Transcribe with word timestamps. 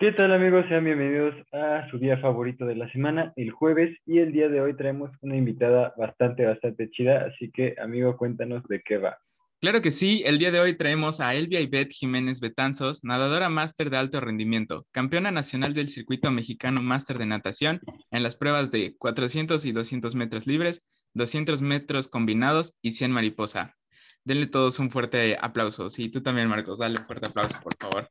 ¿Qué 0.00 0.12
tal 0.12 0.32
amigos? 0.32 0.64
Sean 0.70 0.86
bienvenidos 0.86 1.34
a 1.52 1.86
su 1.90 1.98
día 1.98 2.16
favorito 2.16 2.64
de 2.64 2.74
la 2.74 2.90
semana, 2.90 3.34
el 3.36 3.50
jueves, 3.50 3.94
y 4.06 4.16
el 4.20 4.32
día 4.32 4.48
de 4.48 4.62
hoy 4.62 4.74
traemos 4.74 5.10
una 5.20 5.36
invitada 5.36 5.92
bastante, 5.94 6.46
bastante 6.46 6.90
chida, 6.90 7.26
así 7.26 7.50
que 7.50 7.74
amigo, 7.78 8.16
cuéntanos 8.16 8.66
de 8.66 8.80
qué 8.80 8.96
va. 8.96 9.18
Claro 9.60 9.82
que 9.82 9.90
sí, 9.90 10.22
el 10.24 10.38
día 10.38 10.52
de 10.52 10.58
hoy 10.58 10.74
traemos 10.74 11.20
a 11.20 11.34
Elvia 11.34 11.60
Ivette 11.60 11.92
Jiménez 11.92 12.40
Betanzos, 12.40 13.04
nadadora 13.04 13.50
máster 13.50 13.90
de 13.90 13.98
alto 13.98 14.22
rendimiento, 14.22 14.86
campeona 14.90 15.30
nacional 15.32 15.74
del 15.74 15.90
circuito 15.90 16.30
mexicano 16.30 16.80
máster 16.80 17.18
de 17.18 17.26
natación 17.26 17.82
en 18.10 18.22
las 18.22 18.36
pruebas 18.36 18.70
de 18.70 18.96
400 18.96 19.66
y 19.66 19.72
200 19.72 20.14
metros 20.14 20.46
libres, 20.46 20.82
200 21.12 21.60
metros 21.60 22.08
combinados 22.08 22.74
y 22.80 22.92
100 22.92 23.12
mariposa. 23.12 23.76
Denle 24.24 24.46
todos 24.46 24.78
un 24.78 24.90
fuerte 24.90 25.36
aplauso. 25.38 25.90
Sí, 25.90 26.08
tú 26.08 26.22
también, 26.22 26.48
Marcos, 26.48 26.78
dale 26.78 26.98
un 26.98 27.06
fuerte 27.06 27.26
aplauso, 27.26 27.60
por 27.62 27.74
favor. 27.78 28.08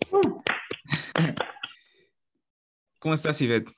¿Cómo 3.00 3.14
estás, 3.14 3.42
Ivette? 3.42 3.70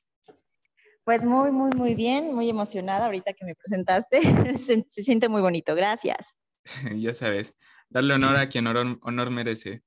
Pues 1.03 1.23
muy, 1.25 1.51
muy, 1.51 1.71
muy 1.71 1.93
bien, 1.95 2.33
muy 2.33 2.49
emocionada 2.49 3.05
ahorita 3.05 3.33
que 3.33 3.45
me 3.45 3.55
presentaste. 3.55 4.19
se, 4.59 4.83
se 4.87 5.03
siente 5.03 5.29
muy 5.29 5.41
bonito, 5.41 5.75
gracias. 5.75 6.37
ya 6.95 7.13
sabes, 7.13 7.55
darle 7.89 8.15
honor 8.15 8.37
a 8.37 8.49
quien 8.49 8.67
honor, 8.67 9.31
merece. 9.31 9.83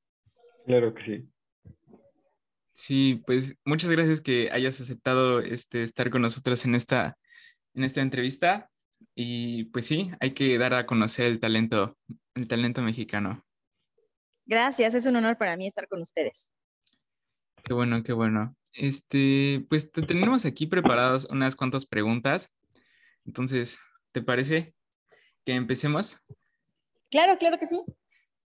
Claro 0.67 0.95
que 0.95 1.05
sí. 1.05 1.29
Sí, 2.75 3.23
pues 3.27 3.55
muchas 3.65 3.91
gracias 3.91 4.21
que 4.21 4.51
hayas 4.51 4.81
aceptado 4.81 5.41
este, 5.41 5.83
estar 5.85 6.11
con 6.11 6.23
nosotros 6.23 6.65
en 6.65 6.75
esta, 6.75 7.17
en 7.75 7.85
esta 7.85 8.01
entrevista. 8.01 8.71
Y 9.15 9.65
pues 9.67 9.87
sí, 9.87 10.11
hay 10.21 10.33
que 10.33 10.59
dar 10.59 10.75
a 10.75 10.87
conocer 10.87 11.27
el 11.27 11.41
talento, 11.41 11.97
el 12.35 12.49
talento 12.49 12.83
mexicano. 12.83 13.45
Gracias, 14.47 14.95
es 14.95 15.07
un 15.07 15.17
honor 15.17 15.39
para 15.39 15.57
mí 15.57 15.67
estar 15.67 15.89
con 15.89 16.01
ustedes. 16.01 16.53
Qué 17.63 17.73
bueno, 17.73 18.03
qué 18.03 18.13
bueno. 18.13 18.57
Este, 18.75 19.65
pues 19.69 19.93
te 19.93 20.03
tenemos 20.03 20.45
aquí 20.45 20.67
preparadas 20.67 21.27
unas 21.31 21.57
cuantas 21.57 21.87
preguntas. 21.87 22.53
Entonces, 23.25 23.79
¿te 24.13 24.21
parece 24.21 24.75
que 25.45 25.55
empecemos? 25.55 26.21
Claro, 27.11 27.39
claro 27.39 27.59
que 27.59 27.67
sí. 27.67 27.81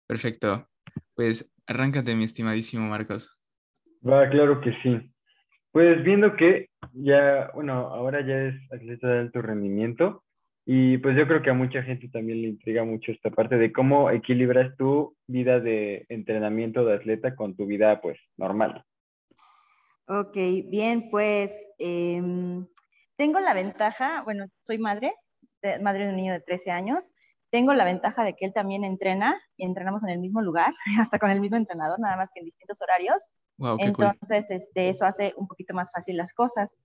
Perfecto. 0.06 0.68
Pues 1.14 1.50
arráncate, 1.66 2.14
mi 2.14 2.24
estimadísimo 2.24 2.88
Marcos. 2.88 3.36
Va, 4.06 4.28
claro 4.28 4.60
que 4.60 4.72
sí. 4.82 5.12
Pues 5.72 6.02
viendo 6.02 6.36
que 6.36 6.68
ya, 6.92 7.50
bueno, 7.54 7.72
ahora 7.72 8.20
ya 8.26 8.48
es 8.48 8.72
atleta 8.72 9.08
de 9.08 9.18
alto 9.20 9.42
rendimiento 9.42 10.24
y 10.64 10.98
pues 10.98 11.16
yo 11.16 11.26
creo 11.26 11.42
que 11.42 11.50
a 11.50 11.54
mucha 11.54 11.82
gente 11.82 12.08
también 12.08 12.42
le 12.42 12.48
intriga 12.48 12.84
mucho 12.84 13.12
esta 13.12 13.30
parte 13.30 13.56
de 13.56 13.72
cómo 13.72 14.10
equilibras 14.10 14.76
tu 14.76 15.16
vida 15.26 15.60
de 15.60 16.04
entrenamiento 16.08 16.84
de 16.84 16.94
atleta 16.94 17.34
con 17.34 17.56
tu 17.56 17.66
vida 17.66 18.00
pues 18.00 18.18
normal. 18.36 18.84
Ok, 20.08 20.36
bien, 20.66 21.10
pues 21.10 21.68
em, 21.78 22.66
tengo 23.16 23.40
la 23.40 23.54
ventaja, 23.54 24.22
bueno, 24.22 24.46
soy 24.58 24.78
madre, 24.78 25.14
madre 25.82 26.04
de 26.04 26.10
un 26.10 26.16
niño 26.16 26.32
de 26.32 26.40
13 26.40 26.70
años 26.70 27.10
tengo 27.50 27.72
la 27.72 27.84
ventaja 27.84 28.24
de 28.24 28.34
que 28.34 28.44
él 28.44 28.52
también 28.52 28.84
entrena 28.84 29.40
y 29.56 29.64
entrenamos 29.64 30.02
en 30.04 30.10
el 30.10 30.18
mismo 30.18 30.42
lugar, 30.42 30.74
hasta 31.00 31.18
con 31.18 31.30
el 31.30 31.40
mismo 31.40 31.56
entrenador, 31.56 31.98
nada 31.98 32.16
más 32.16 32.30
que 32.32 32.40
en 32.40 32.46
distintos 32.46 32.80
horarios. 32.82 33.28
Entonces, 33.78 34.50
este, 34.50 34.88
eso 34.88 35.04
hace 35.04 35.34
un 35.36 35.48
poquito 35.48 35.74
más 35.74 35.90
fácil 35.90 36.16
las 36.16 36.32
cosas. 36.32 36.76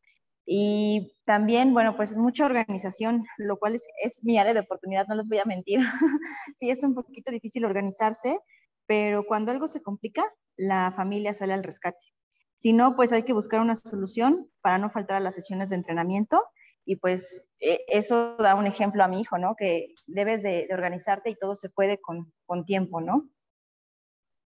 Y 0.46 1.16
también, 1.26 1.74
bueno, 1.74 1.96
pues 1.96 2.12
es 2.12 2.18
mucha 2.18 2.46
organización, 2.46 3.26
lo 3.38 3.58
cual 3.58 3.76
es, 3.76 3.86
es 4.04 4.24
mi 4.24 4.38
área 4.38 4.54
de 4.54 4.62
oportunidad, 4.62 5.08
no 5.08 5.16
les 5.16 5.30
voy 5.30 5.38
a 5.38 5.46
mentir. 5.46 5.80
sí, 6.56 6.70
es 6.70 6.84
un 6.84 6.96
poquito 6.96 7.32
difícil 7.32 7.64
organizarse, 7.66 8.40
pero 8.88 9.24
cuando 9.26 9.52
algo 9.52 9.68
se 9.68 9.82
complica, 9.82 10.24
la 10.58 10.92
familia 10.92 11.34
sale 11.34 11.54
al 11.54 11.64
rescate. 11.64 12.13
Si 12.58 12.74
no, 12.74 12.96
pues 12.96 13.12
hay 13.12 13.24
que 13.24 13.34
buscar 13.34 13.62
una 13.62 13.76
solución 13.76 14.48
para 14.62 14.78
no 14.78 14.90
faltar 14.90 15.18
a 15.18 15.20
las 15.20 15.36
sesiones 15.36 15.70
de 15.70 15.76
entrenamiento 15.76 16.42
y 16.86 16.98
pues 16.98 17.46
e, 17.60 17.84
eso 17.88 18.36
da 18.38 18.56
un 18.56 18.68
ejemplo 18.68 19.04
a 19.04 19.08
mi 19.08 19.22
hijo, 19.22 19.38
¿no? 19.38 19.56
Que 19.56 19.94
debes 20.08 20.44
de, 20.44 20.68
organizarte 20.72 21.30
y 21.30 21.36
todo 21.36 21.56
se 21.56 21.70
puede 21.70 22.00
con, 22.00 22.32
con 22.46 22.66
tiempo, 22.66 23.02
¿no? 23.02 23.30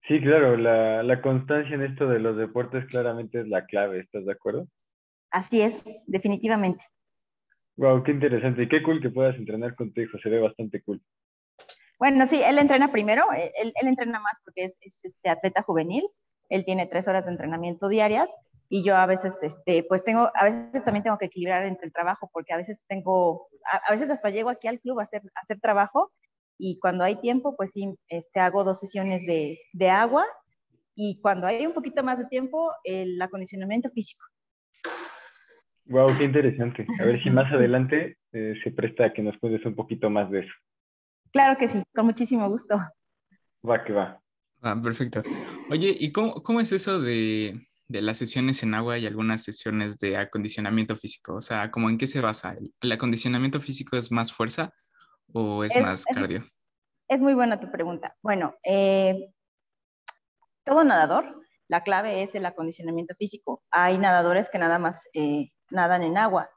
Sí, 0.06 0.20
claro, 0.20 0.56
la, 0.56 1.02
la, 1.02 1.20
constancia 1.20 1.74
en 1.74 1.82
esto 1.82 2.06
de 2.06 2.18
los 2.18 2.36
deportes 2.36 2.86
claramente 2.86 3.40
es 3.40 3.48
la 3.48 3.66
clave, 3.66 4.00
¿estás 4.00 4.24
de 4.24 4.32
acuerdo? 4.32 4.66
Así 5.30 5.60
es, 5.60 5.84
definitivamente. 6.06 6.84
Wow, 7.76 8.02
qué 8.02 8.12
interesante 8.12 8.62
y 8.62 8.68
qué 8.68 8.82
cool 8.82 9.02
que 9.02 9.10
puedas 9.10 9.36
entrenar 9.36 9.74
con 9.74 9.92
tu 9.92 10.00
hijo, 10.00 10.18
se 10.18 10.30
ve 10.30 10.40
bastante 10.40 10.82
cool. 10.82 11.02
Bueno, 11.98 12.26
sí, 12.26 12.40
él 12.42 12.58
entrena 12.58 12.90
primero, 12.90 13.24
él, 13.32 13.72
él 13.74 13.88
entrena 13.88 14.20
más 14.20 14.38
porque 14.44 14.64
es, 14.64 14.78
es, 14.80 15.04
este 15.04 15.28
atleta 15.28 15.62
juvenil, 15.62 16.08
él 16.48 16.64
tiene 16.64 16.86
tres 16.86 17.08
horas 17.08 17.26
de 17.26 17.32
entrenamiento 17.32 17.88
diarias 17.88 18.34
y 18.68 18.84
yo 18.84 18.96
a 18.96 19.06
veces, 19.06 19.42
este, 19.42 19.82
pues 19.82 20.04
tengo, 20.04 20.30
a 20.34 20.44
veces 20.44 20.84
también 20.84 21.02
tengo 21.02 21.18
que 21.18 21.26
equilibrar 21.26 21.64
entre 21.64 21.86
el 21.86 21.92
trabajo, 21.92 22.30
porque 22.32 22.52
a 22.52 22.58
veces 22.58 22.84
tengo, 22.86 23.48
a, 23.64 23.90
veces 23.90 24.10
hasta 24.10 24.30
llego 24.30 24.50
aquí 24.50 24.68
al 24.68 24.80
club 24.80 25.00
a 25.00 25.04
hacer, 25.04 25.22
hacer 25.34 25.58
trabajo 25.60 26.12
y 26.58 26.78
cuando 26.78 27.04
hay 27.04 27.16
tiempo, 27.16 27.56
pues 27.56 27.72
sí, 27.72 27.94
este, 28.08 28.40
hago 28.40 28.64
dos 28.64 28.78
sesiones 28.78 29.24
de, 29.26 29.58
de 29.72 29.90
agua 29.90 30.26
y 30.94 31.20
cuando 31.22 31.46
hay 31.46 31.64
un 31.64 31.72
poquito 31.72 32.02
más 32.02 32.18
de 32.18 32.26
tiempo, 32.26 32.72
el 32.84 33.20
acondicionamiento 33.22 33.88
físico. 33.90 34.24
Wow, 35.86 36.16
qué 36.18 36.24
interesante. 36.24 36.86
A 37.00 37.04
ver 37.04 37.22
si 37.22 37.30
más 37.30 37.50
adelante 37.52 38.18
eh, 38.32 38.54
se 38.62 38.70
presta 38.70 39.06
a 39.06 39.12
que 39.12 39.22
nos 39.22 39.38
cuentes 39.38 39.64
un 39.64 39.74
poquito 39.74 40.10
más 40.10 40.30
de 40.30 40.40
eso. 40.40 40.52
Claro 41.32 41.58
que 41.58 41.68
sí, 41.68 41.82
con 41.94 42.06
muchísimo 42.06 42.48
gusto. 42.48 42.76
Va 43.66 43.84
que 43.84 43.92
va. 43.92 44.20
Ah, 44.60 44.78
perfecto. 44.82 45.22
Oye, 45.70 45.94
¿y 45.98 46.12
cómo, 46.12 46.42
cómo 46.42 46.60
es 46.60 46.72
eso 46.72 47.00
de, 47.00 47.68
de 47.88 48.02
las 48.02 48.16
sesiones 48.16 48.62
en 48.62 48.74
agua 48.74 48.98
y 48.98 49.06
algunas 49.06 49.42
sesiones 49.42 49.98
de 49.98 50.16
acondicionamiento 50.16 50.96
físico? 50.96 51.34
O 51.34 51.42
sea, 51.42 51.70
¿cómo 51.70 51.90
en 51.90 51.98
qué 51.98 52.06
se 52.06 52.20
basa? 52.20 52.56
¿El 52.80 52.92
acondicionamiento 52.92 53.60
físico 53.60 53.96
es 53.96 54.10
más 54.10 54.32
fuerza 54.32 54.72
o 55.32 55.64
es, 55.64 55.74
más 55.80 56.04
cardio? 56.04 56.44
Es, 57.08 57.20
muy 57.20 57.34
buena 57.34 57.60
tu 57.60 57.70
pregunta. 57.70 58.16
Bueno, 58.22 58.54
eh, 58.62 59.30
todo 60.64 60.84
nadador, 60.84 61.42
la 61.68 61.82
clave 61.82 62.22
es 62.22 62.34
el 62.34 62.46
acondicionamiento 62.46 63.14
físico. 63.14 63.62
Hay 63.70 63.98
nadadores 63.98 64.48
que 64.48 64.58
nada 64.58 64.78
más 64.78 65.06
eh, 65.12 65.50
nadan 65.70 66.02
en 66.02 66.16
agua. 66.16 66.50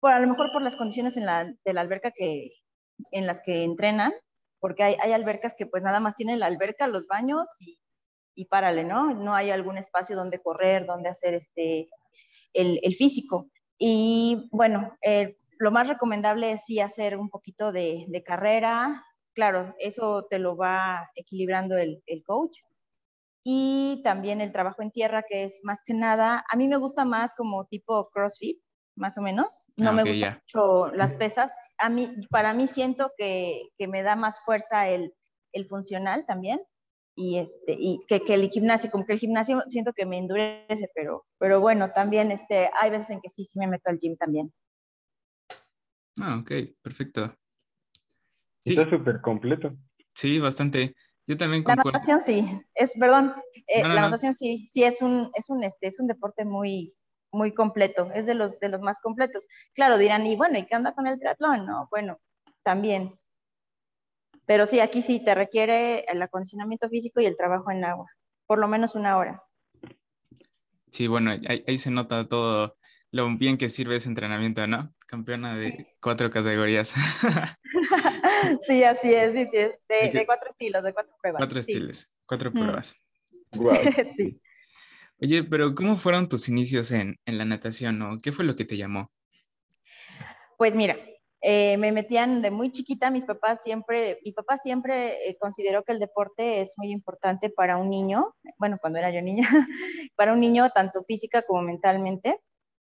Por, 0.00 0.12
a 0.12 0.20
lo 0.20 0.28
mejor 0.28 0.52
por 0.52 0.62
las 0.62 0.76
condiciones 0.76 1.16
en 1.16 1.26
la, 1.26 1.44
de 1.64 1.72
la 1.72 1.80
alberca 1.80 2.12
que, 2.12 2.52
en 3.10 3.26
las 3.26 3.40
que 3.40 3.64
entrenan, 3.64 4.12
porque 4.60 4.84
hay, 4.84 4.96
hay 5.00 5.12
albercas 5.12 5.54
que 5.56 5.66
pues 5.66 5.82
nada 5.82 5.98
más 5.98 6.14
tienen 6.14 6.38
la 6.38 6.46
alberca, 6.46 6.86
los 6.86 7.08
baños 7.08 7.48
y 7.58 7.78
y 8.38 8.44
párale, 8.44 8.84
¿no? 8.84 9.12
No 9.14 9.34
hay 9.34 9.50
algún 9.50 9.78
espacio 9.78 10.14
donde 10.14 10.40
correr, 10.40 10.86
donde 10.86 11.08
hacer 11.08 11.34
este, 11.34 11.90
el, 12.52 12.78
el 12.84 12.94
físico. 12.94 13.50
Y 13.76 14.48
bueno, 14.52 14.96
eh, 15.02 15.36
lo 15.58 15.72
más 15.72 15.88
recomendable 15.88 16.52
es 16.52 16.64
sí 16.64 16.78
hacer 16.78 17.16
un 17.16 17.30
poquito 17.30 17.72
de, 17.72 18.04
de, 18.06 18.22
carrera. 18.22 19.04
Claro, 19.34 19.74
eso 19.80 20.28
te 20.30 20.38
lo 20.38 20.56
va 20.56 21.10
equilibrando 21.16 21.76
el, 21.76 22.00
el, 22.06 22.22
coach. 22.22 22.56
Y 23.42 24.02
también 24.04 24.40
el 24.40 24.52
trabajo 24.52 24.82
en 24.82 24.92
tierra, 24.92 25.24
que 25.28 25.42
es 25.42 25.58
más 25.64 25.80
que 25.84 25.94
nada, 25.94 26.44
a 26.48 26.56
mí 26.56 26.68
me 26.68 26.76
gusta 26.76 27.04
más 27.04 27.34
como 27.34 27.64
tipo 27.64 28.08
CrossFit, 28.10 28.60
más 28.94 29.18
o 29.18 29.20
menos. 29.20 29.66
No 29.76 29.90
ah, 29.90 29.92
me 29.92 30.04
gustan 30.04 30.40
mucho 30.44 30.92
las 30.94 31.12
pesas. 31.12 31.52
A 31.76 31.88
mí, 31.88 32.08
para 32.30 32.54
mí 32.54 32.68
siento 32.68 33.10
que, 33.16 33.62
que 33.76 33.88
me 33.88 34.04
da 34.04 34.14
más 34.14 34.38
fuerza 34.44 34.88
el, 34.88 35.12
el 35.52 35.66
funcional 35.66 36.24
también 36.24 36.60
y, 37.18 37.38
este, 37.38 37.76
y 37.76 38.00
que, 38.06 38.20
que, 38.20 38.34
el 38.34 38.48
gimnasio, 38.48 38.92
como 38.92 39.04
que 39.04 39.14
el 39.14 39.18
gimnasio 39.18 39.64
siento 39.66 39.92
que 39.92 40.06
me 40.06 40.18
endurece, 40.18 40.88
pero, 40.94 41.26
pero 41.38 41.60
bueno, 41.60 41.90
también 41.90 42.30
este, 42.30 42.70
hay 42.80 42.90
veces 42.90 43.10
en 43.10 43.20
que 43.20 43.28
sí, 43.28 43.44
sí 43.50 43.58
me 43.58 43.66
meto 43.66 43.90
al 43.90 43.98
gym 43.98 44.16
también. 44.16 44.52
Ah, 46.20 46.38
ok, 46.40 46.52
perfecto. 46.80 47.34
Sí. 48.64 48.78
Está 48.78 48.88
súper 48.88 49.20
completo. 49.20 49.76
Sí, 50.14 50.38
bastante. 50.38 50.94
Yo 51.26 51.36
también 51.36 51.64
La 51.66 51.74
natación 51.74 52.20
sí, 52.20 52.46
es, 52.74 52.94
perdón, 52.96 53.34
eh, 53.66 53.82
la 53.82 54.02
natación 54.02 54.32
sí, 54.32 54.68
sí 54.72 54.84
es 54.84 55.02
un, 55.02 55.30
es 55.34 55.50
un, 55.50 55.64
este, 55.64 55.88
es 55.88 55.98
un 55.98 56.06
deporte 56.06 56.44
muy, 56.44 56.94
muy 57.32 57.52
completo, 57.52 58.12
es 58.14 58.26
de 58.26 58.34
los, 58.34 58.60
de 58.60 58.68
los 58.68 58.80
más 58.80 59.00
completos. 59.00 59.44
Claro, 59.74 59.98
dirán, 59.98 60.24
y 60.24 60.36
bueno, 60.36 60.56
¿y 60.56 60.66
qué 60.66 60.76
anda 60.76 60.94
con 60.94 61.08
el 61.08 61.18
triatlón? 61.18 61.66
No, 61.66 61.88
bueno, 61.90 62.20
también, 62.62 63.18
pero 64.48 64.64
sí, 64.64 64.80
aquí 64.80 65.02
sí 65.02 65.22
te 65.22 65.34
requiere 65.34 66.06
el 66.08 66.22
acondicionamiento 66.22 66.88
físico 66.88 67.20
y 67.20 67.26
el 67.26 67.36
trabajo 67.36 67.70
en 67.70 67.84
agua, 67.84 68.10
por 68.46 68.58
lo 68.58 68.66
menos 68.66 68.94
una 68.94 69.18
hora. 69.18 69.42
Sí, 70.90 71.06
bueno, 71.06 71.32
ahí, 71.32 71.76
se 71.76 71.90
nota 71.90 72.26
todo 72.26 72.78
lo 73.10 73.28
bien 73.36 73.58
que 73.58 73.68
sirve 73.68 73.96
ese 73.96 74.08
entrenamiento, 74.08 74.66
¿no? 74.66 74.94
Campeona 75.06 75.54
de 75.54 75.94
cuatro 76.00 76.30
categorías. 76.30 76.94
sí, 78.66 78.84
así 78.84 79.12
es, 79.12 79.34
sí, 79.34 79.48
sí, 79.52 79.58
de, 80.16 80.24
cuatro 80.24 80.48
estilos, 80.48 80.82
de 80.82 80.94
cuatro 80.94 81.14
pruebas. 81.20 81.40
Cuatro 81.40 81.60
estilos, 81.60 82.10
cuatro 82.24 82.50
pruebas. 82.50 82.96
Wow. 83.52 83.76
sí. 84.16 84.40
Oye, 85.20 85.44
pero 85.44 85.74
¿cómo 85.74 85.98
fueron 85.98 86.26
tus 86.26 86.48
inicios 86.48 86.90
en, 86.90 87.16
en 87.26 87.36
la 87.36 87.44
natación, 87.44 87.98
no? 87.98 88.16
¿Qué 88.16 88.32
fue 88.32 88.46
lo 88.46 88.56
que 88.56 88.64
te 88.64 88.78
llamó? 88.78 89.12
Pues 90.56 90.74
mira, 90.74 90.96
eh, 91.40 91.76
me 91.76 91.92
metían 91.92 92.42
de 92.42 92.50
muy 92.50 92.72
chiquita, 92.72 93.10
mis 93.10 93.24
papás 93.24 93.62
siempre, 93.62 94.18
mi 94.24 94.32
papá 94.32 94.56
siempre 94.56 95.28
eh, 95.28 95.36
consideró 95.38 95.84
que 95.84 95.92
el 95.92 96.00
deporte 96.00 96.60
es 96.60 96.74
muy 96.76 96.90
importante 96.90 97.48
para 97.48 97.76
un 97.76 97.88
niño, 97.88 98.34
bueno, 98.58 98.78
cuando 98.80 98.98
era 98.98 99.10
yo 99.10 99.22
niña, 99.22 99.48
para 100.16 100.32
un 100.32 100.40
niño 100.40 100.70
tanto 100.70 101.02
física 101.04 101.42
como 101.42 101.62
mentalmente, 101.62 102.40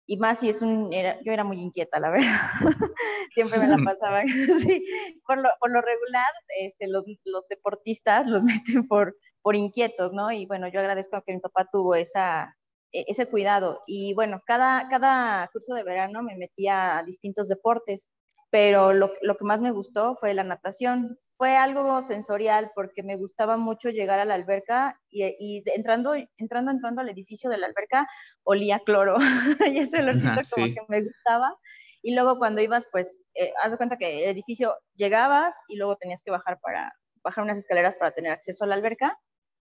y 0.06 0.17
más 0.17 0.41
si 0.41 0.49
es 0.49 0.62
un, 0.62 0.91
yo 0.91 1.32
era 1.32 1.44
muy 1.44 1.61
inquieta, 1.61 2.00
la 2.00 2.11
verdad, 2.11 2.50
siempre 3.35 3.61
me 3.61 3.69
la 3.69 3.76
pasaba, 3.85 4.23
sí, 4.23 4.85
por, 5.25 5.38
lo, 5.38 5.49
por 5.61 5.70
lo 5.70 5.81
regular, 5.81 6.32
este, 6.58 6.88
los, 6.88 7.05
los, 7.25 7.46
deportistas 7.46 8.26
los 8.26 8.43
meten 8.43 8.88
por, 8.88 9.17
por 9.43 9.55
inquietos, 9.55 10.12
¿no? 10.12 10.32
Y 10.32 10.46
bueno, 10.46 10.67
yo 10.67 10.81
agradezco 10.81 11.23
que 11.25 11.35
mi 11.35 11.38
papá 11.38 11.69
tuvo 11.70 11.94
esa, 11.94 12.56
e, 12.91 13.05
ese 13.06 13.26
cuidado, 13.26 13.85
y 13.87 14.12
bueno, 14.14 14.41
cada, 14.44 14.88
cada 14.88 15.49
curso 15.53 15.75
de 15.75 15.85
verano 15.85 16.25
me 16.25 16.37
metía 16.37 16.99
a 16.99 17.05
distintos 17.05 17.46
deportes, 17.46 18.11
pero 18.50 18.93
lo, 18.93 19.12
lo, 19.23 19.37
que 19.37 19.44
más 19.44 19.61
me 19.61 19.70
gustó 19.70 20.17
fue 20.17 20.35
la 20.35 20.44
natación. 20.44 21.19
Fue 21.37 21.56
algo 21.56 22.02
sensorial 22.02 22.70
porque 22.75 23.02
me 23.02 23.17
gustaba 23.17 23.56
mucho 23.56 23.88
llegar 23.88 24.20
a 24.20 24.25
la 24.26 24.35
alberca 24.35 25.00
y, 25.08 25.25
y 25.38 25.62
entrando, 25.75 26.14
entrando, 26.37 26.70
entrando 26.70 27.00
al 27.00 27.08
edificio 27.08 27.49
de 27.49 27.56
la 27.56 27.67
alberca 27.67 28.06
olía 28.43 28.81
cloro 28.81 29.17
y 29.73 29.79
ese 29.79 30.00
olorcito 30.00 30.41
como 30.55 30.67
que 30.67 30.82
me 30.88 31.02
gustaba. 31.02 31.56
Y 32.02 32.14
luego 32.14 32.38
cuando 32.38 32.61
ibas, 32.61 32.88
pues, 32.93 33.17
eh, 33.35 33.52
haz 33.62 33.70
de 33.70 33.76
cuenta 33.76 33.97
que 33.97 34.25
el 34.25 34.31
edificio 34.31 34.76
llegabas 34.94 35.56
y 35.69 35.76
luego 35.76 35.96
tenías 35.96 36.23
que 36.23 36.31
bajar 36.31 36.58
para 36.61 36.93
bajar 37.23 37.44
unas 37.44 37.58
escaleras 37.58 37.96
para 37.96 38.12
tener 38.12 38.32
acceso 38.32 38.64
a 38.64 38.67
la 38.67 38.75
alberca 38.75 39.19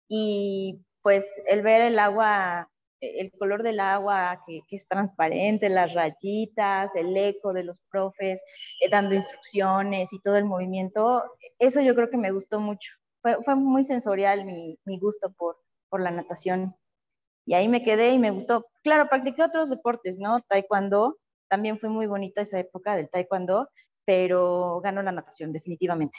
y 0.10 0.86
pues 1.02 1.30
el 1.48 1.62
ver 1.62 1.82
el 1.82 2.00
agua 2.00 2.70
el 3.00 3.32
color 3.32 3.64
del 3.64 3.80
agua 3.80 4.44
que, 4.46 4.62
es 4.70 4.88
transparente, 4.88 5.70
las 5.70 5.94
rayitas, 5.94 6.96
el 6.96 7.16
eco 7.16 7.54
de 7.54 7.64
los 7.64 7.80
profes 7.92 8.42
eh, 8.82 8.90
dando 8.90 9.16
instrucciones 9.16 10.12
y 10.14 10.20
todo 10.20 10.38
el 10.38 10.46
movimiento, 10.46 11.24
eso 11.60 11.82
yo 11.82 11.96
creo 11.96 12.10
que 12.10 12.18
me 12.18 12.32
gustó 12.32 12.60
mucho. 12.60 12.92
Fue, 13.22 13.38
fue 13.44 13.56
muy 13.56 13.84
sensorial 13.84 14.46
mi, 14.46 14.80
mi 14.86 15.00
gusto 15.00 15.32
por, 15.34 15.58
por, 15.90 16.02
la 16.02 16.12
natación. 16.12 16.76
Y 17.46 17.54
ahí 17.54 17.68
me 17.68 17.84
quedé 17.84 18.12
y 18.12 18.20
me 18.20 18.32
gustó. 18.32 18.66
Claro, 18.84 19.08
practiqué 19.10 19.44
otros 19.44 19.70
deportes, 19.70 20.18
¿no? 20.18 20.42
Taekwondo, 20.42 21.18
también 21.48 21.80
fue 21.80 21.90
muy 21.90 22.08
bonita 22.08 22.42
esa 22.42 22.60
época 22.60 22.96
del 22.96 23.10
taekwondo, 23.10 23.70
pero 24.06 24.82
ganó 24.82 25.02
la 25.02 25.12
natación 25.12 25.54
definitivamente. 25.54 26.18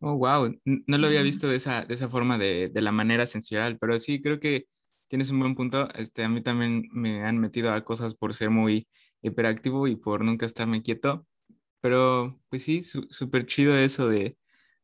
Oh, 0.00 0.16
wow, 0.16 0.54
no 0.64 0.98
lo 0.98 1.06
había 1.06 1.22
visto 1.22 1.48
de 1.48 1.56
esa, 1.56 1.84
de 1.84 1.94
esa 1.94 2.08
forma, 2.08 2.36
de, 2.36 2.68
de 2.68 2.82
la 2.82 2.92
manera 2.92 3.24
sensorial, 3.24 3.78
pero 3.78 3.98
sí 3.98 4.20
creo 4.20 4.38
que 4.38 4.66
tienes 5.14 5.30
un 5.30 5.38
buen 5.38 5.54
punto. 5.54 5.88
Este, 5.94 6.24
a 6.24 6.28
mí 6.28 6.42
también 6.42 6.88
me 6.90 7.22
han 7.22 7.38
metido 7.38 7.72
a 7.72 7.84
cosas 7.84 8.16
por 8.16 8.34
ser 8.34 8.50
muy 8.50 8.88
hiperactivo 9.22 9.86
y 9.86 9.94
por 9.94 10.24
nunca 10.24 10.44
estarme 10.44 10.82
quieto. 10.82 11.24
Pero 11.80 12.40
pues 12.50 12.64
sí, 12.64 12.82
súper 12.82 13.46
chido 13.46 13.76
eso 13.76 14.08
de, 14.08 14.36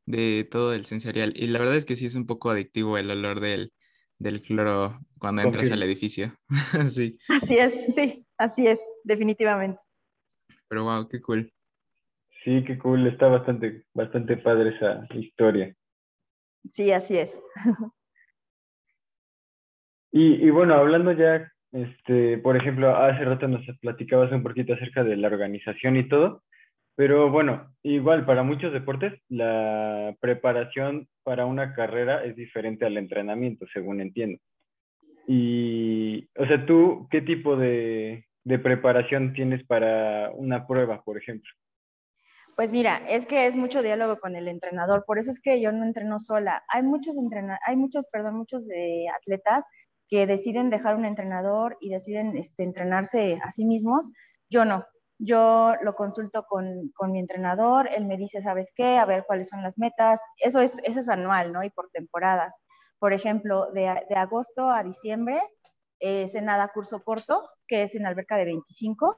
de, 0.07 0.47
todo 0.49 0.73
el 0.73 0.87
sensorial. 0.87 1.33
Y 1.35 1.49
la 1.49 1.59
verdad 1.59 1.75
es 1.75 1.85
que 1.85 1.97
sí 1.97 2.07
es 2.07 2.15
un 2.15 2.27
poco 2.27 2.49
adictivo 2.49 2.97
el 2.97 3.11
olor 3.11 3.41
del, 3.41 3.73
del 4.21 4.41
cloro 4.41 5.01
cuando 5.19 5.43
entras 5.43 5.73
al 5.73 5.83
edificio. 5.83 6.33
sí. 6.93 7.19
Así 7.29 7.59
es, 7.59 7.93
sí, 7.93 8.25
así 8.39 8.69
es, 8.69 8.79
definitivamente. 9.03 9.81
Pero 10.69 10.85
wow, 10.85 11.09
qué 11.09 11.21
cool. 11.21 11.53
Sí, 12.45 12.63
qué 12.65 12.79
cool. 12.79 13.05
Está 13.09 13.27
bastante, 13.27 13.85
bastante 13.95 14.37
padre 14.37 14.77
esa 14.77 15.09
historia. 15.13 15.75
Sí, 16.73 16.93
así 16.93 17.19
es. 17.19 17.37
Y, 20.13 20.51
bueno, 20.51 20.75
hablando 20.75 21.13
ya, 21.13 21.53
este, 21.73 22.39
por 22.39 22.57
ejemplo, 22.57 22.97
hace 22.97 23.25
rato 23.25 23.47
nos 23.47 23.65
platicabas 23.81 24.33
un 24.33 24.43
poquito 24.43 24.75
acerca 24.75 25.05
de 25.05 25.17
la 25.17 25.29
organización 25.29 25.97
y 25.97 26.09
todo, 26.09 26.43
pero 26.97 27.31
bueno, 27.31 27.73
igual 27.83 28.27
para 28.27 28.43
muchos 28.43 28.73
deportes 28.73 29.15
la 29.29 30.15
preparación 30.21 31.09
para 31.23 31.47
una 31.47 31.75
carrera 31.75 32.25
es 32.25 32.35
diferente 32.35 32.87
al 32.87 32.97
entrenamiento, 32.97 33.67
según 33.73 34.01
entiendo. 34.01 34.41
Y, 35.29 36.29
o 36.37 36.45
sea, 36.47 36.67
tú, 36.67 37.07
¿qué 37.11 37.23
tipo 37.23 37.57
de, 37.57 38.27
de 38.45 38.59
preparación 38.59 39.33
tienes 39.33 39.65
para 39.65 40.31
una 40.35 40.67
prueba, 40.67 41.03
por 41.05 41.17
ejemplo? 41.17 41.51
Pues 42.57 42.73
mira, 42.73 43.01
es 43.09 43.27
que 43.27 43.47
es 43.47 43.57
mucho 43.57 43.81
diálogo 43.81 44.19
con 44.19 44.37
el 44.37 44.49
entrenador, 44.49 45.05
por 45.07 45.19
eso 45.19 45.31
es 45.31 45.41
que 45.41 45.61
yo 45.61 45.73
no 45.73 45.85
entreno 45.85 46.19
sola. 46.19 46.63
Hay 46.69 46.83
muchos 46.83 47.17
hay 47.67 47.77
muchos, 47.77 48.07
perdón, 48.09 48.37
muchos 48.37 48.67
de 48.67 49.07
atletas 49.17 49.65
que 50.11 50.27
deciden 50.27 50.69
dejar 50.69 50.97
un 50.97 51.05
entrenador 51.05 51.79
y 51.81 51.89
deciden 51.91 52.37
este, 52.37 52.65
entrenarse 52.65 53.39
a 53.43 53.51
sí 53.53 53.65
mismos. 53.65 54.11
Yo 54.51 54.65
no. 54.65 54.85
Yo 55.19 55.75
lo 55.83 55.95
consulto 55.95 56.45
con, 56.49 56.91
con, 56.97 57.13
mi 57.13 57.21
entrenador, 57.21 57.89
él 57.95 58.07
me 58.07 58.17
dice, 58.17 58.41
¿sabes 58.41 58.73
qué? 58.75 58.97
A 58.97 59.05
ver 59.05 59.25
cuáles 59.27 59.49
son 59.49 59.63
las 59.63 59.79
metas. 59.79 60.21
Eso 60.39 60.61
es, 60.61 60.75
eso 60.83 61.01
es 61.01 61.09
anual, 61.09 61.53
¿no? 61.53 61.63
Y 61.63 61.71
por 61.71 61.91
temporadas. 61.91 62.61
Por 62.99 63.13
ejemplo, 63.13 63.71
de, 63.73 64.03
de 64.09 64.15
agosto 64.17 64.71
a 64.71 64.83
diciembre 64.83 65.41
eh, 66.01 66.29
se 66.29 66.41
nada 66.41 66.73
curso 66.73 67.05
corto, 67.05 67.49
que 67.69 67.83
es 67.83 67.95
en 67.95 68.07
alberca 68.07 68.37
de 68.37 68.47
25. 68.47 69.17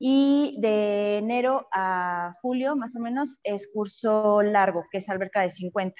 Y 0.00 0.56
de 0.60 1.18
enero 1.18 1.68
a 1.72 2.34
julio, 2.40 2.76
más 2.76 2.96
o 2.96 3.00
menos, 3.00 3.36
es 3.42 3.68
curso 3.72 4.42
largo, 4.42 4.84
que 4.90 4.98
es 4.98 5.08
alberca 5.08 5.42
de 5.42 5.50
50. 5.50 5.94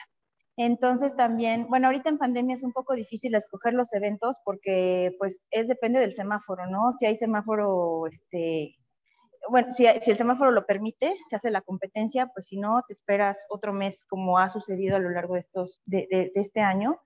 Entonces 0.60 1.14
también, 1.14 1.69
bueno, 1.69 1.87
ahorita 1.87 2.08
en 2.08 2.19
pandemia 2.19 2.55
es 2.55 2.64
un 2.64 2.72
poco 2.72 2.94
difícil 2.94 3.32
escoger 3.37 3.75
los 3.75 3.93
eventos 3.93 4.38
porque 4.44 5.14
pues 5.16 5.46
es 5.52 5.69
depende 5.69 6.00
del 6.00 6.14
semáforo, 6.14 6.66
¿no? 6.66 6.93
Si 6.94 7.06
hay 7.06 7.14
semáforo, 7.14 8.08
este, 8.08 8.75
bueno, 9.49 9.72
si, 9.72 9.87
el 9.87 10.02
semáforo 10.02 10.50
lo 10.50 10.66
permite, 10.66 11.14
se 11.31 11.37
hace 11.37 11.52
la 11.52 11.60
competencia, 11.60 12.26
pues 12.34 12.46
si 12.46 12.56
no, 12.56 12.82
te 12.88 12.93
esperas 12.93 13.38
otro 13.50 13.72
mes 13.72 14.05
como 14.08 14.40
ha 14.40 14.49
sucedido 14.49 14.96
a 14.96 14.99
lo 14.99 15.10
largo 15.10 15.34
de, 15.34 15.40
estos, 15.40 15.81
de, 15.87 16.32
este 16.34 16.61
año. 16.61 17.00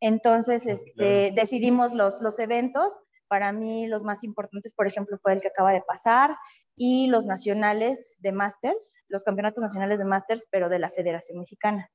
Entonces, 0.00 0.66
este, 0.66 1.30
decidimos 1.32 1.92
los, 1.92 2.20
los 2.20 2.40
eventos. 2.40 2.98
Para 3.28 3.52
mí 3.52 3.86
los 3.86 4.02
más 4.02 4.24
importantes, 4.24 4.72
por 4.72 4.88
ejemplo, 4.88 5.16
fue 5.22 5.32
el 5.34 5.40
que 5.40 5.48
acaba 5.48 5.72
de 5.72 5.82
pasar 5.82 6.36
y 6.74 7.06
los 7.06 7.24
nacionales 7.24 8.16
de 8.18 8.32
Masters, 8.32 8.96
los 9.06 9.22
campeonatos 9.22 9.62
nacionales 9.62 10.00
de 10.00 10.06
Masters, 10.06 10.48
pero 10.50 10.68
de 10.68 10.80
la 10.80 10.90
Federación 10.90 11.38
Mexicana 11.38 11.88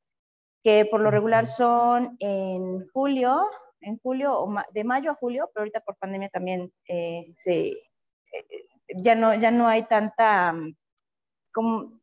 que 0.63 0.85
por 0.85 1.01
lo 1.01 1.11
regular 1.11 1.47
son 1.47 2.15
en 2.19 2.87
julio, 2.93 3.47
en 3.81 3.97
julio, 3.99 4.39
o 4.39 4.53
de 4.73 4.83
mayo 4.83 5.11
a 5.11 5.15
julio, 5.15 5.49
pero 5.53 5.61
ahorita 5.61 5.81
por 5.81 5.97
pandemia 5.97 6.29
también 6.29 6.71
eh, 6.87 7.25
se, 7.33 7.69
eh, 7.69 8.65
ya, 8.97 9.15
no, 9.15 9.33
ya 9.33 9.51
no 9.51 9.67
hay 9.67 9.87
tanta, 9.87 10.53
mm, 10.53 10.75
como, 11.53 12.01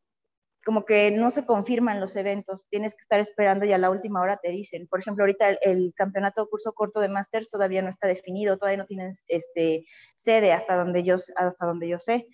como 0.64 0.84
que 0.84 1.10
no 1.10 1.30
se 1.30 1.46
confirman 1.46 2.00
los 2.00 2.16
eventos, 2.16 2.66
tienes 2.68 2.94
que 2.94 3.00
estar 3.00 3.20
esperando 3.20 3.64
y 3.64 3.72
a 3.72 3.78
la 3.78 3.90
última 3.90 4.20
hora 4.20 4.38
te 4.42 4.50
dicen. 4.50 4.86
Por 4.88 5.00
ejemplo, 5.00 5.22
ahorita 5.24 5.50
el, 5.62 5.94
campeonato 5.96 6.48
curso 6.48 6.72
corto 6.74 7.00
de 7.00 7.08
Masters 7.08 7.48
todavía 7.48 7.80
no 7.80 7.88
está 7.88 8.06
definido, 8.06 8.58
todavía 8.58 8.78
no 8.78 8.86
tienen 8.86 9.12
este, 9.28 9.86
sede 10.16 10.52
hasta 10.52 10.76
donde, 10.76 11.04
yo, 11.04 11.16
hasta 11.36 11.66
donde 11.66 11.88
yo 11.88 11.98
sé. 11.98 12.26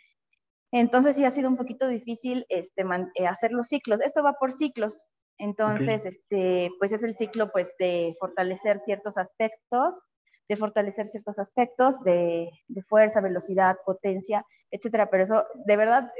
Entonces 0.73 1.15
sí 1.15 1.25
ha 1.25 1.31
sido 1.31 1.49
un 1.49 1.57
poquito 1.57 1.87
difícil 1.87 2.45
este, 2.49 2.85
eh, 3.15 3.27
hacer 3.29 3.53
los 3.53 3.69
ciclos. 3.69 4.01
Esto 4.01 4.25
va 4.25 4.33
por 4.33 4.53
ciclos. 4.53 5.01
Entonces, 5.39 6.05
este, 6.05 6.71
pues 6.79 6.93
es 6.93 7.03
el 7.03 7.17
ciclo 7.17 7.51
pues, 7.51 7.75
de 7.79 8.17
fortalecer 8.21 8.79
ciertos 8.79 9.17
aspectos, 9.19 10.01
de 10.49 10.57
fortalecer 10.57 11.09
ciertos 11.09 11.39
aspectos 11.39 12.01
de, 12.03 12.51
de 12.69 12.83
fuerza, 12.83 13.21
velocidad, 13.21 13.77
potencia, 13.85 14.45
etcétera. 14.71 15.11
Pero 15.11 15.25
eso, 15.25 15.45
de 15.67 15.77
verdad, 15.77 16.11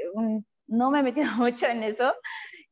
no 0.67 0.91
me 0.91 0.99
he 0.99 1.03
metido 1.03 1.27
mucho 1.37 1.67
en 1.67 1.83
eso. 1.83 2.13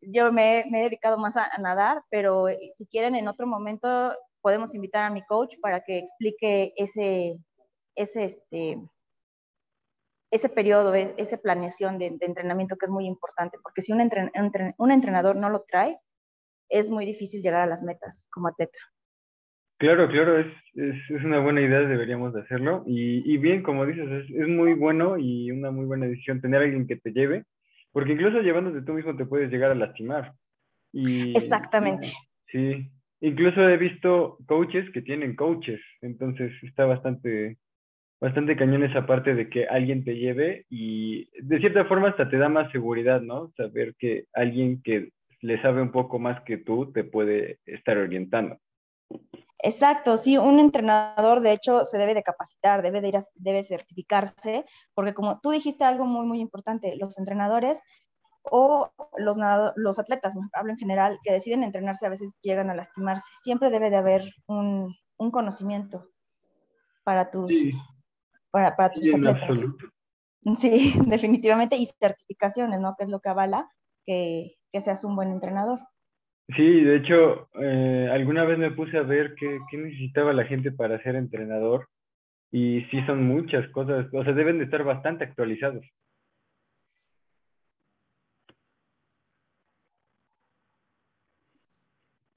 Yo 0.01 0.31
me, 0.31 0.65
me 0.69 0.81
he 0.81 0.83
dedicado 0.83 1.17
más 1.17 1.37
a, 1.37 1.49
nadar, 1.59 2.03
pero 2.09 2.49
eh, 2.49 2.71
si 2.75 2.85
quieren 2.87 3.15
en 3.15 3.27
otro 3.27 3.47
momento 3.47 4.13
podemos 4.41 4.75
invitar 4.75 5.05
a 5.05 5.09
mi 5.09 5.23
coach 5.23 5.55
para 5.61 5.81
que 5.81 5.99
explique 5.99 6.73
ese, 6.75 7.37
ese, 7.95 8.25
este, 8.25 8.77
ese 10.31 10.49
periodo, 10.49 10.93
e, 10.93 11.13
esa 11.17 11.37
planeación 11.37 11.97
de, 11.97 12.17
entrenamiento 12.19 12.75
que 12.75 12.85
es 12.85 12.91
muy 12.91 13.05
importante, 13.05 13.57
porque 13.63 13.81
si 13.81 13.93
un, 13.93 14.01
un 14.77 14.91
entrenador 14.91 15.37
no 15.37 15.49
lo 15.49 15.63
trae, 15.63 15.97
es 16.73 16.89
muy 16.89 17.05
difícil 17.05 17.41
llegar 17.41 17.61
a 17.61 17.67
las 17.67 17.83
metas 17.83 18.27
como 18.31 18.47
atleta. 18.47 18.77
Claro, 19.77 20.07
claro, 20.09 20.39
es, 20.39 20.47
es, 20.75 21.23
una 21.23 21.39
buena 21.39 21.61
idea, 21.61 21.81
deberíamos 21.81 22.33
de 22.33 22.41
hacerlo. 22.41 22.83
Y, 22.87 23.31
y 23.31 23.37
bien, 23.37 23.61
como 23.61 23.85
dices, 23.85 24.09
es, 24.09 24.29
es, 24.35 24.47
muy 24.47 24.73
bueno 24.73 25.17
y 25.17 25.51
una 25.51 25.71
muy 25.71 25.85
buena 25.85 26.07
decisión 26.07 26.41
tener 26.41 26.61
a 26.61 26.63
alguien 26.63 26.87
que 26.87 26.95
te 26.95 27.11
lleve, 27.11 27.43
porque 27.91 28.13
incluso 28.13 28.41
llevándote 28.41 28.81
tú 28.81 28.93
mismo 28.93 29.15
te 29.15 29.25
puedes 29.25 29.51
llegar 29.51 29.71
a 29.71 29.75
lastimar. 29.75 30.33
Y, 30.91 31.37
Exactamente. 31.37 32.11
Sí, 32.51 32.89
incluso 33.21 33.67
he 33.67 33.77
visto 33.77 34.37
coaches 34.47 34.89
que 34.91 35.01
tienen 35.01 35.35
coaches, 35.35 35.81
entonces 36.01 36.51
está 36.63 36.85
bastante, 36.85 37.57
bastante 38.21 38.55
cañón 38.55 38.83
esa 38.83 39.05
parte 39.05 39.35
de 39.35 39.49
que 39.49 39.67
alguien 39.67 40.03
te 40.05 40.15
lleve 40.15 40.65
y 40.69 41.29
de 41.41 41.59
cierta 41.59 41.85
forma 41.85 42.09
hasta 42.09 42.29
te 42.29 42.37
da 42.37 42.47
más 42.47 42.71
seguridad, 42.71 43.21
¿no? 43.21 43.51
Saber 43.57 43.95
que 43.99 44.25
alguien 44.33 44.81
que 44.81 45.09
le 45.43 45.61
sabe 45.61 45.81
un 45.81 45.91
poco 45.91 46.19
más 46.19 46.41
que 46.43 46.57
tú, 46.57 46.91
te 46.93 47.03
puede 47.03 47.59
estar 47.65 47.97
orientando. 47.97 48.57
Exacto, 49.59 50.15
sí, 50.15 50.37
un 50.37 50.57
entrenador 50.57 51.41
de 51.41 51.51
hecho 51.51 51.83
se 51.83 51.97
debe 51.97 52.13
de 52.13 52.23
capacitar, 52.23 52.81
debe 52.81 53.01
de 53.01 53.09
ir 53.09 53.15
debe 53.35 53.63
certificarse, 53.65 54.65
porque 54.93 55.13
como 55.13 55.41
tú 55.41 55.51
dijiste 55.51 55.83
algo 55.83 56.05
muy, 56.05 56.25
muy 56.25 56.39
importante, 56.39 56.95
los 56.95 57.17
entrenadores 57.17 57.81
o 58.43 58.89
los, 59.17 59.37
los 59.75 59.99
atletas, 59.99 60.33
hablo 60.53 60.71
en 60.71 60.77
general, 60.77 61.19
que 61.23 61.33
deciden 61.33 61.63
entrenarse 61.63 62.05
a 62.05 62.09
veces 62.09 62.37
llegan 62.41 62.69
a 62.69 62.75
lastimarse. 62.75 63.29
Siempre 63.41 63.69
debe 63.69 63.89
de 63.89 63.97
haber 63.97 64.33
un, 64.47 64.95
un 65.17 65.31
conocimiento 65.31 66.09
para 67.03 67.31
tus, 67.31 67.51
para, 68.49 68.77
para, 68.77 68.93
tus 68.93 69.13
atletas. 69.13 69.59
Sí, 70.59 70.93
definitivamente, 71.05 71.75
y 71.75 71.85
certificaciones, 71.85 72.79
¿no? 72.79 72.95
Que 72.97 73.03
es 73.03 73.09
lo 73.09 73.19
que 73.19 73.29
avala 73.29 73.69
que, 74.05 74.55
que 74.73 74.81
seas 74.81 75.03
un 75.03 75.15
buen 75.15 75.31
entrenador. 75.31 75.79
Sí, 76.55 76.81
de 76.81 76.97
hecho, 76.97 77.47
eh, 77.61 78.09
alguna 78.11 78.43
vez 78.43 78.57
me 78.57 78.71
puse 78.71 78.97
a 78.97 79.03
ver 79.03 79.35
qué, 79.35 79.59
qué, 79.71 79.77
necesitaba 79.77 80.33
la 80.33 80.45
gente 80.45 80.71
para 80.71 81.01
ser 81.01 81.15
entrenador 81.15 81.87
y 82.51 82.81
sí 82.91 83.01
son 83.05 83.25
muchas 83.27 83.69
cosas, 83.71 84.07
o 84.13 84.23
sea, 84.23 84.33
deben 84.33 84.59
de 84.59 84.65
estar 84.65 84.83
bastante 84.83 85.23
actualizados. 85.25 85.85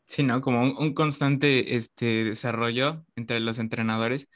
Sí, 0.06 0.22
¿no? 0.22 0.40
Como 0.40 0.62
un, 0.62 0.94
constante 0.94 1.76
este, 1.76 2.24
desarrollo 2.24 3.04
entre 3.16 3.40
los 3.40 3.58
entrenadores 3.58 4.28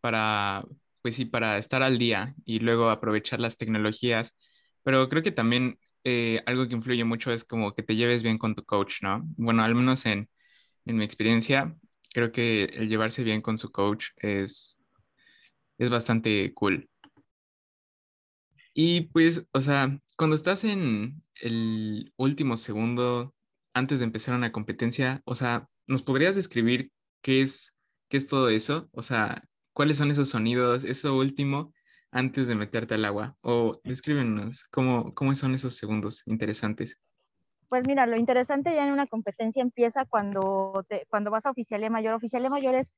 para, 0.00 0.64
pues 1.02 1.16
sí, 1.16 1.24
para 1.24 1.58
estar 1.58 1.82
al 1.82 1.98
día 1.98 2.34
y 2.44 2.60
luego 2.60 2.90
aprovechar 2.90 3.40
las 3.40 3.56
tecnologías. 3.56 4.36
Pero 4.82 5.08
creo 5.08 5.22
que 5.22 5.32
también 5.32 5.78
eh, 6.04 6.42
algo 6.46 6.68
que 6.68 6.74
influye 6.74 7.04
mucho 7.04 7.32
es 7.32 7.44
como 7.44 7.74
que 7.74 7.82
te 7.82 7.96
lleves 7.96 8.22
bien 8.22 8.38
con 8.38 8.54
tu 8.54 8.64
coach, 8.64 9.02
¿no? 9.02 9.22
Bueno, 9.36 9.62
al 9.64 9.74
menos 9.74 10.06
en, 10.06 10.30
en 10.86 10.96
mi 10.98 11.04
experiencia, 11.04 11.76
creo 12.14 12.32
que 12.32 12.64
el 12.66 12.88
llevarse 12.90 13.24
bien 13.24 13.42
con 13.42 13.58
su 13.58 13.72
coach 13.72 14.08
es, 14.18 14.80
es 15.78 15.90
bastante 15.90 16.52
cool. 16.54 16.88
Y 18.74 19.02
pues, 19.02 19.46
o 19.52 19.60
sea, 19.60 20.00
cuando 20.16 20.36
estás 20.36 20.64
en 20.64 21.22
el 21.40 22.12
último 22.16 22.56
segundo 22.56 23.34
antes 23.74 23.98
de 24.00 24.04
empezar 24.06 24.34
una 24.34 24.52
competencia, 24.52 25.22
o 25.24 25.34
sea, 25.34 25.68
¿nos 25.86 26.02
podrías 26.02 26.36
describir 26.36 26.92
qué 27.22 27.42
es, 27.42 27.74
qué 28.08 28.16
es 28.16 28.26
todo 28.26 28.48
eso? 28.48 28.88
O 28.92 29.02
sea, 29.02 29.44
¿cuáles 29.72 29.96
son 29.98 30.10
esos 30.10 30.28
sonidos, 30.30 30.84
eso 30.84 31.16
último, 31.16 31.73
antes 32.14 32.46
de 32.46 32.54
meterte 32.54 32.94
al 32.94 33.04
agua? 33.04 33.36
O 33.42 33.80
descríbenos 33.84 34.64
cómo, 34.70 35.14
cómo 35.14 35.34
son 35.34 35.54
esos 35.54 35.76
segundos 35.76 36.22
interesantes. 36.26 36.98
Pues 37.68 37.82
mira, 37.86 38.06
lo 38.06 38.16
interesante 38.16 38.74
ya 38.74 38.86
en 38.86 38.92
una 38.92 39.06
competencia 39.06 39.60
empieza 39.60 40.04
cuando, 40.04 40.84
te, 40.88 41.06
cuando 41.10 41.30
vas 41.30 41.44
a 41.44 41.50
oficialía 41.50 41.90
mayor. 41.90 42.14
Oficialía 42.14 42.48
mayor 42.48 42.74
es, 42.76 42.92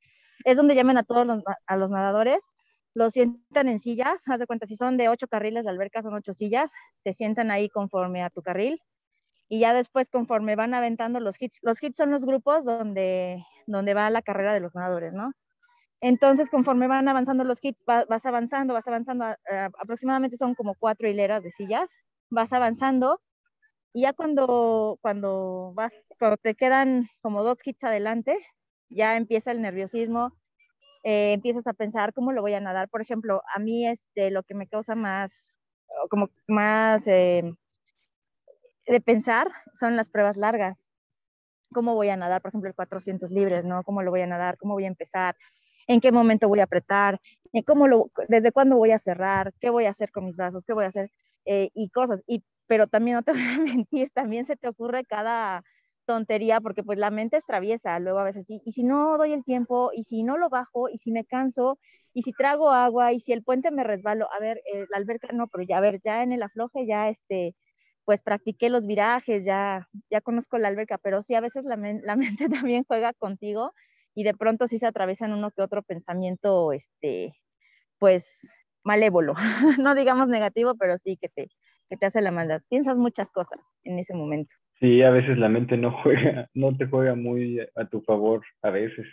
es 0.44 0.56
donde 0.56 0.74
llaman 0.74 0.98
a 0.98 1.02
todos 1.02 1.26
los, 1.26 1.42
a 1.66 1.76
los 1.76 1.90
nadadores, 1.90 2.40
los 2.94 3.12
sientan 3.12 3.68
en 3.68 3.78
sillas, 3.78 4.22
haz 4.26 4.38
de 4.38 4.46
cuenta, 4.46 4.66
si 4.66 4.76
son 4.76 4.96
de 4.96 5.08
ocho 5.08 5.28
carriles, 5.28 5.64
la 5.64 5.70
alberca 5.70 6.02
son 6.02 6.14
ocho 6.14 6.34
sillas, 6.34 6.70
te 7.04 7.12
sientan 7.12 7.50
ahí 7.50 7.68
conforme 7.68 8.22
a 8.22 8.30
tu 8.30 8.42
carril, 8.42 8.80
y 9.48 9.60
ya 9.60 9.74
después 9.74 10.08
conforme 10.08 10.56
van 10.56 10.74
aventando 10.74 11.20
los 11.20 11.40
hits, 11.40 11.58
los 11.62 11.82
hits 11.82 11.96
son 11.96 12.10
los 12.10 12.24
grupos 12.24 12.64
donde, 12.64 13.44
donde 13.66 13.94
va 13.94 14.10
la 14.10 14.22
carrera 14.22 14.54
de 14.54 14.60
los 14.60 14.74
nadadores, 14.74 15.12
¿no? 15.12 15.32
Entonces, 16.00 16.50
conforme 16.50 16.88
van 16.88 17.08
avanzando 17.08 17.44
los 17.44 17.58
hits, 17.62 17.84
vas 17.86 18.26
avanzando, 18.26 18.74
vas 18.74 18.86
avanzando, 18.86 19.24
aproximadamente 19.80 20.36
son 20.36 20.54
como 20.54 20.74
cuatro 20.74 21.08
hileras 21.08 21.42
de 21.42 21.50
sillas, 21.50 21.88
vas 22.30 22.52
avanzando 22.52 23.20
y 23.94 24.02
ya 24.02 24.12
cuando, 24.12 24.98
cuando, 25.00 25.72
vas, 25.74 25.92
cuando 26.18 26.36
te 26.36 26.54
quedan 26.54 27.08
como 27.22 27.42
dos 27.42 27.58
hits 27.64 27.84
adelante, 27.84 28.38
ya 28.90 29.16
empieza 29.16 29.52
el 29.52 29.62
nerviosismo, 29.62 30.32
eh, 31.04 31.32
empiezas 31.32 31.66
a 31.66 31.72
pensar 31.74 32.12
cómo 32.12 32.32
lo 32.32 32.42
voy 32.42 32.54
a 32.54 32.60
nadar. 32.60 32.88
Por 32.90 33.02
ejemplo, 33.02 33.42
a 33.54 33.58
mí 33.60 33.86
este, 33.86 34.30
lo 34.30 34.42
que 34.42 34.54
me 34.54 34.68
causa 34.68 34.94
más, 34.94 35.46
como 36.10 36.30
más 36.46 37.06
eh, 37.06 37.42
de 38.86 39.00
pensar 39.00 39.50
son 39.74 39.96
las 39.96 40.10
pruebas 40.10 40.36
largas. 40.36 40.86
¿Cómo 41.72 41.94
voy 41.94 42.10
a 42.10 42.16
nadar, 42.16 42.42
por 42.42 42.50
ejemplo, 42.50 42.68
el 42.68 42.74
400 42.74 43.30
libres, 43.30 43.64
¿no? 43.64 43.82
¿Cómo 43.84 44.02
lo 44.02 44.10
voy 44.10 44.22
a 44.22 44.26
nadar? 44.26 44.56
¿Cómo 44.58 44.74
voy 44.74 44.84
a 44.84 44.88
empezar? 44.88 45.36
¿En 45.86 46.00
qué 46.00 46.12
momento 46.12 46.48
voy 46.48 46.60
a 46.60 46.64
apretar? 46.64 47.20
¿Cómo 47.66 47.88
lo, 47.88 48.10
¿Desde 48.28 48.52
cuándo 48.52 48.76
voy 48.76 48.90
a 48.92 48.98
cerrar? 48.98 49.52
¿Qué 49.60 49.70
voy 49.70 49.86
a 49.86 49.90
hacer 49.90 50.10
con 50.10 50.24
mis 50.24 50.36
brazos? 50.36 50.64
¿Qué 50.64 50.72
voy 50.72 50.84
a 50.84 50.88
hacer? 50.88 51.10
Eh, 51.44 51.70
y 51.74 51.90
cosas. 51.90 52.22
Y, 52.26 52.44
pero 52.66 52.86
también 52.88 53.16
no 53.16 53.22
te 53.22 53.32
voy 53.32 53.40
a 53.42 53.58
mentir, 53.86 54.10
también 54.12 54.46
se 54.46 54.56
te 54.56 54.68
ocurre 54.68 55.04
cada 55.04 55.64
tontería 56.06 56.60
porque 56.60 56.82
pues 56.84 56.98
la 56.98 57.10
mente 57.10 57.36
es 57.36 57.44
traviesa, 57.44 57.98
luego 57.98 58.18
a 58.20 58.24
veces 58.24 58.46
sí, 58.46 58.62
y 58.64 58.72
si 58.72 58.84
no 58.84 59.18
doy 59.18 59.32
el 59.32 59.44
tiempo, 59.44 59.90
y 59.94 60.04
si 60.04 60.22
no 60.22 60.36
lo 60.38 60.48
bajo, 60.48 60.88
y 60.88 60.98
si 60.98 61.10
me 61.12 61.24
canso, 61.24 61.78
y 62.14 62.22
si 62.22 62.32
trago 62.32 62.70
agua, 62.70 63.12
y 63.12 63.18
si 63.20 63.32
el 63.32 63.42
puente 63.42 63.70
me 63.72 63.82
resbalo, 63.84 64.28
a 64.32 64.38
ver, 64.38 64.58
eh, 64.72 64.86
la 64.90 64.98
alberca 64.98 65.28
no, 65.32 65.48
pero 65.48 65.64
ya, 65.64 65.78
a 65.78 65.80
ver, 65.80 66.00
ya 66.04 66.22
en 66.22 66.32
el 66.32 66.42
afloje 66.42 66.86
ya 66.86 67.08
este, 67.08 67.54
pues 68.04 68.22
practiqué 68.22 68.70
los 68.70 68.86
virajes, 68.86 69.44
ya, 69.44 69.88
ya 70.10 70.20
conozco 70.20 70.58
la 70.58 70.68
alberca, 70.68 70.96
pero 70.98 71.22
sí 71.22 71.34
a 71.34 71.40
veces 71.40 71.64
la, 71.64 71.76
la 71.76 72.16
mente 72.16 72.48
también 72.48 72.84
juega 72.84 73.12
contigo 73.12 73.72
y 74.16 74.24
de 74.24 74.34
pronto 74.34 74.66
sí 74.66 74.78
se 74.78 74.86
atraviesan 74.86 75.32
uno 75.32 75.50
que 75.50 75.62
otro 75.62 75.82
pensamiento, 75.82 76.72
este, 76.72 77.34
pues 77.98 78.40
malévolo, 78.82 79.34
no 79.78 79.94
digamos 79.94 80.28
negativo, 80.28 80.74
pero 80.76 80.96
sí 80.96 81.18
que 81.20 81.28
te, 81.28 81.48
que 81.90 81.96
te 81.98 82.06
hace 82.06 82.22
la 82.22 82.30
maldad. 82.30 82.62
Piensas 82.68 82.96
muchas 82.96 83.30
cosas 83.30 83.60
en 83.84 83.98
ese 83.98 84.14
momento. 84.14 84.54
Sí, 84.80 85.02
a 85.02 85.10
veces 85.10 85.36
la 85.36 85.50
mente 85.50 85.76
no 85.76 85.92
juega, 86.02 86.48
no 86.54 86.74
te 86.76 86.86
juega 86.86 87.14
muy 87.14 87.60
a 87.60 87.84
tu 87.90 88.00
favor, 88.00 88.42
a 88.62 88.70
veces. 88.70 89.06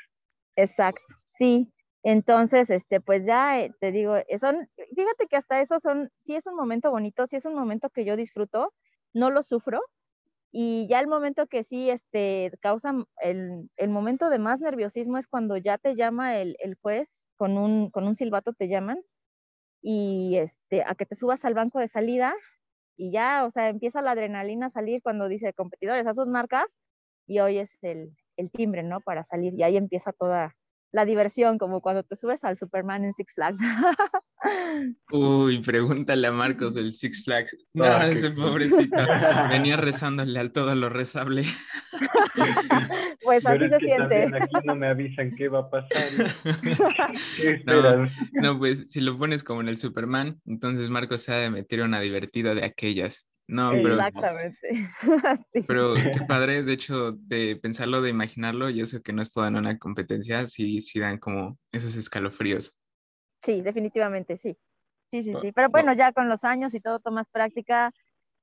Exacto, 0.56 1.16
sí. 1.26 1.70
Entonces, 2.02 2.70
este, 2.70 3.02
pues 3.02 3.26
ya 3.26 3.60
eh, 3.60 3.72
te 3.82 3.92
digo, 3.92 4.16
eh, 4.16 4.38
son, 4.38 4.70
fíjate 4.96 5.28
que 5.30 5.36
hasta 5.36 5.60
eso 5.60 5.80
son, 5.80 6.10
sí 6.18 6.36
es 6.36 6.48
un 6.48 6.56
momento 6.56 6.92
bonito, 6.92 7.26
sí 7.26 7.36
es 7.36 7.46
un 7.46 7.56
momento 7.56 7.90
que 7.90 8.06
yo 8.06 8.16
disfruto, 8.16 8.74
no 9.14 9.32
lo 9.32 9.44
sufro. 9.44 9.82
Y 10.56 10.88
ya 10.88 11.00
el 11.00 11.08
momento 11.08 11.48
que 11.48 11.64
sí 11.64 11.90
este, 11.90 12.52
causa, 12.62 12.94
el, 13.24 13.72
el 13.76 13.90
momento 13.90 14.30
de 14.30 14.38
más 14.38 14.62
nerviosismo 14.62 15.18
es 15.18 15.26
cuando 15.26 15.58
ya 15.58 15.80
te 15.80 15.96
llama 15.96 16.38
el, 16.38 16.56
el, 16.60 16.76
juez, 16.76 17.28
con 17.38 17.58
un, 17.58 17.90
con 17.90 18.06
un 18.06 18.14
silbato 18.14 18.54
te 18.54 18.68
llaman, 18.68 19.00
y 19.82 20.38
este, 20.38 20.84
a 20.86 20.96
que 20.96 21.08
te 21.08 21.16
subas 21.16 21.44
al 21.46 21.56
banco 21.56 21.80
de 21.80 21.88
salida, 21.88 22.36
y 22.96 23.12
ya, 23.12 23.46
o 23.46 23.50
sea, 23.50 23.70
empieza 23.70 24.04
la 24.04 24.12
adrenalina 24.12 24.68
a 24.68 24.70
salir 24.70 25.02
cuando 25.02 25.28
dice 25.28 25.54
competidores 25.54 26.06
a 26.06 26.14
sus 26.14 26.28
marcas, 26.28 26.78
y 27.28 27.40
hoy 27.40 27.58
es 27.58 27.72
el, 27.82 28.16
el 28.38 28.52
timbre, 28.52 28.84
¿no? 28.84 29.02
Para 29.02 29.24
salir, 29.24 29.54
y 29.56 29.64
ahí 29.64 29.76
empieza 29.76 30.14
toda, 30.14 30.56
la 30.94 31.06
diversión, 31.06 31.58
como 31.58 31.82
cuando 31.82 32.04
te 32.04 32.16
subes 32.16 32.44
al 32.44 32.56
Superman 32.56 33.04
en 33.04 33.14
Six 33.14 33.34
Flags. 33.34 33.58
Uy, 35.12 35.60
pregúntale 35.62 36.28
a 36.28 36.32
Marcos 36.32 36.76
del 36.76 36.94
Six 36.94 37.26
Flags. 37.26 37.58
No, 37.74 37.86
ese 38.04 38.30
pobrecito 38.30 38.98
venía 39.50 39.78
rezándole 39.78 40.40
al 40.40 40.52
todo 40.52 40.76
lo 40.76 40.90
rezable. 40.90 41.44
pues 43.24 43.44
así 43.44 43.68
se 43.68 43.80
siente. 43.80 44.30
Aquí 44.36 44.56
no 44.64 44.76
me 44.76 44.88
avisan 44.88 45.36
qué 45.36 45.50
va 45.50 45.62
a 45.62 45.70
pasar. 45.72 46.32
¿Qué 47.38 47.64
no, 47.66 48.08
no, 48.34 48.60
pues 48.60 48.86
si 48.90 49.02
lo 49.02 49.18
pones 49.18 49.44
como 49.44 49.62
en 49.62 49.70
el 49.70 49.78
Superman, 49.78 50.40
entonces 50.46 50.90
Marcos 50.90 51.24
se 51.24 51.34
ha 51.34 51.38
de 51.38 51.50
meter 51.50 51.82
una 51.82 52.00
divertida 52.00 52.54
de 52.54 52.64
aquellas. 52.64 53.26
No, 53.48 53.72
pero. 53.72 53.96
Exactamente. 53.96 54.90
Pero 55.68 55.94
qué 55.96 56.22
padre, 56.28 56.64
de 56.64 56.74
hecho, 56.74 57.12
de 57.12 57.58
pensarlo, 57.58 58.02
de 58.02 58.10
imaginarlo, 58.10 58.70
yo 58.70 58.86
sé 58.86 59.02
que 59.02 59.14
no 59.14 59.22
es 59.22 59.32
toda 59.32 59.50
en 59.50 59.56
una 59.56 59.78
competencia, 59.78 60.48
sí, 60.48 60.82
sí 60.82 61.00
dan 61.00 61.20
como 61.20 61.60
esos 61.72 61.96
escalofríos. 61.96 62.76
Sí, 63.44 63.62
definitivamente, 63.62 64.38
sí. 64.38 64.58
Sí, 65.12 65.24
sí, 65.24 65.34
sí. 65.42 65.52
Pero 65.52 65.70
bueno, 65.70 65.94
ya 65.94 66.12
con 66.12 66.28
los 66.28 66.44
años 66.44 66.74
y 66.74 66.80
todo 66.80 67.00
tomas 67.00 67.30
práctica, 67.30 67.92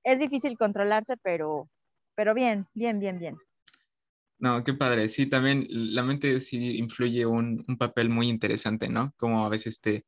es 0.04 0.19
difícil 0.19 0.57
controlarse, 0.57 1.16
pero, 1.16 1.69
pero 2.14 2.33
bien, 2.33 2.69
bien, 2.75 3.00
bien, 3.00 3.19
bien. 3.19 3.37
No, 4.38 4.62
qué 4.62 4.75
padre. 4.75 5.09
Sí, 5.09 5.26
también 5.26 5.66
la 5.69 6.02
mente 6.02 6.40
sí 6.40 6.78
influye 6.78 7.26
un, 7.26 7.64
un 7.66 7.76
papel 7.76 8.09
muy 8.09 8.28
interesante, 8.28 8.88
¿no? 8.88 9.12
Como 9.16 9.45
a 9.45 9.49
veces 9.49 9.80
te, 9.80 10.07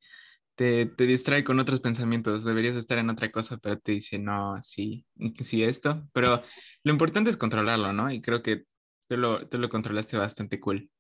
te, 0.54 0.87
te, 0.87 1.06
distrae 1.06 1.44
con 1.44 1.61
otros 1.61 1.80
pensamientos, 1.80 2.44
deberías 2.44 2.76
estar 2.76 2.99
en 2.99 3.11
otra 3.11 3.30
cosa, 3.30 3.59
pero 3.59 3.78
te 3.78 3.92
dice, 3.92 4.18
no, 4.18 4.61
sí, 4.62 5.06
sí 5.40 5.62
esto, 5.62 6.09
pero 6.12 6.42
lo 6.85 6.92
importante 6.92 7.30
es 7.30 7.37
controlarlo, 7.37 7.92
¿no? 7.92 8.11
Y 8.11 8.21
creo 8.21 8.42
que 8.42 8.64
tú 9.09 9.16
lo, 9.16 9.49
tú 9.49 9.59
lo 9.59 9.68
controlaste 9.68 10.16
bastante 10.16 10.61
cool. 10.61 10.90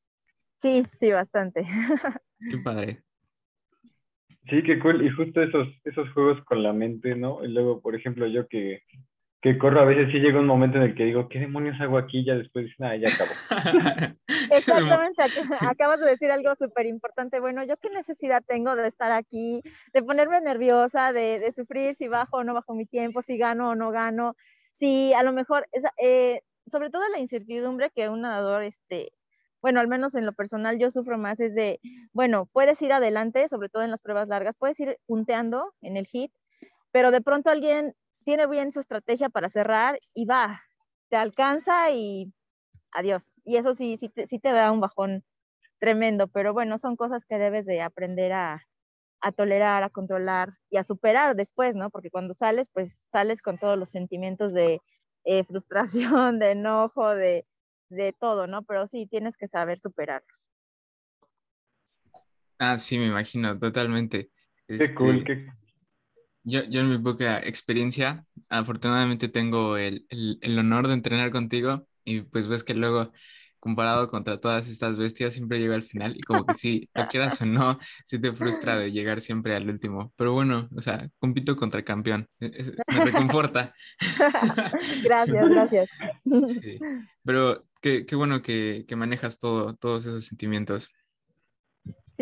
Sí, 0.62 0.84
sí, 0.98 1.10
bastante. 1.10 1.66
Qué 2.50 2.58
padre. 2.58 3.02
Sí, 4.48 4.62
qué 4.64 4.78
cool. 4.80 5.06
Y 5.06 5.10
justo 5.10 5.40
esos, 5.40 5.68
esos 5.84 6.10
juegos 6.12 6.42
con 6.44 6.62
la 6.62 6.72
mente, 6.72 7.14
¿no? 7.14 7.44
Y 7.44 7.48
luego, 7.48 7.80
por 7.80 7.94
ejemplo, 7.94 8.26
yo 8.26 8.48
que 8.48 8.82
que 9.42 9.58
corro, 9.58 9.80
a 9.80 9.84
veces 9.84 10.06
sí 10.12 10.20
llega 10.20 10.38
un 10.38 10.46
momento 10.46 10.78
en 10.78 10.84
el 10.84 10.94
que 10.94 11.04
digo, 11.04 11.28
¿qué 11.28 11.40
demonios 11.40 11.80
hago 11.80 11.98
aquí? 11.98 12.24
Ya 12.24 12.36
después, 12.36 12.70
nada, 12.78 12.94
ya 12.96 13.08
acabó. 13.08 13.32
Exactamente, 14.52 15.20
acabas 15.60 15.98
de 15.98 16.06
decir 16.06 16.30
algo 16.30 16.54
súper 16.54 16.86
importante. 16.86 17.40
Bueno, 17.40 17.64
¿yo 17.64 17.76
qué 17.78 17.90
necesidad 17.90 18.44
tengo 18.46 18.76
de 18.76 18.86
estar 18.86 19.10
aquí, 19.10 19.60
de 19.92 20.02
ponerme 20.04 20.40
nerviosa, 20.40 21.12
de, 21.12 21.40
de, 21.40 21.52
sufrir 21.52 21.96
si 21.96 22.06
bajo 22.06 22.36
o 22.36 22.44
no 22.44 22.54
bajo 22.54 22.72
mi 22.74 22.86
tiempo, 22.86 23.20
si 23.20 23.36
gano 23.36 23.70
o 23.70 23.74
no 23.74 23.90
gano? 23.90 24.36
Si 24.76 25.12
a 25.14 25.24
lo 25.24 25.32
mejor, 25.32 25.66
eh, 26.00 26.40
sobre 26.68 26.90
todo 26.90 27.02
la 27.08 27.18
incertidumbre 27.18 27.90
que 27.90 28.08
un 28.08 28.20
nadador 28.20 28.62
este, 28.62 29.12
bueno, 29.60 29.80
al 29.80 29.88
menos 29.88 30.14
en 30.14 30.24
lo 30.24 30.32
personal 30.34 30.78
yo 30.78 30.92
sufro 30.92 31.18
más, 31.18 31.40
es 31.40 31.56
de, 31.56 31.80
bueno, 32.12 32.48
puedes 32.52 32.80
ir 32.80 32.92
adelante, 32.92 33.48
sobre 33.48 33.68
todo 33.68 33.82
en 33.82 33.90
las 33.90 34.02
pruebas 34.02 34.28
largas, 34.28 34.56
puedes 34.56 34.78
ir 34.78 34.98
punteando 35.06 35.74
en 35.82 35.96
el 35.96 36.06
hit, 36.06 36.32
pero 36.92 37.10
de 37.10 37.20
pronto 37.20 37.50
alguien 37.50 37.94
tiene 38.22 38.46
bien 38.46 38.72
su 38.72 38.80
estrategia 38.80 39.28
para 39.28 39.48
cerrar 39.48 39.98
y 40.14 40.24
va, 40.24 40.62
te 41.08 41.16
alcanza 41.16 41.90
y 41.90 42.32
adiós. 42.92 43.22
Y 43.44 43.56
eso 43.56 43.74
sí, 43.74 43.96
sí 43.98 44.08
te, 44.08 44.26
sí 44.26 44.38
te 44.38 44.52
da 44.52 44.72
un 44.72 44.80
bajón 44.80 45.24
tremendo, 45.78 46.28
pero 46.28 46.52
bueno, 46.52 46.78
son 46.78 46.96
cosas 46.96 47.24
que 47.26 47.38
debes 47.38 47.66
de 47.66 47.82
aprender 47.82 48.32
a, 48.32 48.62
a 49.20 49.32
tolerar, 49.32 49.82
a 49.82 49.90
controlar 49.90 50.54
y 50.70 50.76
a 50.76 50.82
superar 50.82 51.36
después, 51.36 51.74
¿no? 51.74 51.90
Porque 51.90 52.10
cuando 52.10 52.34
sales, 52.34 52.70
pues 52.72 53.04
sales 53.10 53.42
con 53.42 53.58
todos 53.58 53.78
los 53.78 53.90
sentimientos 53.90 54.52
de 54.52 54.80
eh, 55.24 55.44
frustración, 55.48 56.38
de 56.38 56.50
enojo, 56.50 57.10
de, 57.14 57.46
de 57.88 58.12
todo, 58.12 58.46
¿no? 58.46 58.62
Pero 58.62 58.86
sí, 58.86 59.06
tienes 59.06 59.36
que 59.36 59.48
saber 59.48 59.78
superarlos. 59.78 60.46
Ah, 62.58 62.78
sí, 62.78 62.98
me 62.98 63.06
imagino, 63.06 63.58
totalmente. 63.58 64.30
Qué 64.68 64.94
cool, 64.94 65.24
qué 65.24 65.46
yo, 66.44 66.64
yo 66.64 66.80
en 66.80 66.90
mi 66.90 66.98
poca 66.98 67.38
experiencia, 67.40 68.26
afortunadamente 68.48 69.28
tengo 69.28 69.76
el, 69.76 70.06
el, 70.08 70.38
el 70.42 70.58
honor 70.58 70.88
de 70.88 70.94
entrenar 70.94 71.30
contigo 71.30 71.86
y 72.04 72.22
pues 72.22 72.48
ves 72.48 72.64
que 72.64 72.74
luego 72.74 73.12
comparado 73.62 74.08
contra 74.08 74.40
todas 74.40 74.66
estas 74.66 74.96
bestias 74.96 75.34
siempre 75.34 75.60
llego 75.60 75.74
al 75.74 75.84
final 75.84 76.16
y 76.16 76.20
como 76.22 76.44
que 76.44 76.54
sí, 76.54 76.90
lo 76.94 77.06
quieras 77.06 77.40
o 77.42 77.46
no, 77.46 77.78
sí 78.04 78.18
te 78.18 78.32
frustra 78.32 78.76
de 78.76 78.90
llegar 78.90 79.20
siempre 79.20 79.54
al 79.54 79.68
último. 79.70 80.12
Pero 80.16 80.32
bueno, 80.32 80.68
o 80.76 80.80
sea, 80.80 81.08
compito 81.20 81.54
contra 81.54 81.84
campeón, 81.84 82.26
e, 82.40 82.72
me 82.88 83.04
reconforta. 83.04 83.72
gracias, 85.04 85.48
gracias. 85.48 85.90
Sí, 86.60 86.76
pero 87.24 87.64
qué, 87.80 88.04
qué 88.04 88.16
bueno 88.16 88.42
que, 88.42 88.84
que 88.88 88.96
manejas 88.96 89.38
todo, 89.38 89.76
todos 89.76 90.06
esos 90.06 90.24
sentimientos. 90.26 90.90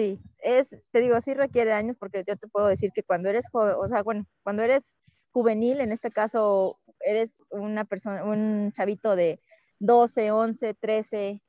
Sí, 0.01 0.19
es, 0.39 0.71
te 0.93 1.01
digo, 1.03 1.21
sí 1.21 1.35
requiere 1.35 1.75
años 1.75 1.95
porque 1.95 2.25
yo 2.27 2.35
te 2.35 2.49
puedo 2.49 2.69
decir 2.69 2.91
que 2.95 3.03
cuando 3.03 3.29
eres 3.29 3.45
joven, 3.53 3.75
o 3.79 3.87
sea, 3.87 4.03
bueno, 4.03 4.25
cuando 4.43 4.63
eres 4.63 4.83
juvenil, 5.31 5.79
en 5.83 5.93
este 5.93 6.11
caso, 6.11 6.79
eres 7.01 7.37
una 7.51 7.85
persona, 7.85 8.25
un 8.25 8.73
chavito 8.73 9.15
de 9.15 9.41
12, 9.79 10.31
11, 10.31 10.73
13, 10.73 11.43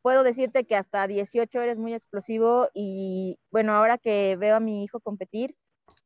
puedo 0.00 0.22
decirte 0.22 0.64
que 0.64 0.74
hasta 0.74 1.06
18 1.06 1.60
eres 1.60 1.78
muy 1.78 1.92
explosivo 1.92 2.70
y 2.72 3.38
bueno, 3.50 3.74
ahora 3.74 3.98
que 3.98 4.36
veo 4.36 4.56
a 4.56 4.60
mi 4.60 4.82
hijo 4.84 4.98
competir, 4.98 5.54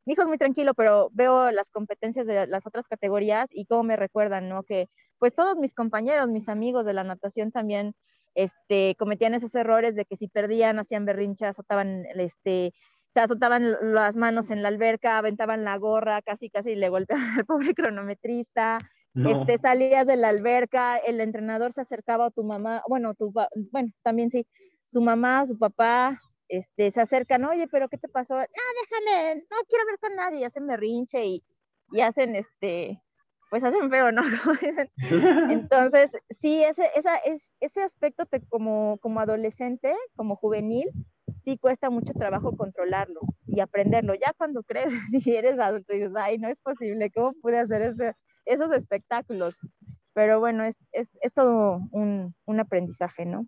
mi 0.05 0.11
hijo 0.11 0.23
es 0.23 0.27
muy 0.27 0.37
tranquilo, 0.37 0.73
pero 0.73 1.09
veo 1.13 1.51
las 1.51 1.69
competencias 1.69 2.25
de 2.25 2.47
las 2.47 2.67
otras 2.67 2.85
categorías 2.85 3.47
y 3.53 3.65
cómo 3.65 3.83
me 3.83 3.95
recuerdan, 3.95 4.49
¿no? 4.49 4.63
Que 4.63 4.89
pues 5.19 5.33
todos 5.33 5.55
mis 5.55 5.73
compañeros, 5.73 6.27
mis 6.27 6.49
amigos 6.49 6.85
de 6.85 6.91
la 6.91 7.05
natación 7.05 7.53
también 7.53 7.95
este, 8.37 8.95
cometían 8.99 9.33
esos 9.33 9.55
errores 9.55 9.95
de 9.95 10.05
que 10.05 10.15
si 10.15 10.27
perdían, 10.27 10.77
hacían 10.77 11.05
berrinchas, 11.05 11.49
azotaban, 11.49 12.05
este, 12.15 12.71
se 13.11 13.19
azotaban 13.19 13.75
las 13.81 14.15
manos 14.15 14.51
en 14.51 14.61
la 14.61 14.67
alberca, 14.67 15.17
aventaban 15.17 15.63
la 15.63 15.75
gorra, 15.77 16.21
casi, 16.21 16.51
casi 16.51 16.75
le 16.75 16.89
golpeaban 16.89 17.25
al 17.39 17.45
pobre 17.45 17.73
cronometrista. 17.73 18.79
Este, 19.15 19.57
salías 19.57 20.05
de 20.05 20.15
la 20.15 20.29
alberca, 20.29 20.97
el 20.97 21.19
entrenador 21.19 21.73
se 21.73 21.81
acercaba 21.81 22.27
a 22.27 22.29
tu 22.29 22.43
mamá, 22.43 22.83
bueno, 22.87 23.15
tu, 23.15 23.33
bueno, 23.71 23.91
también 24.03 24.29
sí, 24.29 24.45
su 24.85 25.01
mamá, 25.01 25.43
su 25.47 25.57
papá, 25.57 26.21
este, 26.47 26.91
se 26.91 27.01
acercan, 27.01 27.43
oye, 27.45 27.67
pero 27.67 27.89
¿qué 27.89 27.97
te 27.97 28.09
pasó? 28.09 28.35
No, 28.35 28.43
déjame, 28.43 29.41
no 29.49 29.57
quiero 29.67 29.81
hablar 29.81 29.99
con 29.99 30.15
nadie, 30.15 30.45
hacen 30.45 30.67
berrinche 30.67 31.25
y, 31.25 31.43
y 31.91 32.01
hacen, 32.01 32.35
este, 32.35 33.01
pues 33.49 33.63
hacen 33.63 33.89
feo, 33.89 34.11
¿no? 34.11 34.21
Entonces, 35.51 36.09
sí, 36.29 36.63
ese, 36.63 36.89
esa, 36.95 37.17
es, 37.17 37.51
ese 37.59 37.81
aspecto 37.81 38.25
te, 38.25 38.41
como, 38.41 38.97
como 39.01 39.19
adolescente, 39.19 39.93
como 40.15 40.35
juvenil, 40.35 40.89
sí 41.37 41.57
cuesta 41.57 41.89
mucho 41.89 42.13
trabajo 42.13 42.55
controlarlo 42.55 43.21
y 43.45 43.59
aprenderlo. 43.59 44.13
Ya 44.15 44.33
cuando 44.37 44.63
crees, 44.63 44.91
si 45.23 45.35
eres 45.35 45.59
adulto, 45.59 45.93
dices, 45.93 46.13
ay, 46.15 46.37
no 46.37 46.49
es 46.49 46.59
posible, 46.59 47.11
¿cómo 47.11 47.33
pude 47.41 47.59
hacer 47.59 47.81
ese, 47.81 48.13
esos 48.45 48.73
espectáculos? 48.73 49.57
Pero 50.13 50.39
bueno, 50.39 50.63
es, 50.63 50.83
es, 50.91 51.15
es 51.21 51.33
todo 51.33 51.79
un, 51.91 52.33
un, 52.45 52.59
aprendizaje, 52.59 53.25
¿no? 53.25 53.45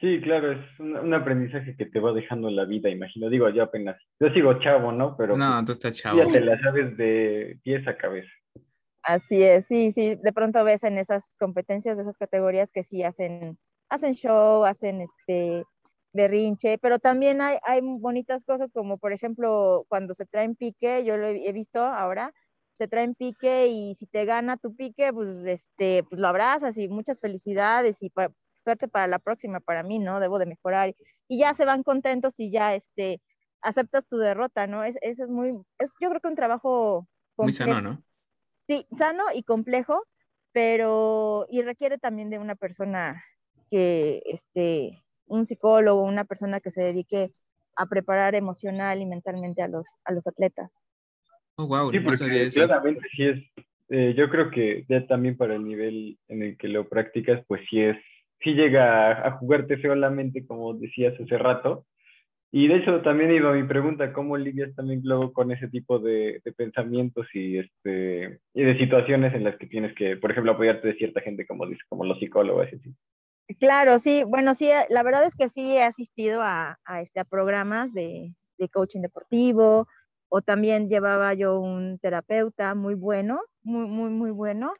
Sí, 0.00 0.20
claro, 0.20 0.50
es 0.50 0.80
un, 0.80 0.96
un, 0.96 1.14
aprendizaje 1.14 1.76
que 1.76 1.86
te 1.86 2.00
va 2.00 2.12
dejando 2.12 2.50
la 2.50 2.64
vida, 2.64 2.90
imagino. 2.90 3.30
Digo, 3.30 3.48
yo 3.50 3.62
apenas, 3.62 3.96
yo 4.18 4.28
sigo 4.30 4.58
chavo, 4.58 4.90
¿no? 4.90 5.16
Pero 5.16 5.36
no, 5.36 5.52
pues, 5.54 5.66
tú 5.66 5.72
estás 5.72 5.92
chavo. 5.96 6.18
Ya 6.18 6.26
te 6.26 6.40
la 6.40 6.58
sabes 6.58 6.96
de 6.96 7.60
pies 7.62 7.86
a 7.86 7.96
cabeza. 7.96 8.28
Así 9.02 9.42
es, 9.42 9.66
sí, 9.66 9.92
sí, 9.92 10.14
de 10.14 10.32
pronto 10.32 10.62
ves 10.62 10.84
en 10.84 10.96
esas 10.96 11.34
competencias 11.38 11.96
de 11.96 12.02
esas 12.02 12.16
categorías 12.16 12.70
que 12.70 12.84
sí 12.84 13.02
hacen, 13.02 13.58
hacen 13.88 14.14
show, 14.14 14.64
hacen 14.64 15.00
este 15.00 15.64
berrinche, 16.12 16.78
pero 16.78 16.98
también 16.98 17.40
hay, 17.40 17.58
hay 17.64 17.80
bonitas 17.82 18.44
cosas 18.44 18.70
como 18.72 18.98
por 18.98 19.12
ejemplo 19.12 19.86
cuando 19.88 20.14
se 20.14 20.26
traen 20.26 20.54
pique, 20.54 21.04
yo 21.04 21.16
lo 21.16 21.26
he, 21.26 21.52
visto 21.52 21.82
ahora, 21.82 22.32
se 22.78 22.86
traen 22.86 23.14
pique 23.14 23.66
y 23.68 23.94
si 23.96 24.06
te 24.06 24.24
gana 24.24 24.56
tu 24.56 24.76
pique, 24.76 25.12
pues 25.12 25.28
este, 25.46 26.04
pues 26.04 26.20
lo 26.20 26.28
abrazas 26.28 26.76
y 26.78 26.88
muchas 26.88 27.18
felicidades 27.20 28.02
y 28.02 28.10
para, 28.10 28.32
suerte 28.62 28.86
para 28.86 29.08
la 29.08 29.18
próxima 29.18 29.58
para 29.60 29.82
mí, 29.82 29.98
¿no? 29.98 30.20
Debo 30.20 30.38
de 30.38 30.46
mejorar 30.46 30.94
y 31.28 31.38
ya 31.38 31.54
se 31.54 31.64
van 31.64 31.82
contentos 31.82 32.38
y 32.38 32.50
ya 32.52 32.74
este 32.74 33.20
aceptas 33.62 34.06
tu 34.06 34.18
derrota, 34.18 34.66
¿no? 34.66 34.84
Es, 34.84 34.96
eso 35.02 35.24
es 35.24 35.30
muy, 35.30 35.54
es 35.78 35.90
yo 36.00 36.08
creo 36.08 36.20
que 36.20 36.28
un 36.28 36.36
trabajo 36.36 37.08
muy 37.36 37.52
sano, 37.52 37.80
¿no? 37.80 38.02
Sí, 38.72 38.86
sano 38.96 39.24
y 39.34 39.42
complejo, 39.42 40.02
pero 40.52 41.44
y 41.50 41.60
requiere 41.60 41.98
también 41.98 42.30
de 42.30 42.38
una 42.38 42.54
persona 42.54 43.22
que, 43.70 44.22
este, 44.24 45.04
un 45.26 45.44
psicólogo, 45.44 46.00
una 46.00 46.24
persona 46.24 46.58
que 46.58 46.70
se 46.70 46.82
dedique 46.82 47.28
a 47.76 47.84
preparar 47.84 48.34
emocional 48.34 49.02
y 49.02 49.04
mentalmente 49.04 49.60
a 49.60 49.68
los, 49.68 49.84
a 50.06 50.12
los 50.12 50.26
atletas. 50.26 50.78
Oh, 51.56 51.66
wow, 51.66 51.90
sí, 51.90 52.00
porque 52.00 52.48
claramente 52.50 53.02
sí 53.14 53.24
es, 53.24 53.42
eh, 53.90 54.14
yo 54.16 54.30
creo 54.30 54.50
que 54.50 54.86
ya 54.88 55.06
también 55.06 55.36
para 55.36 55.54
el 55.54 55.64
nivel 55.64 56.18
en 56.28 56.42
el 56.42 56.56
que 56.56 56.68
lo 56.68 56.88
practicas, 56.88 57.44
pues 57.46 57.60
sí 57.68 57.78
es, 57.78 57.98
sí 58.40 58.54
llega 58.54 59.08
a, 59.08 59.28
a 59.28 59.32
jugarte 59.32 59.76
feo 59.76 59.94
la 59.94 60.08
mente, 60.08 60.46
como 60.46 60.72
decías 60.72 61.12
hace 61.20 61.36
rato, 61.36 61.84
y 62.54 62.68
de 62.68 62.76
hecho 62.76 63.00
también 63.00 63.32
iba 63.32 63.52
mi 63.52 63.64
pregunta, 63.64 64.12
¿cómo 64.12 64.36
lidias 64.36 64.74
también 64.74 65.00
luego 65.02 65.32
con 65.32 65.50
ese 65.50 65.68
tipo 65.68 65.98
de, 65.98 66.42
de, 66.44 66.52
pensamientos 66.52 67.26
y, 67.32 67.58
este, 67.58 68.40
y 68.52 68.62
de 68.62 68.78
situaciones 68.78 69.34
en 69.34 69.44
las 69.44 69.56
que 69.56 69.66
tienes 69.66 69.94
que, 69.94 70.18
por 70.18 70.30
ejemplo, 70.30 70.52
apoyarte 70.52 70.88
de 70.88 70.96
cierta 70.96 71.22
gente 71.22 71.46
como, 71.46 71.64
como 71.88 72.04
los 72.04 72.18
psicólogos? 72.18 72.68
Así? 72.68 72.94
Claro, 73.58 73.98
sí, 73.98 74.22
bueno, 74.24 74.52
sí, 74.54 74.68
la 74.90 75.02
verdad 75.02 75.24
es 75.24 75.34
que 75.34 75.48
sí 75.48 75.72
he 75.72 75.82
asistido 75.82 76.42
a, 76.42 76.78
a, 76.84 77.00
este, 77.00 77.20
a 77.20 77.24
programas 77.24 77.94
de, 77.94 78.34
de 78.58 78.68
coaching 78.68 79.00
deportivo 79.00 79.86
o 80.28 80.42
también 80.42 80.88
llevaba 80.88 81.32
yo 81.34 81.58
un 81.58 81.98
terapeuta 81.98 82.74
muy 82.74 82.94
bueno, 82.94 83.40
muy, 83.62 83.86
muy, 83.86 84.10
muy 84.10 84.30
bueno, 84.30 84.74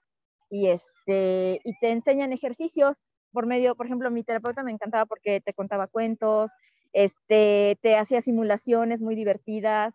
y, 0.51 0.69
este, 0.69 1.61
y 1.65 1.79
te 1.81 1.91
enseñan 1.91 2.35
ejercicios 2.35 3.03
por 3.33 3.47
medio, 3.47 3.75
por 3.75 3.87
ejemplo, 3.87 4.11
mi 4.11 4.25
terapeuta 4.25 4.63
me 4.63 4.73
encantaba 4.73 5.07
porque 5.07 5.41
te 5.41 5.55
contaba 5.55 5.87
cuentos, 5.87 6.51
este, 6.93 7.79
te 7.81 7.97
hacía 7.97 8.21
simulaciones 8.21 9.01
muy 9.01 9.15
divertidas 9.15 9.95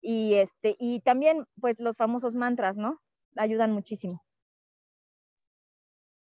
y, 0.00 0.34
este, 0.34 0.76
y 0.78 1.00
también 1.00 1.44
pues 1.60 1.78
los 1.78 1.96
famosos 1.96 2.34
mantras, 2.34 2.76
¿no? 2.76 3.00
Ayudan 3.36 3.72
muchísimo. 3.72 4.22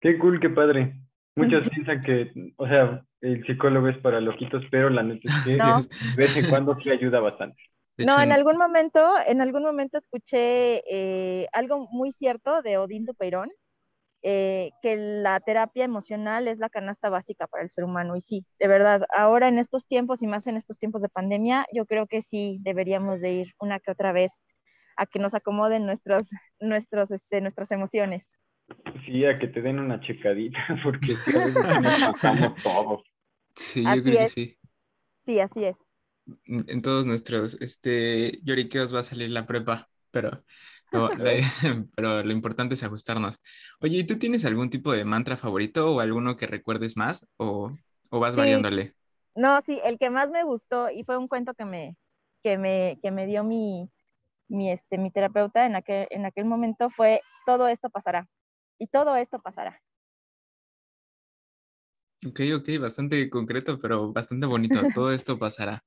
Qué 0.01 0.19
cool, 0.19 0.41
qué 0.41 0.51
padre. 0.51 0.95
Muchos 1.37 1.69
piensan 1.71 2.01
que, 2.01 2.53
o 2.57 2.67
sea, 2.67 3.05
el 3.21 3.45
psicólogo 3.47 3.89
es 3.89 3.99
para 3.99 4.21
loquitos, 4.21 4.65
pero 4.71 4.91
la 4.91 5.03
neta 5.03 5.29
es 5.29 5.45
que 5.45 5.57
no. 5.57 5.83
de 5.83 5.89
vez 6.17 6.37
en 6.37 6.49
cuando 6.49 6.77
sí 6.81 6.91
ayuda 6.91 7.21
bastante. 7.21 7.61
No, 7.99 8.21
en 8.21 8.31
algún 8.31 8.59
momento, 8.59 9.01
en 9.27 9.41
algún 9.41 9.63
momento 9.63 9.97
escuché 9.97 10.83
eh, 10.87 11.47
algo 11.53 11.89
muy 11.91 12.13
cierto 12.13 12.61
de 12.61 12.77
Odín 12.77 13.07
Dupeirón, 13.07 13.51
eh, 14.23 14.71
que 14.83 14.97
la 14.97 15.41
terapia 15.41 15.85
emocional 15.85 16.49
es 16.49 16.59
la 16.59 16.69
canasta 16.71 17.09
básica 17.11 17.47
para 17.47 17.65
el 17.65 17.71
ser 17.71 17.85
humano. 17.85 18.17
Y 18.17 18.21
sí, 18.23 18.47
de 18.59 18.69
verdad, 18.69 19.03
ahora 19.17 19.49
en 19.49 19.59
estos 19.59 19.87
tiempos 19.87 20.23
y 20.23 20.27
más 20.27 20.47
en 20.47 20.57
estos 20.57 20.79
tiempos 20.79 21.03
de 21.03 21.09
pandemia, 21.09 21.67
yo 21.73 21.87
creo 21.87 22.07
que 22.07 22.23
sí 22.23 22.59
deberíamos 22.63 23.21
de 23.21 23.33
ir 23.33 23.55
una 23.61 23.81
que 23.81 23.93
otra 23.93 24.13
vez 24.13 24.33
a 24.97 25.07
que 25.07 25.19
nos 25.21 25.35
acomoden 25.35 25.87
nuestros, 25.87 26.25
nuestros, 26.61 27.11
este, 27.11 27.41
nuestras 27.41 27.71
emociones. 27.71 28.33
Sí, 29.05 29.25
a 29.25 29.39
que 29.39 29.49
te 29.49 29.63
den 29.63 29.79
una 29.79 30.01
checadita, 30.01 30.59
porque 30.83 31.17
sí, 31.25 31.33
estamos 31.33 31.95
todos. 32.63 33.03
Sí, 33.57 33.91
yo 33.93 34.03
así 34.03 34.03
creo 34.03 34.19
es. 34.19 34.25
que 34.25 34.29
sí. 34.29 34.59
Sí, 35.27 35.41
así 35.41 35.65
es. 35.67 35.77
En 36.47 36.83
todos 36.83 37.07
nuestros 37.07 37.55
este, 37.61 38.41
lloriqueos 38.43 38.95
va 38.95 39.01
a 39.01 39.03
salir 39.05 39.31
la 39.31 39.47
prepa, 39.47 39.89
pero 40.11 40.45
no, 40.93 41.11
la, 41.17 41.33
pero 41.97 42.23
lo 42.23 42.33
importante 42.33 42.75
es 42.75 42.83
ajustarnos. 42.85 43.41
Oye, 43.81 43.99
¿y 43.99 44.05
tú 44.05 44.19
tienes 44.19 44.45
algún 44.45 44.71
tipo 44.71 44.93
de 44.93 45.05
mantra 45.05 45.37
favorito 45.37 45.93
o 45.95 46.01
alguno 46.01 46.37
que 46.37 46.47
recuerdes 46.47 46.97
más 46.97 47.27
o, 47.37 47.73
o 48.11 48.21
vas 48.21 48.35
sí. 48.35 48.37
variándole? 48.37 48.95
No, 49.37 49.61
sí, 49.63 49.81
el 49.85 49.99
que 49.99 50.11
más 50.11 50.31
me 50.31 50.45
gustó 50.45 50.91
y 50.91 51.05
fue 51.05 51.19
un 51.19 51.29
cuento 51.29 51.55
que 51.55 51.65
me, 51.67 51.97
que 52.43 52.59
me, 52.59 52.99
que 53.03 53.11
me 53.13 53.27
dio 53.27 53.45
mi, 53.45 53.91
mi, 54.49 54.71
este, 54.73 54.99
mi 54.99 55.11
terapeuta 55.11 55.67
en 55.67 55.77
aquel, 55.77 56.09
en 56.11 56.27
aquel 56.27 56.47
momento 56.47 56.91
fue, 56.91 57.23
todo 57.47 57.69
esto 57.69 57.91
pasará 57.91 58.29
y 58.79 58.89
todo 58.89 59.17
esto 59.17 59.41
pasará. 59.41 59.83
Ok, 62.27 62.41
ok, 62.57 62.69
bastante 62.81 63.29
concreto, 63.31 63.79
pero 63.81 64.13
bastante 64.13 64.47
bonito. 64.47 64.91
Todo 64.93 65.13
esto 65.13 65.39
pasará. 65.39 65.85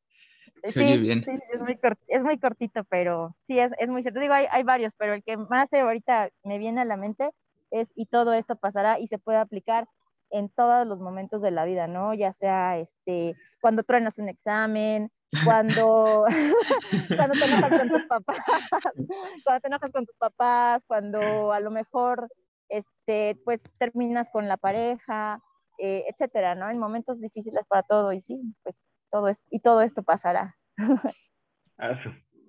Se 0.63 0.79
oye 0.79 0.97
bien. 0.97 1.23
Sí, 1.23 1.31
es 1.53 1.59
muy, 1.59 1.79
es 2.07 2.23
muy 2.23 2.37
cortito, 2.37 2.83
pero 2.85 3.35
sí, 3.47 3.59
es, 3.59 3.73
es 3.79 3.89
muy 3.89 4.01
cierto. 4.01 4.19
Digo, 4.19 4.33
hay, 4.33 4.45
hay, 4.51 4.63
varios, 4.63 4.93
pero 4.97 5.13
el 5.13 5.23
que 5.23 5.37
más 5.37 5.71
ahorita 5.73 6.29
me 6.43 6.57
viene 6.57 6.81
a 6.81 6.85
la 6.85 6.97
mente 6.97 7.31
es 7.71 7.91
y 7.95 8.05
todo 8.07 8.33
esto 8.33 8.55
pasará 8.55 8.99
y 8.99 9.07
se 9.07 9.19
puede 9.19 9.37
aplicar 9.37 9.87
en 10.31 10.49
todos 10.49 10.85
los 10.85 10.99
momentos 10.99 11.41
de 11.41 11.51
la 11.51 11.65
vida, 11.65 11.87
¿no? 11.87 12.13
Ya 12.13 12.31
sea 12.31 12.77
este, 12.77 13.35
cuando 13.61 13.83
truenas 13.83 14.17
un 14.17 14.29
examen, 14.29 15.11
cuando, 15.45 16.25
cuando 17.17 17.35
te 17.35 17.45
enojas 17.45 17.79
con 17.79 17.89
tus 17.89 18.05
papás, 18.05 18.37
cuando 19.43 19.61
te 19.61 19.67
enojas 19.67 19.91
con 19.91 20.05
tus 20.05 20.17
papás, 20.17 20.83
cuando 20.87 21.51
a 21.51 21.59
lo 21.59 21.71
mejor 21.71 22.29
este, 22.69 23.39
pues 23.43 23.61
terminas 23.77 24.29
con 24.31 24.47
la 24.47 24.57
pareja, 24.57 25.41
eh, 25.77 26.05
etcétera, 26.07 26.55
¿no? 26.55 26.69
En 26.69 26.79
momentos 26.79 27.19
difíciles 27.19 27.65
para 27.67 27.83
todo 27.83 28.13
y 28.13 28.21
sí, 28.21 28.39
pues 28.63 28.81
todo 29.11 29.27
esto, 29.27 29.45
y 29.49 29.59
todo 29.59 29.81
esto 29.81 30.03
pasará. 30.03 30.57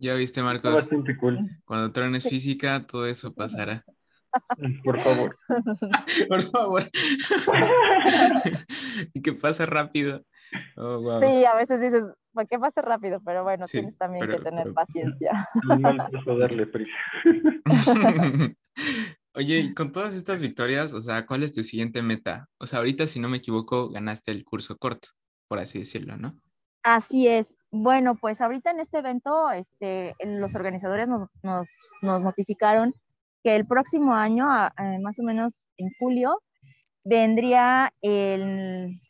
Ya 0.00 0.14
viste, 0.14 0.42
Marcos. 0.42 0.72
Bastante 0.72 1.16
cool. 1.18 1.38
Cuando 1.66 1.92
truenes 1.92 2.24
física, 2.24 2.86
todo 2.86 3.06
eso 3.06 3.34
pasará. 3.34 3.84
Por 4.84 4.98
favor. 5.00 5.38
Por 6.28 6.50
favor. 6.50 6.84
y 9.12 9.20
que 9.20 9.32
pase 9.34 9.66
rápido. 9.66 10.24
Oh, 10.76 11.00
wow. 11.00 11.20
Sí, 11.20 11.44
a 11.44 11.54
veces 11.54 11.80
dices, 11.80 12.04
¿para 12.32 12.46
qué 12.46 12.58
pase 12.58 12.80
rápido? 12.80 13.20
Pero 13.24 13.44
bueno, 13.44 13.66
sí, 13.66 13.78
tienes 13.78 13.98
también 13.98 14.26
pero, 14.26 14.38
que 14.38 14.44
tener 14.44 14.64
pero... 14.64 14.74
paciencia. 14.74 15.48
No 15.64 16.32
a 16.32 16.38
darle 16.38 16.66
prisa. 16.66 16.96
Oye, 19.34 19.58
y 19.58 19.74
con 19.74 19.92
todas 19.92 20.14
estas 20.14 20.40
victorias, 20.40 20.92
o 20.92 21.00
sea, 21.02 21.26
¿cuál 21.26 21.42
es 21.42 21.52
tu 21.52 21.62
siguiente 21.62 22.02
meta? 22.02 22.48
O 22.58 22.66
sea, 22.66 22.80
ahorita, 22.80 23.06
si 23.06 23.20
no 23.20 23.28
me 23.28 23.36
equivoco, 23.36 23.90
ganaste 23.90 24.32
el 24.32 24.44
curso 24.44 24.76
corto, 24.76 25.08
por 25.46 25.58
así 25.58 25.78
decirlo, 25.78 26.16
¿no? 26.16 26.40
Así 26.82 27.28
es. 27.28 27.56
Bueno, 27.70 28.16
pues 28.16 28.40
ahorita 28.40 28.70
en 28.70 28.80
este 28.80 28.98
evento, 28.98 29.50
este, 29.50 30.14
los 30.24 30.54
organizadores 30.54 31.08
nos, 31.08 31.68
notificaron 32.02 32.94
que 33.44 33.56
el 33.56 33.66
próximo 33.66 34.14
año, 34.14 34.46
eh, 34.66 34.98
más 35.00 35.18
o 35.18 35.22
menos 35.22 35.68
en 35.76 35.90
julio, 35.98 36.42
vendría 37.04 37.92
el, 38.02 39.00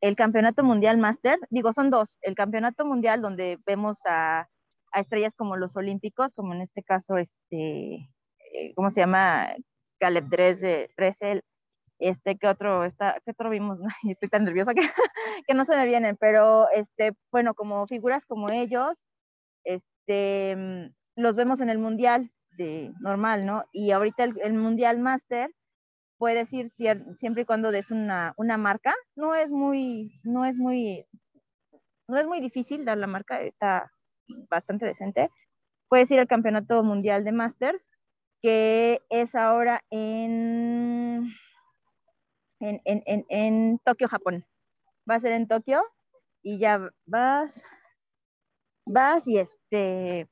el 0.00 0.16
Campeonato 0.16 0.64
Mundial 0.64 0.98
Master. 0.98 1.38
Digo, 1.50 1.72
son 1.72 1.90
dos. 1.90 2.18
El 2.22 2.34
Campeonato 2.34 2.84
Mundial 2.84 3.20
donde 3.20 3.58
vemos 3.66 3.98
a, 4.06 4.48
a 4.92 5.00
estrellas 5.00 5.34
como 5.34 5.56
los 5.56 5.76
Olímpicos, 5.76 6.32
como 6.32 6.54
en 6.54 6.62
este 6.62 6.82
caso, 6.82 7.16
este, 7.16 7.94
eh, 8.52 8.72
¿cómo 8.74 8.90
se 8.90 9.00
llama? 9.00 9.54
Caleb 9.98 10.28
Dressel, 10.28 11.42
este, 12.00 12.36
¿qué 12.36 12.48
otro, 12.48 12.84
está, 12.84 13.16
¿qué 13.24 13.32
otro 13.32 13.50
vimos? 13.50 13.78
Estoy 14.08 14.28
tan 14.28 14.44
nerviosa 14.44 14.74
que, 14.74 14.82
que 15.46 15.54
no 15.54 15.64
se 15.64 15.76
me 15.76 15.86
vienen, 15.86 16.16
pero, 16.16 16.68
este, 16.70 17.12
bueno, 17.30 17.54
como 17.54 17.86
figuras 17.86 18.26
como 18.26 18.50
ellos, 18.50 18.98
este, 19.64 20.56
mm, 20.56 20.94
los 21.16 21.36
vemos 21.36 21.60
en 21.60 21.70
el 21.70 21.78
Mundial, 21.78 22.32
de 22.56 22.92
normal, 23.00 23.46
¿no? 23.46 23.64
Y 23.72 23.92
ahorita 23.92 24.24
el, 24.24 24.34
el 24.42 24.54
Mundial 24.54 24.98
Master 24.98 25.50
puedes 26.20 26.52
ir 26.52 26.68
siempre 26.68 27.42
y 27.42 27.44
cuando 27.46 27.72
des 27.72 27.90
una, 27.90 28.34
una, 28.36 28.58
marca. 28.58 28.92
No 29.16 29.34
es 29.34 29.50
muy, 29.50 30.20
no 30.22 30.44
es 30.44 30.58
muy, 30.58 31.06
no 32.06 32.18
es 32.18 32.26
muy 32.26 32.40
difícil 32.40 32.84
dar 32.84 32.98
la 32.98 33.06
marca, 33.06 33.40
está 33.40 33.90
bastante 34.50 34.84
decente. 34.84 35.30
Puedes 35.88 36.10
ir 36.10 36.20
al 36.20 36.28
Campeonato 36.28 36.82
Mundial 36.82 37.24
de 37.24 37.32
Masters, 37.32 37.90
que 38.42 39.00
es 39.08 39.34
ahora 39.34 39.82
en, 39.90 41.32
en, 42.60 42.80
en, 42.84 43.02
en, 43.06 43.26
en 43.28 43.78
Tokio, 43.84 44.08
Japón. 44.08 44.44
Va 45.10 45.16
a 45.16 45.20
ser 45.20 45.32
en 45.32 45.48
Tokio 45.48 45.82
y 46.42 46.58
ya 46.58 46.90
vas, 47.06 47.62
vas 48.86 49.26
y 49.26 49.38
este, 49.38 50.28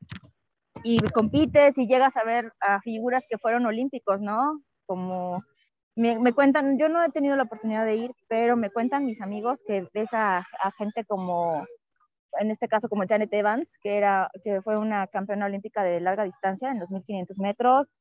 y 0.84 1.00
compites 1.10 1.76
y 1.78 1.88
llegas 1.88 2.16
a 2.16 2.24
ver 2.24 2.52
a 2.60 2.80
figuras 2.80 3.26
que 3.28 3.38
fueron 3.38 3.66
olímpicos, 3.66 4.20
¿no? 4.20 4.62
Como 4.86 5.42
me, 5.96 6.18
me, 6.20 6.32
cuentan, 6.32 6.78
yo 6.78 6.88
no 6.88 7.02
he 7.02 7.10
tenido 7.10 7.36
la 7.36 7.42
oportunidad 7.42 7.84
de 7.84 7.96
ir, 7.96 8.12
pero 8.28 8.56
me 8.56 8.70
cuentan 8.70 9.04
mis 9.04 9.20
amigos 9.20 9.60
que 9.66 9.86
ves 9.92 10.08
a, 10.12 10.38
a, 10.38 10.70
gente 10.78 11.04
como, 11.04 11.66
en 12.38 12.50
este 12.50 12.68
caso 12.68 12.88
como 12.88 13.04
Janet 13.06 13.32
Evans, 13.32 13.76
que, 13.82 13.96
era, 13.96 14.30
que 14.44 14.62
fue 14.62 14.78
una 14.78 15.08
campeona 15.08 15.46
olímpica 15.46 15.82
de 15.82 16.00
larga 16.00 16.24
distancia 16.24 16.70
en 16.70 16.78
los 16.78 16.90
1500 16.90 17.38
metros. 17.38 17.92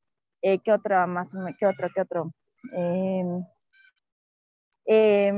Eh, 0.42 0.60
¿Qué 0.60 0.72
otra 0.72 1.06
más? 1.08 1.30
¿Qué 1.58 1.66
otro? 1.66 1.88
¿Qué 1.92 2.00
otro? 2.00 2.32
Eh, 2.76 3.24
eh, 4.90 5.30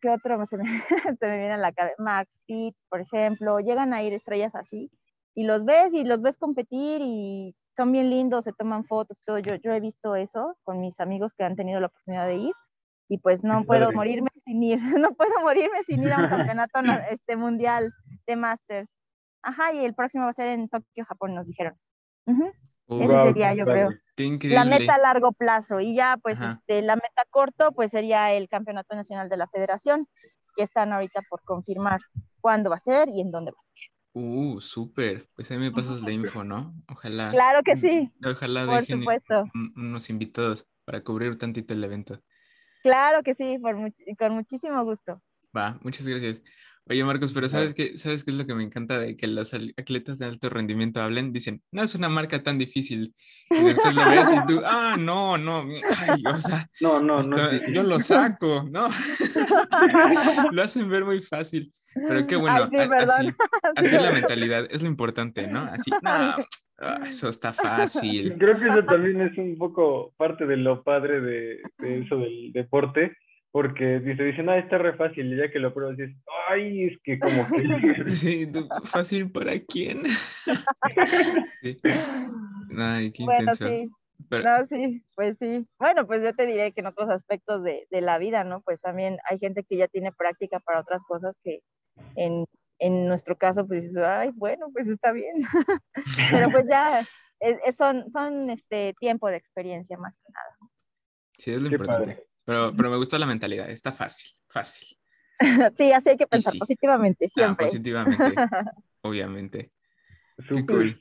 ¿Qué 0.00 0.08
otro 0.08 0.46
se 0.46 0.56
me, 0.56 0.64
se 1.20 1.26
me 1.26 1.38
viene 1.38 1.52
a 1.52 1.58
la 1.58 1.72
cabeza? 1.72 1.96
Mark 1.98 2.28
Spitz, 2.32 2.86
por 2.88 3.02
ejemplo. 3.02 3.60
Llegan 3.60 3.92
a 3.92 4.02
ir 4.02 4.14
estrellas 4.14 4.54
así 4.54 4.90
y 5.34 5.44
los 5.44 5.64
ves 5.64 5.92
y 5.92 6.04
los 6.04 6.22
ves 6.22 6.38
competir 6.38 7.02
y 7.04 7.54
son 7.76 7.92
bien 7.92 8.08
lindos, 8.10 8.44
se 8.44 8.52
toman 8.52 8.84
fotos, 8.84 9.22
todo. 9.24 9.38
Yo, 9.38 9.54
yo 9.56 9.72
he 9.72 9.80
visto 9.80 10.16
eso 10.16 10.56
con 10.62 10.80
mis 10.80 10.98
amigos 10.98 11.34
que 11.34 11.44
han 11.44 11.56
tenido 11.56 11.78
la 11.78 11.88
oportunidad 11.88 12.26
de 12.26 12.36
ir 12.36 12.52
y 13.08 13.18
pues 13.18 13.44
no 13.44 13.64
puedo 13.64 13.92
morirme 13.92 14.30
sin 14.46 14.62
ir, 14.62 14.80
no 14.80 15.12
puedo 15.14 15.40
morirme 15.42 15.82
sin 15.82 16.02
ir 16.02 16.12
a 16.12 16.18
un 16.18 16.28
campeonato 16.28 16.80
este, 17.10 17.36
mundial 17.36 17.92
de 18.26 18.36
Masters. 18.36 18.98
Ajá, 19.42 19.72
y 19.74 19.84
el 19.84 19.94
próximo 19.94 20.24
va 20.24 20.30
a 20.30 20.34
ser 20.34 20.48
en 20.48 20.68
Tokio, 20.68 21.04
Japón, 21.04 21.34
nos 21.34 21.46
dijeron. 21.46 21.74
Uh 22.26 22.32
-huh. 22.32 22.52
Oh, 22.90 23.02
Ese 23.02 23.28
sería, 23.28 23.54
yo 23.54 23.64
creo, 23.64 23.90
la 24.42 24.64
meta 24.64 24.96
a 24.96 24.98
largo 24.98 25.32
plazo. 25.32 25.80
Y 25.80 25.94
ya, 25.94 26.18
pues, 26.22 26.38
este, 26.40 26.82
la 26.82 26.96
meta 26.96 27.24
corto, 27.30 27.72
pues 27.72 27.90
sería 27.90 28.32
el 28.32 28.48
Campeonato 28.48 28.94
Nacional 28.94 29.28
de 29.28 29.36
la 29.36 29.48
Federación, 29.48 30.06
que 30.56 30.64
están 30.64 30.92
ahorita 30.92 31.20
por 31.28 31.42
confirmar 31.42 32.00
cuándo 32.40 32.70
va 32.70 32.76
a 32.76 32.80
ser 32.80 33.08
y 33.08 33.20
en 33.20 33.30
dónde 33.30 33.52
va 33.52 33.58
a 33.58 33.62
ser. 33.62 33.70
Uh, 34.12 34.60
súper. 34.60 35.28
Pues 35.34 35.50
ahí 35.50 35.58
me 35.58 35.70
pasas 35.70 36.02
la 36.02 36.10
info, 36.10 36.42
¿no? 36.42 36.74
Ojalá. 36.88 37.30
Claro 37.30 37.62
que 37.62 37.76
sí. 37.76 38.10
Ojalá 38.24 38.66
por 38.66 38.80
dejen 38.80 39.00
supuesto. 39.00 39.44
unos 39.76 40.10
invitados 40.10 40.66
para 40.84 41.04
cubrir 41.04 41.38
tantito 41.38 41.74
el 41.74 41.84
evento. 41.84 42.20
Claro 42.82 43.22
que 43.22 43.34
sí, 43.34 43.58
por 43.58 43.76
much 43.76 43.94
con 44.18 44.34
muchísimo 44.34 44.82
gusto. 44.84 45.22
Va, 45.56 45.78
muchas 45.82 46.06
gracias. 46.06 46.42
Oye, 46.90 47.04
Marcos, 47.04 47.32
pero 47.32 47.48
¿sabes 47.48 47.72
qué, 47.72 47.96
¿sabes 47.96 48.24
qué 48.24 48.32
es 48.32 48.36
lo 48.36 48.46
que 48.46 48.54
me 48.56 48.64
encanta 48.64 48.98
de 48.98 49.16
que 49.16 49.28
los 49.28 49.54
atletas 49.54 50.18
de 50.18 50.26
alto 50.26 50.48
rendimiento 50.48 51.00
hablen? 51.00 51.32
Dicen, 51.32 51.62
no 51.70 51.84
es 51.84 51.94
una 51.94 52.08
marca 52.08 52.42
tan 52.42 52.58
difícil. 52.58 53.14
Y 53.48 53.62
después 53.62 53.94
lo 53.94 54.10
ves 54.10 54.28
y 54.32 54.46
tú, 54.48 54.60
ah, 54.64 54.96
no, 54.98 55.38
no, 55.38 55.68
ay, 56.08 56.20
o 56.26 56.38
sea, 56.38 56.68
no, 56.80 57.00
no, 57.00 57.22
no, 57.22 57.36
yo 57.72 57.84
lo 57.84 58.00
saco, 58.00 58.68
¿no? 58.68 58.88
lo 60.50 60.62
hacen 60.64 60.90
ver 60.90 61.04
muy 61.04 61.20
fácil. 61.20 61.72
Pero 61.94 62.26
qué 62.26 62.34
bueno, 62.34 62.64
Ay, 62.64 62.68
sí, 62.70 62.76
así, 62.76 63.34
así 63.76 63.94
la 63.94 64.10
mentalidad 64.10 64.66
es 64.68 64.82
lo 64.82 64.88
importante, 64.88 65.46
¿no? 65.46 65.60
Así, 65.60 65.92
no, 66.02 67.04
eso 67.06 67.28
está 67.28 67.52
fácil. 67.52 68.36
Creo 68.36 68.58
que 68.58 68.66
eso 68.66 68.84
también 68.84 69.20
es 69.20 69.38
un 69.38 69.56
poco 69.58 70.12
parte 70.16 70.44
de 70.44 70.56
lo 70.56 70.82
padre 70.82 71.20
de, 71.20 71.62
de 71.78 72.00
eso 72.00 72.16
del 72.16 72.50
deporte, 72.52 73.16
porque 73.52 73.98
dice, 74.00 74.22
dicen, 74.22 74.48
ah, 74.48 74.58
está 74.58 74.78
re 74.78 74.96
fácil, 74.96 75.32
y 75.32 75.36
ya 75.36 75.50
que 75.50 75.58
lo 75.58 75.74
pruebas 75.74 75.96
dices, 75.96 76.16
ay, 76.48 76.86
es 76.86 76.98
que 77.02 77.18
como 77.18 77.46
que... 77.48 77.60
Sí, 78.10 78.50
fácil 78.84 79.30
para 79.30 79.58
quién. 79.60 80.04
sí. 81.62 81.76
Ay, 82.78 83.10
qué 83.10 83.24
bueno, 83.24 83.52
intenso. 83.52 83.66
sí. 83.66 83.90
Pero... 84.28 84.44
No, 84.44 84.66
sí, 84.66 85.02
pues 85.16 85.36
sí. 85.40 85.66
Bueno, 85.78 86.06
pues 86.06 86.22
yo 86.22 86.34
te 86.34 86.46
diré 86.46 86.72
que 86.72 86.80
en 86.80 86.86
otros 86.86 87.08
aspectos 87.08 87.64
de, 87.64 87.86
de, 87.90 88.00
la 88.00 88.18
vida, 88.18 88.44
¿no? 88.44 88.60
Pues 88.60 88.80
también 88.80 89.18
hay 89.28 89.38
gente 89.38 89.64
que 89.64 89.76
ya 89.76 89.88
tiene 89.88 90.12
práctica 90.12 90.60
para 90.60 90.80
otras 90.80 91.02
cosas 91.04 91.38
que 91.42 91.60
en, 92.16 92.44
en 92.78 93.08
nuestro 93.08 93.36
caso, 93.36 93.66
pues 93.66 93.82
dices, 93.82 93.98
ay, 94.04 94.30
bueno, 94.34 94.68
pues 94.72 94.88
está 94.88 95.10
bien. 95.12 95.42
Pero 96.30 96.50
pues 96.50 96.68
ya 96.68 97.00
es, 97.40 97.58
es, 97.66 97.76
son, 97.76 98.10
son 98.10 98.50
este 98.50 98.94
tiempo 99.00 99.28
de 99.28 99.36
experiencia 99.36 99.96
más 99.96 100.14
que 100.14 100.32
nada. 100.32 100.72
Sí, 101.38 101.52
es 101.52 101.62
lo 101.62 101.68
Qué 101.68 101.74
importante. 101.76 102.14
Padre. 102.14 102.29
Pero, 102.50 102.74
pero 102.76 102.90
me 102.90 102.96
gusta 102.96 103.16
la 103.16 103.26
mentalidad, 103.26 103.70
está 103.70 103.92
fácil, 103.92 104.28
fácil. 104.48 104.88
sí, 105.78 105.92
así 105.92 106.08
hay 106.08 106.16
que 106.16 106.26
pensar 106.26 106.52
sí. 106.52 106.58
positivamente, 106.58 107.28
siempre. 107.28 107.64
Ah, 107.64 107.68
positivamente, 107.68 108.34
obviamente. 109.02 109.70
Qué 110.48 110.66
cool. 110.66 111.00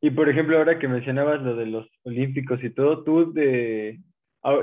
Y 0.00 0.10
por 0.10 0.28
ejemplo, 0.28 0.58
ahora 0.58 0.78
que 0.78 0.86
mencionabas 0.86 1.42
lo 1.42 1.56
de 1.56 1.66
los 1.66 1.88
olímpicos 2.04 2.62
y 2.62 2.70
todo, 2.70 3.02
tú 3.02 3.32
de, 3.32 3.98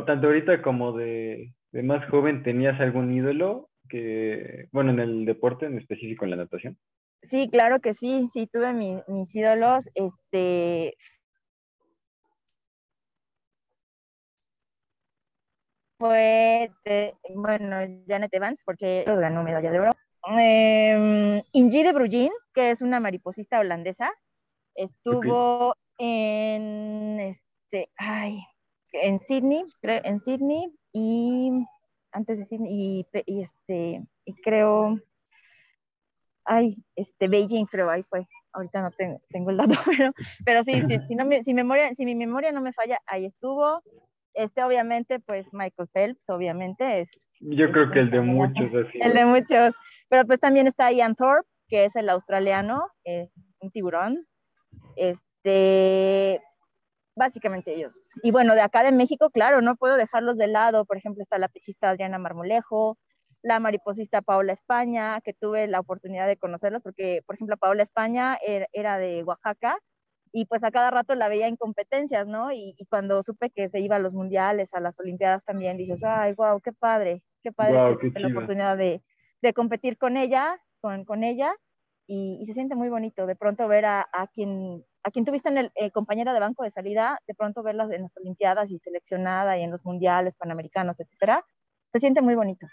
tanto 0.08 0.28
ahorita 0.28 0.62
como 0.62 0.94
de, 0.94 1.54
de 1.74 1.84
más 1.84 2.10
joven, 2.10 2.41
¿tenías 2.41 2.80
algún 2.80 3.13
ídolo 3.13 3.70
que, 3.89 4.70
bueno, 4.72 4.91
en 4.91 5.02
el 5.02 5.26
deporte, 5.26 5.65
en 5.65 5.78
específico 5.78 6.24
en 6.24 6.32
la 6.32 6.38
natación? 6.38 6.78
Sí, 7.24 7.50
claro 7.52 7.82
que 7.82 7.94
sí, 7.94 8.30
sí, 8.32 8.48
tuve 8.48 8.72
mi, 8.72 8.96
mis 9.10 9.36
ídolos, 9.36 9.89
este, 9.94 10.96
fue, 16.02 16.72
de, 16.84 17.14
bueno, 17.36 17.78
Janet 18.08 18.34
Evans, 18.34 18.62
porque 18.66 19.04
ganó 19.06 19.44
medalla 19.44 19.72
de 19.72 19.80
oro. 19.80 19.92
Eh, 20.40 21.44
Ingi 21.52 21.84
de 21.84 21.94
Brugin, 21.94 22.32
que 22.54 22.72
es 22.72 22.82
una 22.82 23.00
mariposista 23.00 23.60
holandesa, 23.60 24.12
estuvo 24.74 25.70
okay. 25.70 25.76
en, 26.00 27.20
este, 27.20 27.90
ay, 27.98 28.44
en 28.94 29.20
Sydney, 29.20 29.64
en 29.84 30.20
Sydney 30.20 30.74
y 30.92 31.52
antes 32.12 32.40
de 32.40 32.46
Sydney 32.46 33.06
y, 33.26 33.42
este, 33.42 34.04
y 34.26 34.34
creo, 34.42 35.00
ay, 36.46 36.76
este, 36.96 37.28
Beijing 37.28 37.66
creo, 37.66 37.92
ahí 37.92 38.04
fue. 38.10 38.28
Ahorita 38.54 38.82
no 38.82 38.92
tengo, 38.92 39.22
tengo 39.30 39.52
el 39.52 39.58
dato, 39.58 39.76
pero, 39.86 40.12
pero 40.44 40.64
sí, 40.64 40.74
si, 41.08 41.16
no 41.16 41.26
si, 41.44 41.54
memoria, 41.54 41.94
si 41.94 42.06
mi 42.06 42.16
memoria 42.16 42.52
no 42.52 42.62
me 42.62 42.74
falla, 42.74 43.00
ahí 43.06 43.26
estuvo. 43.26 43.84
Este, 44.34 44.63
obviamente, 44.63 45.20
pues 45.20 45.48
Michael 45.52 45.89
Phelps, 45.94 46.30
obviamente 46.30 47.02
es. 47.02 47.12
Yo 47.39 47.72
creo 47.72 47.91
que 47.91 48.00
el 48.00 48.12
de 48.12 48.22
muchos, 48.22 48.74
así. 48.74 49.00
El 49.02 49.13
de 49.13 49.26
muchos. 49.26 49.74
Pero 50.10 50.26
pues 50.26 50.39
también 50.39 50.67
está 50.67 50.91
Ian 50.91 51.15
Thorpe, 51.15 51.48
que 51.67 51.86
es 51.86 51.96
el 51.96 52.10
australiano, 52.10 52.86
eh, 53.06 53.30
un 53.60 53.72
tiburón. 53.72 54.26
Este, 54.96 56.41
básicamente 57.15 57.74
ellos. 57.74 57.94
Y 58.24 58.32
bueno, 58.32 58.54
de 58.56 58.62
acá 58.62 58.84
de 58.84 58.91
México, 58.91 59.30
claro, 59.30 59.62
no 59.62 59.76
puedo 59.76 59.96
dejarlos 59.96 60.38
de 60.38 60.48
lado. 60.48 60.86
Por 60.86 60.98
ejemplo, 60.98 61.22
está 61.22 61.38
la 61.38 61.50
pechista 61.50 61.89
Adriana 61.89 62.20
Marmolejo, 62.20 62.98
la 63.41 63.60
mariposista 63.60 64.22
Paola 64.22 64.54
España, 64.54 65.20
que 65.22 65.34
tuve 65.34 65.67
la 65.67 65.80
oportunidad 65.80 66.28
de 66.28 66.38
conocerlos, 66.38 66.82
porque, 66.82 67.22
por 67.26 67.36
ejemplo, 67.36 67.58
Paola 67.58 67.84
España 67.84 68.38
er, 68.46 68.67
era 68.74 68.98
de 68.98 69.24
Oaxaca 69.24 69.78
y 70.32 70.46
pues 70.46 70.63
a 70.63 70.72
cada 70.72 70.91
rato 70.91 71.15
la 71.15 71.28
veía 71.28 71.48
en 71.48 71.58
competencias, 71.58 72.28
¿no? 72.28 72.52
Y, 72.52 72.76
cuando 72.89 73.22
supe 73.22 73.50
que 73.50 73.70
se 73.70 73.80
iba 73.80 73.98
a 73.98 74.00
los 74.00 74.13
mundiales, 74.13 74.74
a 74.74 74.80
las 74.80 75.00
Olimpiadas 75.00 75.44
también, 75.44 75.78
dices, 75.78 76.04
ay, 76.04 76.34
wow, 76.34 76.62
qué 76.62 76.72
padre, 76.72 77.22
qué 77.44 77.52
padre 77.52 77.98
que 78.00 78.20
la 78.20 78.28
oportunidad 78.28 78.78
de, 78.78 79.02
de, 79.41 79.54
competir 79.54 79.98
con 79.98 80.17
ella, 80.17 80.60
con, 80.80 81.06
con 81.06 81.24
ella, 81.24 81.54
y, 82.08 82.44
se 82.46 82.54
siente 82.54 82.76
muy 82.76 82.89
bonito 82.89 83.26
de 83.26 83.36
pronto 83.36 83.67
ver 83.67 83.86
a, 83.86 84.08
a 84.12 84.28
quien 84.28 84.84
a 85.04 85.12
quien 85.12 85.26
tuviste 85.26 85.50
en 85.50 85.58
el 85.58 85.72
eh, 85.76 85.91
compañera 85.91 86.34
de 86.34 86.39
banco 86.39 86.63
de 86.63 86.72
salida, 86.72 87.20
de 87.28 87.34
pronto 87.34 87.63
verlas 87.63 87.89
en 87.91 88.04
las 88.04 88.15
Olimpiadas 88.17 88.70
y 88.70 88.80
seleccionada 88.80 89.58
y 89.58 89.63
en 89.63 89.72
los 89.72 89.84
mundiales 89.84 90.36
panamericanos, 90.36 91.00
etcétera, 91.00 91.44
se 91.91 92.00
siente 92.00 92.22
muy 92.22 92.36
bonito. 92.36 92.67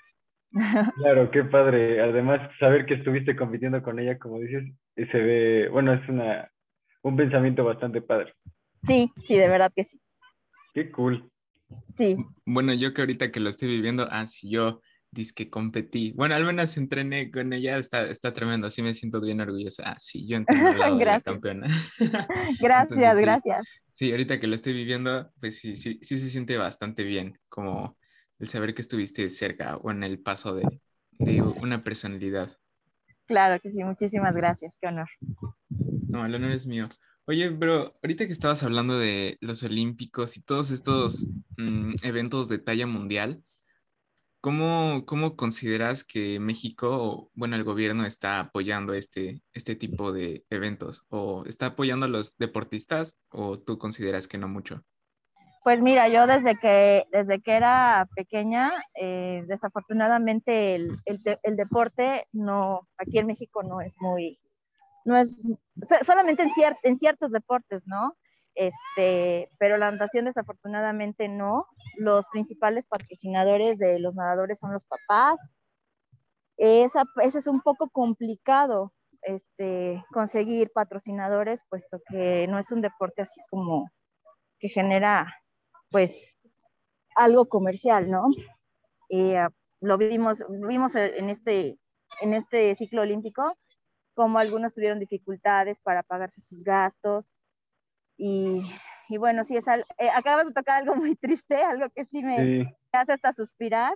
Claro, 0.96 1.30
qué 1.30 1.44
padre. 1.44 2.00
Además, 2.02 2.40
saber 2.58 2.86
que 2.86 2.94
estuviste 2.94 3.36
compitiendo 3.36 3.82
con 3.82 3.98
ella, 3.98 4.18
como 4.18 4.40
dices, 4.40 4.64
se 4.96 5.18
ve, 5.18 5.68
bueno, 5.68 5.92
es 5.92 6.08
una, 6.08 6.50
un 7.02 7.16
pensamiento 7.16 7.64
bastante 7.64 8.00
padre. 8.00 8.34
Sí, 8.86 9.10
sí, 9.24 9.36
de 9.36 9.48
verdad 9.48 9.72
que 9.74 9.84
sí. 9.84 10.00
Qué 10.74 10.90
cool. 10.90 11.30
Sí. 11.96 12.16
Bueno, 12.46 12.72
yo 12.74 12.94
que 12.94 13.02
ahorita 13.02 13.30
que 13.30 13.40
lo 13.40 13.50
estoy 13.50 13.68
viviendo, 13.68 14.06
ah, 14.10 14.26
sí, 14.26 14.50
yo 14.50 14.80
dice 15.10 15.32
que 15.34 15.50
competí. 15.50 16.12
Bueno, 16.12 16.34
al 16.34 16.44
menos 16.44 16.76
entrené 16.76 17.30
con 17.30 17.52
ella, 17.52 17.78
está, 17.78 18.08
está 18.08 18.32
tremendo, 18.32 18.66
así 18.66 18.82
me 18.82 18.94
siento 18.94 19.20
bien 19.20 19.40
orgullosa. 19.40 19.82
Ah, 19.86 19.96
sí, 19.98 20.26
yo 20.26 20.36
entrené 20.36 20.68
al 20.68 20.78
lado 20.78 20.98
de 20.98 21.04
la 21.04 21.20
campeona. 21.20 21.66
gracias, 22.60 23.20
gracias. 23.20 23.66
Sí, 23.94 24.10
ahorita 24.10 24.38
que 24.38 24.46
lo 24.46 24.54
estoy 24.54 24.74
viviendo, 24.74 25.30
pues 25.40 25.58
sí, 25.58 25.76
sí, 25.76 25.98
sí 26.02 26.18
se 26.18 26.30
siente 26.30 26.56
bastante 26.56 27.04
bien, 27.04 27.38
como 27.48 27.96
el 28.38 28.48
saber 28.48 28.74
que 28.74 28.82
estuviste 28.82 29.28
cerca 29.30 29.76
o 29.78 29.90
en 29.90 30.04
el 30.04 30.20
paso 30.20 30.54
de, 30.54 30.80
de 31.18 31.42
una 31.42 31.82
personalidad. 31.82 32.56
Claro 33.26 33.60
que 33.60 33.70
sí, 33.70 33.82
muchísimas 33.82 34.34
gracias, 34.36 34.76
qué 34.80 34.88
honor. 34.88 35.08
No, 36.08 36.24
el 36.24 36.34
honor 36.34 36.52
es 36.52 36.66
mío. 36.66 36.88
Oye, 37.26 37.50
pero 37.52 37.94
ahorita 38.02 38.26
que 38.26 38.32
estabas 38.32 38.62
hablando 38.62 38.98
de 38.98 39.36
los 39.40 39.62
Olímpicos 39.62 40.36
y 40.36 40.42
todos 40.42 40.70
estos 40.70 41.28
mm, 41.58 41.96
eventos 42.02 42.48
de 42.48 42.58
talla 42.58 42.86
mundial, 42.86 43.42
¿Cómo, 44.40 45.04
¿Cómo, 45.04 45.34
consideras 45.34 46.04
que 46.04 46.38
México, 46.38 47.28
bueno, 47.34 47.56
el 47.56 47.64
gobierno 47.64 48.06
está 48.06 48.38
apoyando 48.38 48.94
este, 48.94 49.42
este 49.52 49.74
tipo 49.74 50.12
de 50.12 50.44
eventos? 50.48 51.04
¿O 51.08 51.44
está 51.44 51.66
apoyando 51.66 52.06
a 52.06 52.08
los 52.08 52.36
deportistas 52.38 53.18
o 53.30 53.58
tú 53.58 53.78
consideras 53.78 54.28
que 54.28 54.38
no 54.38 54.46
mucho? 54.46 54.84
Pues 55.64 55.82
mira, 55.82 56.08
yo 56.08 56.28
desde 56.28 56.54
que, 56.54 57.04
desde 57.10 57.40
que 57.40 57.52
era 57.52 58.08
pequeña, 58.14 58.70
eh, 58.94 59.42
desafortunadamente 59.48 60.76
el, 60.76 60.96
el, 61.04 61.20
el, 61.42 61.56
deporte 61.56 62.26
no, 62.30 62.88
aquí 62.96 63.18
en 63.18 63.26
México 63.26 63.64
no 63.64 63.80
es 63.80 63.96
muy, 64.00 64.38
no 65.08 65.16
es, 65.16 65.42
solamente 66.04 66.42
en, 66.42 66.50
en 66.82 66.98
ciertos 66.98 67.32
deportes, 67.32 67.86
¿no? 67.86 68.14
Este, 68.54 69.48
pero 69.58 69.78
la 69.78 69.90
natación 69.90 70.26
desafortunadamente 70.26 71.28
no. 71.28 71.66
Los 71.96 72.26
principales 72.28 72.84
patrocinadores 72.86 73.78
de 73.78 73.98
los 74.00 74.16
nadadores 74.16 74.58
son 74.58 74.72
los 74.72 74.84
papás. 74.84 75.54
Esa, 76.58 77.04
ese 77.22 77.38
es 77.38 77.46
un 77.46 77.62
poco 77.62 77.88
complicado 77.88 78.92
este, 79.22 80.04
conseguir 80.12 80.70
patrocinadores, 80.74 81.62
puesto 81.70 82.02
que 82.10 82.46
no 82.48 82.58
es 82.58 82.70
un 82.70 82.82
deporte 82.82 83.22
así 83.22 83.40
como 83.48 83.90
que 84.58 84.68
genera, 84.68 85.34
pues, 85.90 86.36
algo 87.16 87.48
comercial, 87.48 88.10
¿no? 88.10 88.26
Eh, 89.08 89.46
lo 89.80 89.96
vimos, 89.96 90.44
vimos 90.48 90.96
en 90.96 91.30
este, 91.30 91.78
en 92.20 92.34
este 92.34 92.74
ciclo 92.74 93.02
olímpico, 93.02 93.56
como 94.18 94.40
algunos 94.40 94.74
tuvieron 94.74 94.98
dificultades 94.98 95.78
para 95.78 96.02
pagarse 96.02 96.40
sus 96.40 96.64
gastos, 96.64 97.30
y, 98.16 98.62
y 99.08 99.16
bueno, 99.16 99.44
sí, 99.44 99.56
es 99.56 99.68
eh, 99.68 100.10
acabas 100.12 100.46
de 100.46 100.52
tocar 100.52 100.82
algo 100.82 100.96
muy 100.96 101.14
triste, 101.20 101.62
algo 101.62 101.88
que 101.90 102.04
sí 102.04 102.24
me 102.24 102.76
hace 102.90 103.12
hasta 103.12 103.32
suspirar, 103.32 103.94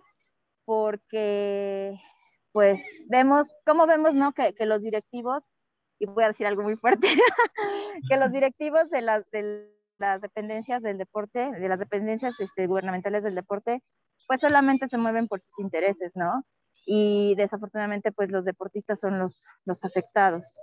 porque 0.64 2.00
pues 2.52 2.85
vemos, 3.08 3.52
¿cómo 3.66 3.88
vemos, 3.88 4.14
no? 4.14 4.32
Que, 4.32 4.54
que, 4.54 4.64
los 4.64 4.82
directivos, 4.82 5.48
y 5.98 6.06
voy 6.06 6.22
a 6.22 6.28
decir 6.28 6.46
algo 6.46 6.62
muy 6.62 6.76
fuerte, 6.76 7.08
que 8.08 8.16
los 8.16 8.30
directivos 8.30 8.90
de, 8.90 9.02
las 9.02 9.28
de 9.32 9.74
las 9.98 10.20
dependencias 10.20 10.85
del 10.85 10.98
deporte, 10.98 11.50
de 11.50 11.68
las 11.68 11.80
dependencias 11.80 12.38
este, 12.38 12.68
gubernamentales 12.68 13.24
del 13.24 13.35
deporte, 13.35 13.82
pues 14.28 14.38
solamente 14.38 14.87
se 14.87 14.98
mueven 14.98 15.26
por 15.26 15.40
sus 15.40 15.58
intereses, 15.58 16.12
¿no? 16.14 16.44
Y 16.85 17.35
desafortunadamente, 17.37 18.12
pues 18.12 18.31
los 18.31 18.45
deportistas 18.45 19.01
son 19.01 19.18
los, 19.18 19.45
los 19.64 19.85
afectados. 19.85 20.59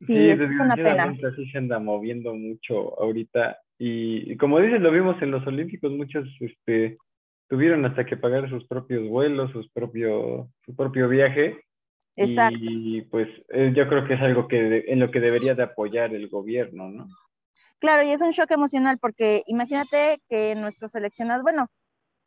Sí, 0.00 0.30
es, 0.30 0.40
una 0.60 0.76
pena. 0.76 1.04
Así 1.04 1.50
se 1.50 1.58
anda 1.58 1.78
moviendo 1.78 2.34
mucho 2.34 2.98
ahorita. 3.00 3.58
Y, 3.78 4.36
como 4.36 4.60
dices, 4.60 4.80
lo 4.80 4.90
vimos 4.90 5.20
en 5.22 5.30
los 5.30 5.46
Olímpicos, 5.46 5.92
muchos 5.92 6.28
este, 6.40 6.98
tuvieron 7.48 7.84
hasta 7.84 8.06
que 8.06 8.16
pagar 8.16 8.48
sus 8.48 8.66
propios 8.66 9.08
vuelos, 9.08 9.50
sus 9.52 9.70
propio, 9.70 10.48
su 10.64 10.74
propio 10.74 11.08
viaje. 11.08 11.60
Exacto. 12.16 12.58
Y 12.60 13.02
pues 13.02 13.28
eh, 13.50 13.72
yo 13.74 13.88
creo 13.88 14.04
que 14.06 14.14
es 14.14 14.20
algo 14.20 14.48
que 14.48 14.84
en 14.88 14.98
lo 14.98 15.10
que 15.10 15.20
debería 15.20 15.54
de 15.54 15.62
apoyar 15.62 16.14
el 16.14 16.28
gobierno, 16.28 16.90
¿no? 16.90 17.06
Claro, 17.78 18.02
y 18.02 18.10
es 18.10 18.20
un 18.20 18.30
shock 18.30 18.50
emocional 18.50 18.98
porque 18.98 19.42
imagínate 19.46 20.20
que 20.28 20.56
nuestros 20.56 20.92
seleccionados, 20.92 21.44
bueno, 21.44 21.68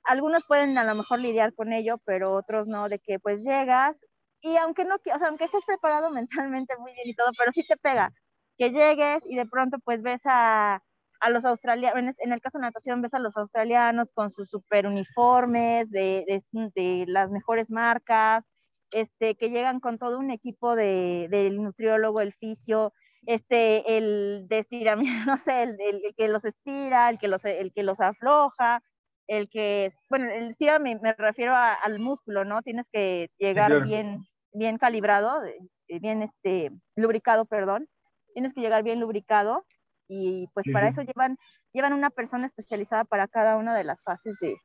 algunos 0.06 0.44
pueden 0.46 0.78
a 0.78 0.84
lo 0.84 0.96
mejor 0.96 1.20
lidiar 1.20 1.54
con 1.54 1.74
ello, 1.74 1.98
pero 2.06 2.34
otros 2.34 2.68
no, 2.68 2.90
de 2.90 3.00
que 3.00 3.20
pues 3.20 3.44
llegas, 3.44 4.06
y 4.42 4.58
aunque 4.58 4.86
no, 4.86 4.96
o 4.96 5.20
sea, 5.20 5.28
aunque 5.28 5.46
estés 5.46 5.66
preparado 5.66 6.10
mentalmente 6.12 6.76
muy 6.78 6.94
bien 6.94 7.08
y 7.08 7.16
todo, 7.16 7.32
pero 7.38 7.52
sí 7.52 7.64
te 7.68 7.78
pega 7.78 8.12
que 8.58 8.72
llegues 8.72 9.26
y 9.28 9.36
de 9.36 9.48
pronto 9.48 9.80
pues 9.80 10.04
ves 10.04 10.22
a, 10.26 10.84
a 11.20 11.30
los 11.30 11.46
australianos, 11.46 12.16
en 12.20 12.32
el 12.34 12.42
caso 12.42 12.60
de 12.60 12.64
natación 12.64 13.02
ves 13.02 13.14
a 13.14 13.20
los 13.20 13.36
australianos 13.38 14.12
con 14.14 14.32
sus 14.32 14.50
super 14.50 14.88
uniformes 14.88 15.90
de, 15.92 16.26
de, 16.28 16.42
de, 16.76 17.06
las 17.08 17.32
mejores 17.32 17.72
marcas, 17.72 18.50
este, 18.92 19.36
que 19.36 19.50
llegan 19.50 19.80
con 19.80 19.98
todo 19.98 20.20
un 20.20 20.32
equipo 20.32 20.76
de, 20.76 21.28
del 21.32 21.62
nutriólogo, 21.64 22.22
el 22.22 22.34
fisio, 22.34 22.94
este, 23.26 23.98
el 23.98 24.46
de 24.48 24.60
estiramiento, 24.60 25.26
no 25.32 25.38
sé, 25.38 25.64
el, 25.64 25.78
el, 25.80 26.14
que 26.16 26.28
los 26.28 26.46
estira, 26.46 27.10
el 27.10 27.18
que 27.20 27.28
los, 27.28 27.46
el 27.46 27.72
que 27.74 27.84
los 27.84 28.00
afloja, 28.00 28.84
el 29.32 29.50
que, 29.50 29.94
bueno, 30.10 30.30
el 30.30 30.50
estira 30.50 30.78
me, 30.78 31.00
me 31.00 31.14
refiero 31.14 31.56
al 31.56 32.00
músculo, 32.00 32.44
¿no? 32.44 32.62
Tienes 32.62 32.90
que 32.92 33.30
llegar 33.40 33.82
bien, 33.84 34.26
bien 34.52 34.78
calibrado, 34.78 35.42
bien 35.88 36.22
este, 36.22 36.70
lubricado, 36.98 37.46
perdón. 37.46 37.88
Tienes 38.34 38.54
que 38.54 38.60
llegar 38.60 38.84
bien 38.84 39.00
lubricado 39.00 39.66
y 40.10 40.48
pues 40.54 40.66
para 40.74 40.90
eso 40.90 41.02
llevan, 41.04 41.38
llevan 41.72 41.94
una 41.94 42.10
persona 42.10 42.46
especializada 42.46 43.06
para 43.06 43.30
cada 43.30 43.56
una 43.56 43.74
de 43.74 43.86
las 43.86 44.04
fases 44.04 44.38
de, 44.42 44.58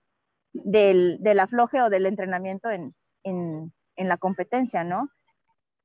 del, 0.52 1.18
del 1.20 1.38
afloje 1.38 1.81
o 1.81 1.88
del 1.88 2.07
entrenamiento 2.07 2.68
en, 2.68 2.92
en, 3.22 3.72
en 3.94 4.09
la 4.09 4.16
competencia, 4.16 4.83
¿no? 4.83 5.09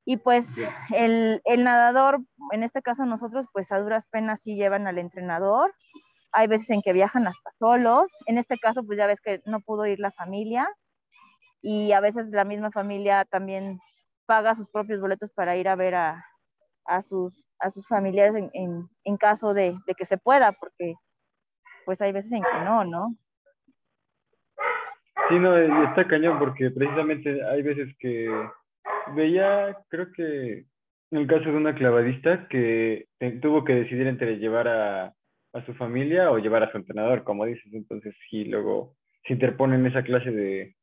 Y 0.04 0.16
pues 0.16 0.56
el, 0.92 1.40
el, 1.44 1.62
nadador, 1.62 2.18
en 2.50 2.64
este 2.64 2.82
caso 2.82 3.06
nosotros, 3.06 3.46
pues 3.52 3.70
a 3.70 3.78
duras 3.78 4.08
penas 4.08 4.40
sí 4.42 4.56
llevan 4.56 4.88
al 4.88 4.98
entrenador. 4.98 5.72
Hay 6.32 6.46
veces 6.46 6.70
en 6.70 6.82
que 6.82 6.92
viajan 6.92 7.26
hasta 7.26 7.52
solos. 7.52 8.10
En 8.26 8.38
este 8.38 8.58
caso, 8.58 8.84
pues 8.84 8.98
ya 8.98 9.06
ves 9.06 9.20
que 9.20 9.42
no 9.44 9.60
pudo 9.60 9.86
ir 9.86 10.00
la 10.00 10.10
familia. 10.12 10.68
Y 11.60 11.92
a 11.92 12.00
veces 12.00 12.30
la 12.32 12.44
misma 12.44 12.70
familia 12.70 13.24
también 13.24 13.78
paga 14.26 14.54
sus 14.54 14.70
propios 14.70 15.00
boletos 15.00 15.30
para 15.30 15.56
ir 15.56 15.68
a 15.68 15.76
ver 15.76 15.94
a, 15.94 16.24
a 16.86 17.02
sus, 17.02 17.44
a 17.60 17.70
sus 17.70 17.86
familiares 17.86 18.34
en, 18.52 18.88
en, 19.04 19.16
caso 19.16 19.54
de, 19.54 19.76
de, 19.86 19.94
que 19.94 20.04
se 20.04 20.18
pueda, 20.18 20.52
porque 20.52 20.94
pues 21.84 22.00
hay 22.00 22.12
veces 22.12 22.32
en 22.32 22.42
que 22.42 22.64
no, 22.64 22.84
¿no? 22.84 23.16
Sí, 25.28 25.38
no, 25.38 25.56
está 25.84 26.06
cañón 26.08 26.38
porque 26.38 26.70
precisamente 26.70 27.44
hay 27.44 27.62
veces 27.62 27.94
que 27.98 28.28
veía, 29.14 29.78
creo 29.88 30.10
que 30.12 30.66
en 31.10 31.18
el 31.18 31.26
caso 31.26 31.44
de 31.44 31.56
una 31.56 31.74
clavadista 31.74 32.48
que 32.48 33.06
tuvo 33.40 33.64
que 33.64 33.74
decidir 33.74 34.06
entre 34.06 34.38
llevar 34.38 34.68
a, 34.68 35.14
a 35.52 35.64
su 35.66 35.74
familia 35.74 36.30
o 36.30 36.38
llevar 36.38 36.62
a 36.62 36.70
su 36.70 36.78
entrenador, 36.78 37.24
como 37.24 37.44
dices. 37.44 37.72
Entonces, 37.72 38.14
sí, 38.30 38.44
luego 38.44 38.96
se 39.26 39.34
interponen 39.34 39.86
esa 39.86 40.02
clase 40.02 40.30
de, 40.30 40.76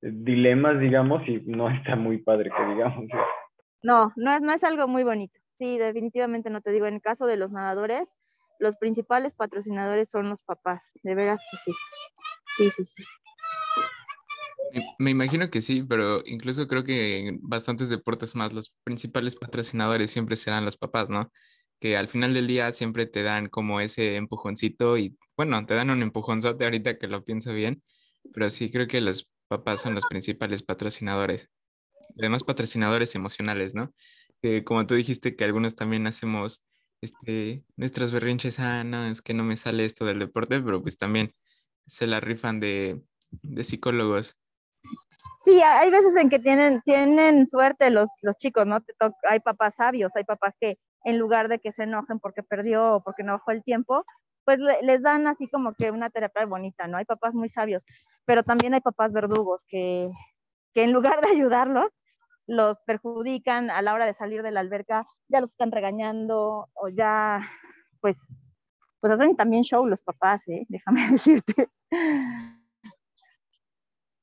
dilemas, 0.00 0.78
digamos, 0.80 1.26
y 1.28 1.40
no 1.46 1.68
está 1.70 1.96
muy 1.96 2.18
padre 2.18 2.50
que 2.56 2.74
digamos. 2.74 3.06
No, 3.82 4.12
no 4.16 4.32
es, 4.32 4.40
no 4.40 4.52
es 4.52 4.64
algo 4.64 4.88
muy 4.88 5.04
bonito. 5.04 5.38
Sí, 5.58 5.78
definitivamente 5.78 6.50
no 6.50 6.60
te 6.60 6.70
digo. 6.70 6.86
En 6.86 6.94
el 6.94 7.00
caso 7.00 7.26
de 7.26 7.36
los 7.36 7.50
nadadores, 7.50 8.12
los 8.58 8.76
principales 8.76 9.34
patrocinadores 9.34 10.08
son 10.08 10.28
los 10.28 10.42
papás. 10.42 10.90
De 11.02 11.14
veras 11.14 11.40
que 11.50 11.56
sí. 11.58 11.72
Sí, 12.56 12.70
sí, 12.70 12.84
sí. 12.84 13.04
Me 14.98 15.10
imagino 15.10 15.48
que 15.50 15.62
sí, 15.62 15.82
pero 15.82 16.22
incluso 16.26 16.66
creo 16.66 16.84
que 16.84 17.28
en 17.28 17.40
bastantes 17.42 17.88
deportes 17.88 18.34
más 18.34 18.52
los 18.52 18.74
principales 18.84 19.36
patrocinadores 19.36 20.10
siempre 20.10 20.36
serán 20.36 20.64
los 20.64 20.76
papás, 20.76 21.08
¿no? 21.08 21.30
Que 21.80 21.96
al 21.96 22.08
final 22.08 22.34
del 22.34 22.46
día 22.46 22.72
siempre 22.72 23.06
te 23.06 23.22
dan 23.22 23.48
como 23.48 23.80
ese 23.80 24.16
empujoncito 24.16 24.96
y 24.96 25.16
bueno, 25.36 25.64
te 25.66 25.74
dan 25.74 25.90
un 25.90 26.02
empujonzote 26.02 26.64
ahorita 26.64 26.98
que 26.98 27.06
lo 27.06 27.24
pienso 27.24 27.52
bien, 27.52 27.82
pero 28.32 28.48
sí 28.50 28.70
creo 28.70 28.86
que 28.86 29.00
los 29.00 29.30
papás 29.48 29.82
son 29.82 29.94
los 29.94 30.06
principales 30.06 30.62
patrocinadores. 30.62 31.50
Además, 32.18 32.42
patrocinadores 32.44 33.14
emocionales, 33.14 33.74
¿no? 33.74 33.92
Que 34.40 34.64
como 34.64 34.86
tú 34.86 34.94
dijiste 34.94 35.36
que 35.36 35.44
algunos 35.44 35.76
también 35.76 36.06
hacemos 36.06 36.62
este, 37.00 37.64
nuestros 37.76 38.12
berrinches, 38.12 38.58
ah, 38.58 38.84
no, 38.84 39.04
es 39.06 39.22
que 39.22 39.34
no 39.34 39.44
me 39.44 39.56
sale 39.56 39.84
esto 39.84 40.04
del 40.04 40.18
deporte, 40.18 40.60
pero 40.60 40.82
pues 40.82 40.96
también 40.96 41.32
se 41.86 42.06
la 42.06 42.20
rifan 42.20 42.58
de, 42.60 43.02
de 43.30 43.64
psicólogos. 43.64 44.36
Sí, 45.44 45.60
hay 45.62 45.90
veces 45.90 46.16
en 46.16 46.28
que 46.28 46.38
tienen, 46.38 46.80
tienen 46.82 47.46
suerte 47.46 47.90
los, 47.90 48.10
los 48.22 48.36
chicos, 48.36 48.66
¿no? 48.66 48.84
hay 49.28 49.38
papás 49.40 49.76
sabios, 49.76 50.16
hay 50.16 50.24
papás 50.24 50.56
que 50.60 50.78
en 51.06 51.18
lugar 51.18 51.46
de 51.48 51.60
que 51.60 51.70
se 51.70 51.84
enojen 51.84 52.18
porque 52.18 52.42
perdió 52.42 52.96
o 52.96 53.00
porque 53.00 53.22
no 53.22 53.38
fue 53.38 53.54
el 53.54 53.62
tiempo, 53.62 54.04
pues 54.44 54.58
les 54.82 55.02
dan 55.02 55.28
así 55.28 55.48
como 55.48 55.72
que 55.72 55.92
una 55.92 56.10
terapia 56.10 56.44
bonita, 56.46 56.88
¿no? 56.88 56.98
Hay 56.98 57.04
papás 57.04 57.32
muy 57.32 57.48
sabios, 57.48 57.86
pero 58.24 58.42
también 58.42 58.74
hay 58.74 58.80
papás 58.80 59.12
verdugos 59.12 59.64
que, 59.68 60.08
que 60.74 60.82
en 60.82 60.92
lugar 60.92 61.20
de 61.20 61.28
ayudarlos, 61.28 61.86
los 62.48 62.78
perjudican 62.80 63.70
a 63.70 63.82
la 63.82 63.94
hora 63.94 64.06
de 64.06 64.14
salir 64.14 64.42
de 64.42 64.50
la 64.50 64.60
alberca, 64.60 65.06
ya 65.28 65.40
los 65.40 65.50
están 65.50 65.70
regañando 65.70 66.68
o 66.74 66.88
ya, 66.88 67.48
pues, 68.00 68.52
pues 69.00 69.12
hacen 69.12 69.36
también 69.36 69.62
show 69.62 69.86
los 69.86 70.02
papás, 70.02 70.48
¿eh? 70.48 70.66
Déjame 70.68 71.00
decirte. 71.12 71.68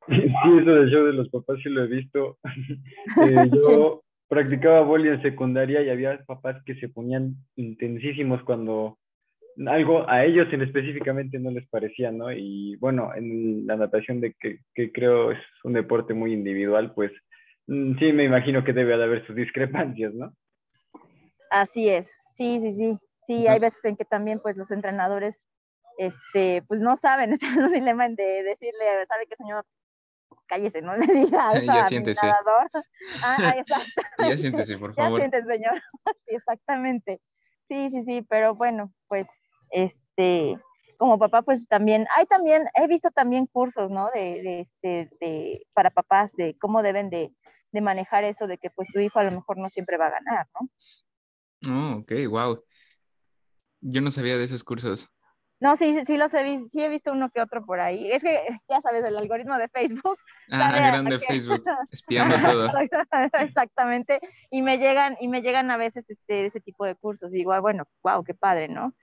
Sí, 0.08 0.16
eso 0.16 0.72
del 0.72 0.90
show 0.90 1.06
de 1.06 1.14
los 1.14 1.30
papás 1.30 1.60
sí 1.64 1.70
lo 1.70 1.84
he 1.84 1.88
visto. 1.88 2.38
Eh, 3.22 3.50
yo 3.52 4.03
practicaba 4.28 4.82
boli 4.82 5.10
en 5.10 5.22
secundaria 5.22 5.82
y 5.82 5.90
había 5.90 6.24
papás 6.26 6.62
que 6.66 6.76
se 6.76 6.90
ponían 6.90 7.36
intensísimos 7.56 8.44
cuando 8.44 8.98
algo 9.68 10.10
a 10.10 10.26
ellos 10.26 10.48
en 10.52 10.62
específicamente 10.64 11.38
no 11.40 11.52
les 11.52 11.68
parecía, 11.70 12.12
¿no? 12.12 12.32
Y 12.32 12.76
bueno, 12.78 13.14
en 13.16 13.68
la 13.68 13.76
natación 13.76 14.20
de 14.20 14.34
que, 14.40 14.60
que 14.74 14.92
creo 14.92 15.32
es 15.32 15.40
un 15.64 15.74
deporte 15.74 16.14
muy 16.14 16.34
individual, 16.34 16.94
pues 16.94 17.12
mm, 17.68 18.00
sí 18.00 18.12
me 18.14 18.24
imagino 18.24 18.64
que 18.64 18.74
debe 18.74 18.98
de 18.98 19.04
haber 19.04 19.26
sus 19.28 19.36
discrepancias, 19.36 20.14
¿no? 20.14 20.34
Así 21.52 21.90
es, 21.90 22.12
sí, 22.36 22.60
sí, 22.60 22.72
sí. 22.74 22.98
Sí, 23.26 23.48
hay 23.48 23.60
veces 23.60 23.80
en 23.86 23.96
que 23.96 24.04
también 24.04 24.40
pues 24.42 24.58
los 24.58 24.70
entrenadores 24.72 25.46
este, 25.98 26.64
pues 26.68 26.80
no 26.82 26.96
saben, 26.98 27.34
están 27.42 27.58
en 27.58 27.64
un 27.64 27.74
dilema 27.74 28.10
de 28.10 28.44
decirle, 28.44 29.06
¿sabe 29.08 29.26
qué 29.30 29.36
señor? 29.36 29.66
Cállese, 30.48 30.82
no 30.82 30.96
le 30.98 31.06
diga 31.06 31.54
eso 31.54 31.66
ya 31.66 31.86
a 31.86 31.88
siéntese. 31.88 32.26
nadador. 32.26 32.70
Ah, 33.22 33.56
ya 34.30 34.38
siéntese, 34.38 34.78
por 34.78 34.94
favor. 34.96 35.20
Ya 35.20 35.30
siéntese, 35.30 35.48
señor. 35.48 35.82
Sí, 36.26 36.36
exactamente. 36.36 37.22
Sí, 37.70 37.90
sí, 37.90 38.04
sí, 38.06 38.22
pero 38.30 38.56
bueno, 38.56 38.94
pues 39.08 39.28
este, 39.72 40.58
como 40.98 41.18
papá, 41.18 41.42
pues 41.42 41.68
también, 41.68 42.08
hay 42.16 42.26
también, 42.26 42.66
he 42.76 42.88
visto 42.88 43.10
también 43.12 43.48
cursos, 43.48 43.90
¿no? 43.90 44.10
De, 44.14 44.62
este, 44.62 45.10
de, 45.20 45.66
para 45.74 45.90
papás, 45.90 46.34
de 46.34 46.58
cómo 46.60 46.84
deben 46.84 47.10
de, 47.10 47.34
de, 47.72 47.82
manejar 47.82 48.24
eso, 48.24 48.48
de 48.48 48.58
que 48.58 48.70
pues 48.70 48.88
tu 48.90 49.00
hijo 49.00 49.20
a 49.20 49.24
lo 49.24 49.32
mejor 49.32 49.58
no 49.58 49.70
siempre 49.70 49.98
va 49.98 50.08
a 50.08 50.12
ganar, 50.12 50.48
¿no? 50.54 50.70
Oh, 51.70 52.00
ok, 52.00 52.12
wow. 52.30 52.64
Yo 53.82 54.02
no 54.02 54.12
sabía 54.12 54.38
de 54.38 54.44
esos 54.44 54.64
cursos. 54.64 55.10
No, 55.64 55.78
sí, 55.78 56.04
sí 56.04 56.18
los 56.18 56.34
he 56.34 56.44
visto, 56.44 56.68
sí 56.74 56.84
he 56.84 56.90
visto 56.90 57.14
uno 57.14 57.30
que 57.30 57.40
otro 57.40 57.66
por 57.66 57.80
ahí. 57.80 58.12
Es 58.12 58.22
que, 58.22 58.38
ya 58.70 58.82
sabes, 58.82 59.06
el 59.06 59.16
algoritmo 59.16 59.58
de 59.58 59.70
Facebook. 59.70 60.18
Ah, 60.52 60.76
grande 60.76 61.20
Facebook, 61.20 61.64
espiando 61.92 62.36
todo. 62.36 62.70
Exactamente, 63.40 64.20
y 64.52 64.62
me 64.62 64.78
llegan, 64.78 65.16
y 65.22 65.30
me 65.30 65.42
llegan 65.42 65.72
a 65.72 65.78
veces 65.78 66.10
este, 66.10 66.48
ese 66.48 66.60
tipo 66.60 66.86
de 66.86 66.96
cursos. 66.96 67.32
digo, 67.32 67.54
ah, 67.54 67.62
bueno, 67.62 67.86
wow, 68.04 68.26
qué 68.26 68.34
padre, 68.34 68.68
¿no? 68.68 68.94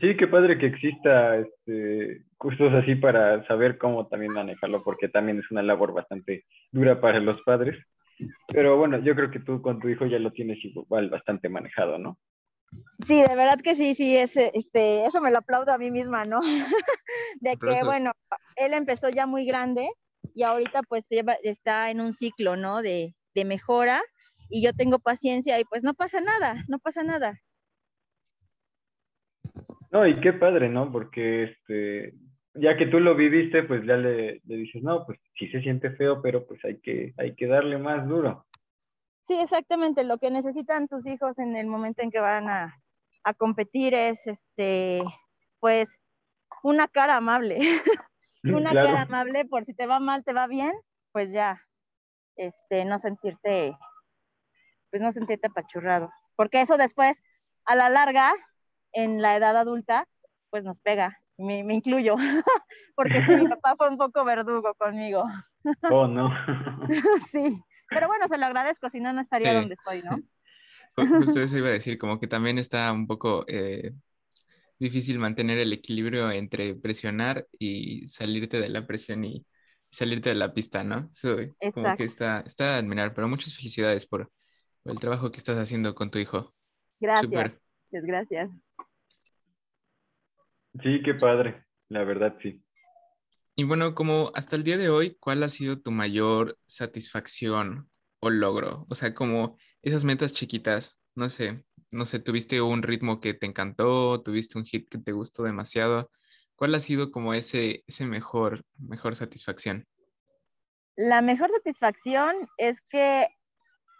Sí, 0.00 0.16
qué 0.16 0.28
padre 0.28 0.58
que 0.58 0.66
exista 0.66 1.36
este, 1.36 2.22
cursos 2.38 2.72
así 2.72 2.94
para 2.94 3.44
saber 3.48 3.78
cómo 3.78 4.06
también 4.06 4.32
manejarlo, 4.32 4.84
porque 4.84 5.08
también 5.08 5.40
es 5.40 5.50
una 5.50 5.62
labor 5.62 5.92
bastante 5.92 6.44
dura 6.70 7.00
para 7.00 7.18
los 7.18 7.42
padres. 7.42 7.76
Pero 8.52 8.76
bueno, 8.76 8.98
yo 9.00 9.16
creo 9.16 9.32
que 9.32 9.40
tú 9.40 9.60
con 9.60 9.80
tu 9.80 9.88
hijo 9.88 10.06
ya 10.06 10.20
lo 10.20 10.30
tienes 10.30 10.64
igual 10.64 11.10
bastante 11.10 11.48
manejado, 11.48 11.98
¿no? 11.98 12.16
Sí, 13.06 13.22
de 13.22 13.34
verdad 13.34 13.60
que 13.62 13.74
sí, 13.74 13.94
sí, 13.94 14.16
es, 14.16 14.36
este, 14.36 15.06
eso 15.06 15.20
me 15.20 15.30
lo 15.30 15.38
aplaudo 15.38 15.72
a 15.72 15.78
mí 15.78 15.90
misma, 15.90 16.24
¿no? 16.24 16.40
de 17.40 17.56
que, 17.56 17.82
bueno, 17.84 18.12
él 18.56 18.74
empezó 18.74 19.08
ya 19.08 19.26
muy 19.26 19.44
grande 19.44 19.88
y 20.34 20.42
ahorita 20.42 20.82
pues 20.82 21.06
está 21.42 21.90
en 21.90 22.00
un 22.00 22.12
ciclo, 22.12 22.56
¿no? 22.56 22.82
De, 22.82 23.14
de 23.34 23.44
mejora 23.44 24.00
y 24.48 24.62
yo 24.62 24.72
tengo 24.72 24.98
paciencia 24.98 25.58
y 25.58 25.64
pues 25.64 25.82
no 25.82 25.94
pasa 25.94 26.20
nada, 26.20 26.64
no 26.68 26.78
pasa 26.78 27.02
nada. 27.02 27.40
No, 29.90 30.06
y 30.06 30.20
qué 30.20 30.32
padre, 30.32 30.68
¿no? 30.68 30.92
Porque 30.92 31.44
este, 31.44 32.14
ya 32.54 32.76
que 32.76 32.86
tú 32.86 33.00
lo 33.00 33.16
viviste, 33.16 33.62
pues 33.64 33.84
ya 33.84 33.96
le, 33.96 34.40
le, 34.44 34.56
dices, 34.56 34.82
no, 34.82 35.04
pues 35.04 35.18
sí 35.36 35.48
se 35.48 35.62
siente 35.62 35.90
feo, 35.92 36.22
pero 36.22 36.46
pues 36.46 36.64
hay 36.64 36.78
que, 36.80 37.14
hay 37.16 37.34
que 37.34 37.46
darle 37.46 37.78
más 37.78 38.06
duro. 38.06 38.46
Sí, 39.30 39.38
exactamente. 39.38 40.02
Lo 40.02 40.18
que 40.18 40.28
necesitan 40.28 40.88
tus 40.88 41.06
hijos 41.06 41.38
en 41.38 41.54
el 41.54 41.68
momento 41.68 42.02
en 42.02 42.10
que 42.10 42.18
van 42.18 42.48
a, 42.48 42.76
competir 43.38 43.94
es, 43.94 44.26
este, 44.26 45.04
pues, 45.60 45.96
una 46.64 46.88
cara 46.88 47.14
amable. 47.14 47.60
una 48.42 48.72
cara 48.72 49.02
amable 49.02 49.44
por 49.44 49.64
si 49.64 49.72
te 49.72 49.86
va 49.86 50.00
mal, 50.00 50.24
te 50.24 50.32
va 50.32 50.48
bien, 50.48 50.72
pues 51.12 51.30
ya, 51.30 51.62
este, 52.34 52.84
no 52.84 52.98
sentirte, 52.98 53.78
pues 54.90 55.00
no 55.00 55.12
sentirte 55.12 55.46
apachurrado. 55.46 56.10
Porque 56.34 56.60
eso 56.60 56.76
después, 56.76 57.22
a 57.66 57.76
la 57.76 57.88
larga, 57.88 58.32
en 58.92 59.22
la 59.22 59.36
edad 59.36 59.56
adulta, 59.56 60.08
pues 60.50 60.64
nos 60.64 60.80
pega. 60.80 61.20
Me, 61.38 61.62
me 61.62 61.74
incluyo, 61.74 62.16
porque 62.96 63.20
mi 63.20 63.46
papá 63.48 63.76
fue 63.76 63.90
un 63.90 63.96
poco 63.96 64.24
verdugo 64.24 64.74
conmigo. 64.74 65.22
oh, 65.88 66.08
no. 66.08 66.32
sí. 67.30 67.62
Pero 67.90 68.06
bueno, 68.06 68.26
se 68.28 68.38
lo 68.38 68.46
agradezco, 68.46 68.88
si 68.88 69.00
no, 69.00 69.12
no 69.12 69.20
estaría 69.20 69.52
donde 69.52 69.74
estoy, 69.74 70.02
¿no? 70.02 70.20
Justo 71.36 71.40
eso 71.40 71.58
iba 71.58 71.68
a 71.68 71.72
decir, 71.72 71.98
como 71.98 72.18
que 72.18 72.26
también 72.26 72.58
está 72.58 72.92
un 72.92 73.06
poco 73.06 73.44
eh, 73.48 73.92
difícil 74.78 75.18
mantener 75.18 75.58
el 75.58 75.72
equilibrio 75.72 76.30
entre 76.30 76.74
presionar 76.74 77.46
y 77.58 78.08
salirte 78.08 78.60
de 78.60 78.68
la 78.68 78.86
presión 78.86 79.24
y 79.24 79.46
salirte 79.90 80.30
de 80.30 80.36
la 80.36 80.54
pista, 80.54 80.84
¿no? 80.84 81.10
como 81.74 81.96
que 81.96 82.04
está, 82.04 82.40
está 82.40 82.74
a 82.74 82.78
admirar, 82.78 83.12
pero 83.14 83.28
muchas 83.28 83.54
felicidades 83.54 84.06
por, 84.06 84.30
el 84.84 84.98
trabajo 84.98 85.30
que 85.30 85.38
estás 85.38 85.58
haciendo 85.58 85.94
con 85.94 86.10
tu 86.10 86.18
hijo. 86.18 86.54
Gracias. 87.00 87.52
Gracias. 87.90 88.50
Sí, 90.82 91.02
qué 91.04 91.14
padre, 91.14 91.64
la 91.88 92.04
verdad 92.04 92.36
sí. 92.40 92.62
Y 93.56 93.64
bueno, 93.64 93.94
como 93.94 94.32
hasta 94.34 94.56
el 94.56 94.64
día 94.64 94.78
de 94.78 94.88
hoy, 94.88 95.16
¿cuál 95.20 95.42
ha 95.42 95.48
sido 95.48 95.80
tu 95.80 95.90
mayor 95.90 96.58
satisfacción 96.66 97.90
o 98.20 98.30
logro? 98.30 98.86
O 98.88 98.94
sea, 98.94 99.14
como 99.14 99.58
esas 99.82 100.04
metas 100.04 100.32
chiquitas, 100.32 101.00
no 101.14 101.28
sé, 101.28 101.64
no 101.90 102.06
sé, 102.06 102.20
tuviste 102.20 102.60
un 102.60 102.82
ritmo 102.82 103.20
que 103.20 103.34
te 103.34 103.46
encantó, 103.46 104.22
tuviste 104.22 104.58
un 104.58 104.64
hit 104.64 104.88
que 104.88 104.98
te 104.98 105.12
gustó 105.12 105.42
demasiado. 105.42 106.10
¿Cuál 106.54 106.74
ha 106.74 106.80
sido 106.80 107.10
como 107.10 107.34
ese, 107.34 107.84
ese 107.86 108.06
mejor, 108.06 108.64
mejor 108.78 109.16
satisfacción? 109.16 109.86
La 110.96 111.22
mejor 111.22 111.50
satisfacción 111.50 112.48
es 112.58 112.80
que, 112.88 113.28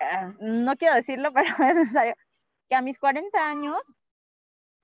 ah, 0.00 0.28
no 0.40 0.76
quiero 0.76 0.94
decirlo, 0.94 1.32
pero 1.34 1.48
es 1.48 1.76
necesario, 1.76 2.14
que 2.68 2.76
a 2.76 2.82
mis 2.82 2.98
40 2.98 3.51
años 3.51 3.78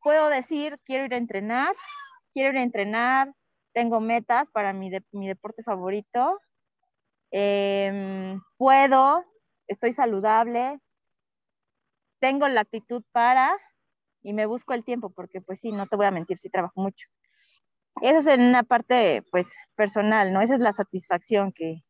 puedo 0.02 0.28
decir, 0.28 0.78
quiero 0.84 1.04
ir 1.04 1.14
a 1.14 1.18
entrenar, 1.18 1.74
quiero 2.32 2.52
ir 2.52 2.58
a 2.58 2.62
entrenar, 2.62 3.32
tengo 3.76 4.00
metas 4.00 4.48
para 4.48 4.72
mi, 4.72 4.90
mi 5.12 5.28
deporte 5.28 5.62
favorito, 5.62 6.40
em, 7.30 8.40
puedo, 8.56 9.22
estoy 9.68 9.92
saludable, 9.92 10.78
tengo 12.18 12.48
la 12.48 12.62
actitud 12.62 13.02
para 13.12 13.54
y 14.22 14.32
me 14.32 14.46
busco 14.46 14.72
el 14.72 14.82
tiempo, 14.82 15.10
porque 15.10 15.42
pues 15.42 15.60
sí, 15.60 15.72
no 15.72 15.86
te 15.86 15.96
voy 15.96 16.06
a 16.06 16.10
mentir, 16.10 16.38
sí 16.38 16.48
trabajo 16.48 16.80
mucho. 16.80 17.06
Esa 18.00 18.18
es 18.20 18.26
en 18.28 18.40
una 18.40 18.62
parte 18.62 19.22
pues 19.30 19.46
personal, 19.74 20.32
¿no? 20.32 20.40
Esa 20.40 20.54
es 20.54 20.60
la 20.60 20.72
satisfacción 20.72 21.52
que, 21.52 21.82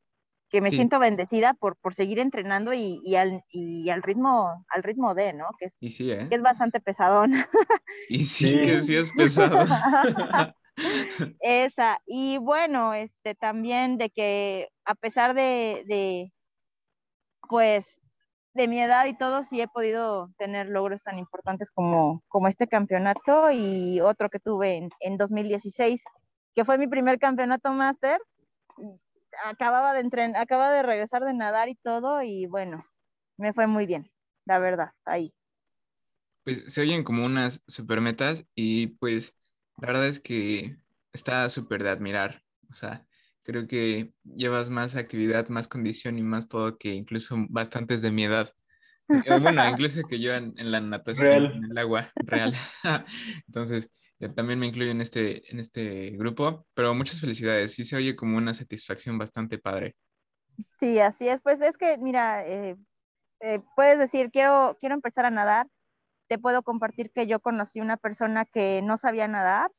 que 0.51 0.61
me 0.61 0.72
siento 0.72 0.99
bendecida 0.99 1.55
por, 1.55 1.76
por 1.76 1.95
seguir 1.95 2.18
entrenando 2.18 2.72
y, 2.72 3.01
y, 3.05 3.14
al, 3.14 3.45
y 3.49 3.91
al 3.91 4.03
ritmo 4.03 4.64
al 4.70 4.82
ritmo 4.82 5.14
de, 5.14 5.34
¿no? 5.34 5.47
Que 5.57 5.66
es, 5.66 5.78
¿eh? 5.80 6.26
que 6.28 6.34
es 6.34 6.43
bastante 6.43 6.80
pesadón. 6.80 7.34
Y 8.09 8.24
sí, 8.24 8.51
que 8.64 8.82
sí 8.82 8.97
es 8.97 9.12
pesado. 9.12 9.64
Esa, 11.41 12.01
y 12.07 12.39
bueno, 12.39 12.95
este 12.95 13.35
también 13.35 13.99
de 13.99 14.11
que 14.11 14.68
a 14.85 14.95
pesar 14.95 15.35
de, 15.35 15.85
de, 15.87 16.33
pues, 17.49 18.01
de 18.55 18.68
mi 18.68 18.81
edad 18.81 19.07
y 19.07 19.16
todo, 19.16 19.43
sí 19.43 19.61
he 19.61 19.68
podido 19.68 20.31
tener 20.39 20.68
logros 20.68 21.03
tan 21.03 21.18
importantes 21.18 21.70
como, 21.70 22.22
como 22.29 22.49
este 22.49 22.66
campeonato 22.66 23.51
y 23.51 24.01
otro 24.01 24.31
que 24.31 24.41
tuve 24.41 24.77
en, 24.77 24.91
en 25.01 25.16
2016, 25.18 26.03
que 26.55 26.64
fue 26.64 26.79
mi 26.79 26.87
primer 26.87 27.18
campeonato 27.18 27.72
máster 27.72 28.18
acababa 29.45 29.93
de 29.93 30.01
entrenar, 30.01 30.41
acaba 30.41 30.70
de 30.70 30.83
regresar 30.83 31.24
de 31.24 31.35
nadar 31.35 31.68
y 31.68 31.74
todo, 31.74 32.22
y 32.22 32.47
bueno, 32.47 32.85
me 33.37 33.53
fue 33.53 33.66
muy 33.66 33.87
bien, 33.87 34.11
la 34.45 34.59
verdad, 34.59 34.91
ahí. 35.05 35.35
Pues 36.45 36.72
se 36.72 36.81
oyen 36.81 37.05
como 37.05 37.24
unas 37.24 37.62
super 37.66 38.01
metas 38.01 38.45
y 38.55 38.89
pues 38.99 39.35
la 39.79 39.89
verdad 39.89 40.09
es 40.09 40.20
que 40.20 40.77
está 41.12 41.49
súper 41.51 41.83
de 41.83 41.91
admirar. 41.91 42.43
O 42.70 42.74
sea, 42.74 43.07
creo 43.43 43.66
que 43.66 44.12
llevas 44.24 44.70
más 44.70 44.97
actividad, 44.97 45.49
más 45.49 45.68
condición 45.68 46.18
y 46.18 46.22
más 46.22 46.49
todo 46.49 46.79
que 46.79 46.95
incluso 46.95 47.37
bastantes 47.49 48.03
de 48.03 48.11
mi 48.11 48.24
edad. 48.24 48.53
Eh, 49.24 49.39
bueno, 49.39 49.64
incluso 49.68 50.03
que 50.09 50.18
yo 50.18 50.33
en, 50.35 50.53
la 50.57 50.81
natación, 50.81 51.47
en 51.47 51.64
el 51.70 51.79
agua 51.79 52.12
real. 52.18 52.57
Entonces, 53.47 53.89
también 54.35 54.59
me 54.59 54.66
incluyo 54.66 54.91
en 54.91 55.01
este, 55.01 55.49
en 55.53 55.61
este 55.61 56.11
grupo, 56.11 56.66
pero 56.74 56.93
muchas 56.93 57.20
felicidades, 57.20 57.74
sí 57.74 57.85
se 57.85 57.95
oye 57.95 58.16
como 58.16 58.37
una 58.37 58.53
satisfacción 58.53 59.16
bastante 59.16 59.59
padre. 59.59 59.95
Sí, 60.81 60.99
así 60.99 61.29
es, 61.29 61.41
pues 61.41 61.61
es 61.61 61.77
que, 61.77 61.99
mira, 61.99 62.45
eh, 62.47 62.77
eh, 63.41 63.61
puedes 63.74 63.99
decir, 63.99 64.31
quiero, 64.31 64.77
quiero 64.81 64.95
empezar 64.95 65.24
a 65.24 65.31
nadar, 65.31 65.68
te 66.29 66.39
puedo 66.39 66.62
compartir 66.62 67.12
que 67.12 67.27
yo 67.27 67.41
conocí 67.41 67.81
una 67.81 67.97
persona 67.97 68.45
que 68.47 68.83
no 68.83 68.97
sabía 68.99 69.29
nadar 69.29 69.70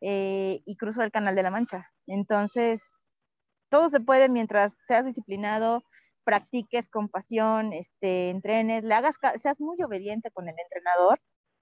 eh, 0.00 0.62
y 0.64 0.76
cruzó 0.76 1.02
el 1.02 1.12
Canal 1.12 1.34
de 1.36 1.42
la 1.42 1.50
Mancha. 1.50 1.90
Entonces, 2.06 2.82
todo 3.70 3.90
se 3.90 4.00
puede 4.00 4.28
mientras 4.28 4.76
seas 4.86 5.06
disciplinado, 5.06 5.82
practiques 6.24 6.88
con 6.88 7.08
pasión, 7.08 7.72
este, 7.72 8.30
entrenes, 8.30 8.84
le 8.84 8.94
hagas, 8.94 9.16
seas 9.42 9.60
muy 9.60 9.82
obediente 9.82 10.30
con 10.30 10.48
el 10.48 10.56
entrenador 10.58 11.20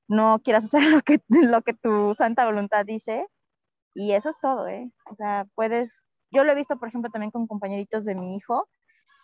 no 0.09 0.41
quieras 0.43 0.65
hacer 0.75 0.85
lo 0.91 1.03
que, 1.03 1.21
lo 1.29 1.63
que 1.63 1.75
tu 1.75 2.15
santa 2.15 2.45
voluntad 2.47 2.85
dice. 2.87 3.27
Y 3.95 4.13
eso 4.13 4.31
es 4.31 4.39
todo, 4.41 4.69
¿eh? 4.69 4.91
O 5.11 5.15
sea, 5.15 5.47
puedes, 5.55 5.93
yo 6.31 6.45
lo 6.45 6.53
he 6.53 6.55
visto, 6.55 6.79
por 6.79 6.89
ejemplo, 6.89 7.11
también 7.11 7.31
con 7.33 7.47
compañeritos 7.47 8.05
de 8.05 8.15
mi 8.15 8.37
hijo, 8.37 8.69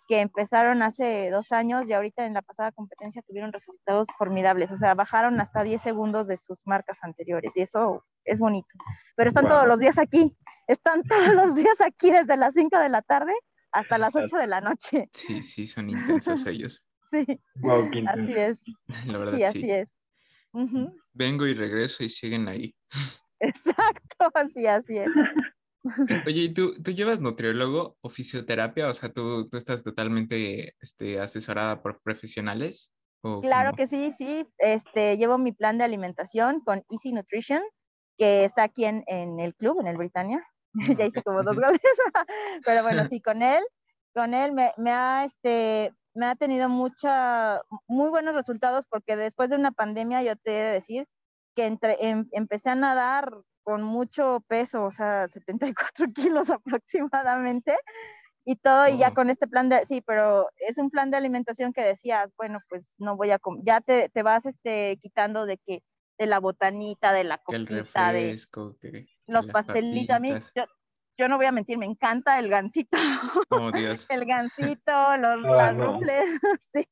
que 0.06 0.20
empezaron 0.20 0.82
hace 0.82 1.30
dos 1.30 1.52
años 1.52 1.88
y 1.88 1.92
ahorita 1.92 2.26
en 2.26 2.34
la 2.34 2.42
pasada 2.42 2.72
competencia 2.72 3.22
tuvieron 3.22 3.52
resultados 3.52 4.08
formidables. 4.18 4.70
O 4.70 4.76
sea, 4.76 4.94
bajaron 4.94 5.40
hasta 5.40 5.62
10 5.62 5.80
segundos 5.80 6.26
de 6.28 6.36
sus 6.36 6.60
marcas 6.66 6.98
anteriores 7.02 7.56
y 7.56 7.62
eso 7.62 8.04
es 8.24 8.38
bonito. 8.38 8.68
Pero 9.16 9.28
están 9.28 9.48
todos 9.48 9.66
los 9.66 9.78
días 9.78 9.98
aquí, 9.98 10.36
están 10.66 11.02
todos 11.02 11.32
los 11.34 11.54
días 11.56 11.80
aquí 11.80 12.10
desde 12.10 12.36
las 12.36 12.54
5 12.54 12.78
de 12.78 12.88
la 12.88 13.02
tarde 13.02 13.32
hasta 13.72 13.98
las 13.98 14.14
8 14.14 14.36
de 14.36 14.46
la 14.46 14.60
noche. 14.60 15.08
Sí, 15.12 15.42
sí, 15.42 15.66
son 15.66 15.90
intensos 15.90 16.46
ellos. 16.46 16.82
sí, 17.10 17.40
así 18.06 18.32
es. 18.34 18.58
La 19.06 19.18
verdad, 19.18 19.36
sí, 19.36 19.42
así 19.44 19.70
es. 19.70 19.88
Vengo 21.12 21.46
y 21.46 21.54
regreso 21.54 22.04
y 22.04 22.08
siguen 22.08 22.48
ahí. 22.48 22.74
Exacto, 23.40 24.30
así, 24.34 24.66
así 24.66 24.98
es. 24.98 25.08
Oye, 26.26 26.40
¿y 26.42 26.54
tú, 26.54 26.80
tú 26.82 26.92
llevas 26.92 27.20
nutriólogo 27.20 27.96
o 28.00 28.08
fisioterapia? 28.08 28.88
O 28.88 28.94
sea, 28.94 29.12
¿tú, 29.12 29.48
tú 29.48 29.56
estás 29.56 29.82
totalmente 29.82 30.74
este, 30.80 31.20
asesorada 31.20 31.82
por 31.82 32.00
profesionales? 32.02 32.90
claro 33.40 33.72
que 33.74 33.86
sí, 33.86 34.12
sí. 34.12 34.46
Este, 34.58 35.16
llevo 35.16 35.38
mi 35.38 35.52
plan 35.52 35.78
de 35.78 35.84
alimentación 35.84 36.60
con 36.60 36.84
Easy 36.90 37.12
Nutrition, 37.12 37.62
que 38.18 38.44
está 38.44 38.64
aquí 38.64 38.84
en, 38.84 39.02
en 39.06 39.40
el 39.40 39.54
club, 39.54 39.80
en 39.80 39.86
el 39.86 39.96
Britannia. 39.96 40.46
Ah, 40.74 40.84
ya 40.98 41.06
hice 41.06 41.22
como 41.22 41.42
dos 41.42 41.56
goles. 41.60 41.80
Pero 42.64 42.82
bueno, 42.82 43.04
sí, 43.08 43.20
con 43.20 43.42
él, 43.42 43.62
con 44.14 44.34
él 44.34 44.52
me, 44.52 44.72
me 44.76 44.90
ha, 44.90 45.24
este, 45.24 45.92
me 46.14 46.26
ha 46.26 46.34
tenido 46.34 46.68
mucha, 46.68 47.62
muy 47.86 48.10
buenos 48.10 48.34
resultados 48.34 48.84
porque 48.88 49.16
después 49.16 49.50
de 49.50 49.56
una 49.56 49.72
pandemia 49.72 50.22
yo 50.22 50.36
te 50.36 50.50
he 50.50 50.62
de 50.62 50.72
decir 50.72 51.06
que 51.54 51.66
entre, 51.66 51.96
em, 52.00 52.28
empecé 52.32 52.70
a 52.70 52.74
nadar 52.74 53.30
con 53.64 53.82
mucho 53.82 54.44
peso, 54.46 54.84
o 54.84 54.90
sea, 54.92 55.28
74 55.28 56.06
kilos 56.14 56.50
aproximadamente, 56.50 57.76
y 58.46 58.56
todo, 58.56 58.88
y 58.88 58.98
ya 58.98 59.14
con 59.14 59.30
este 59.30 59.46
plan 59.48 59.70
de, 59.70 59.86
sí, 59.86 60.02
pero 60.02 60.48
es 60.56 60.76
un 60.76 60.90
plan 60.90 61.10
de 61.10 61.16
alimentación 61.16 61.72
que 61.72 61.82
decías, 61.82 62.30
bueno, 62.36 62.60
pues 62.68 62.92
no 62.98 63.16
voy 63.16 63.30
a 63.30 63.38
comer, 63.38 63.62
ya 63.64 63.80
te, 63.80 64.10
te, 64.10 64.22
vas 64.22 64.44
este, 64.44 64.98
quitando 65.00 65.46
de 65.46 65.56
que, 65.58 65.82
de 66.18 66.26
la 66.26 66.40
botanita, 66.40 67.12
de 67.12 67.24
la 67.24 67.38
coquita, 67.38 68.12
de 68.12 68.36
los 69.26 69.48
pastelitos, 69.48 70.14
a 70.14 70.20
mí, 70.20 70.34
yo 71.16 71.28
no 71.28 71.36
voy 71.36 71.46
a 71.46 71.52
mentir, 71.52 71.78
me 71.78 71.86
encanta 71.86 72.38
el 72.38 72.48
gansito. 72.48 72.98
Oh, 73.50 73.70
Dios. 73.72 74.06
el 74.10 74.26
gansito, 74.26 75.16
los, 75.16 75.44
ah, 75.44 75.72
las 75.72 75.76
rufles, 75.76 76.24
sí. 76.74 76.86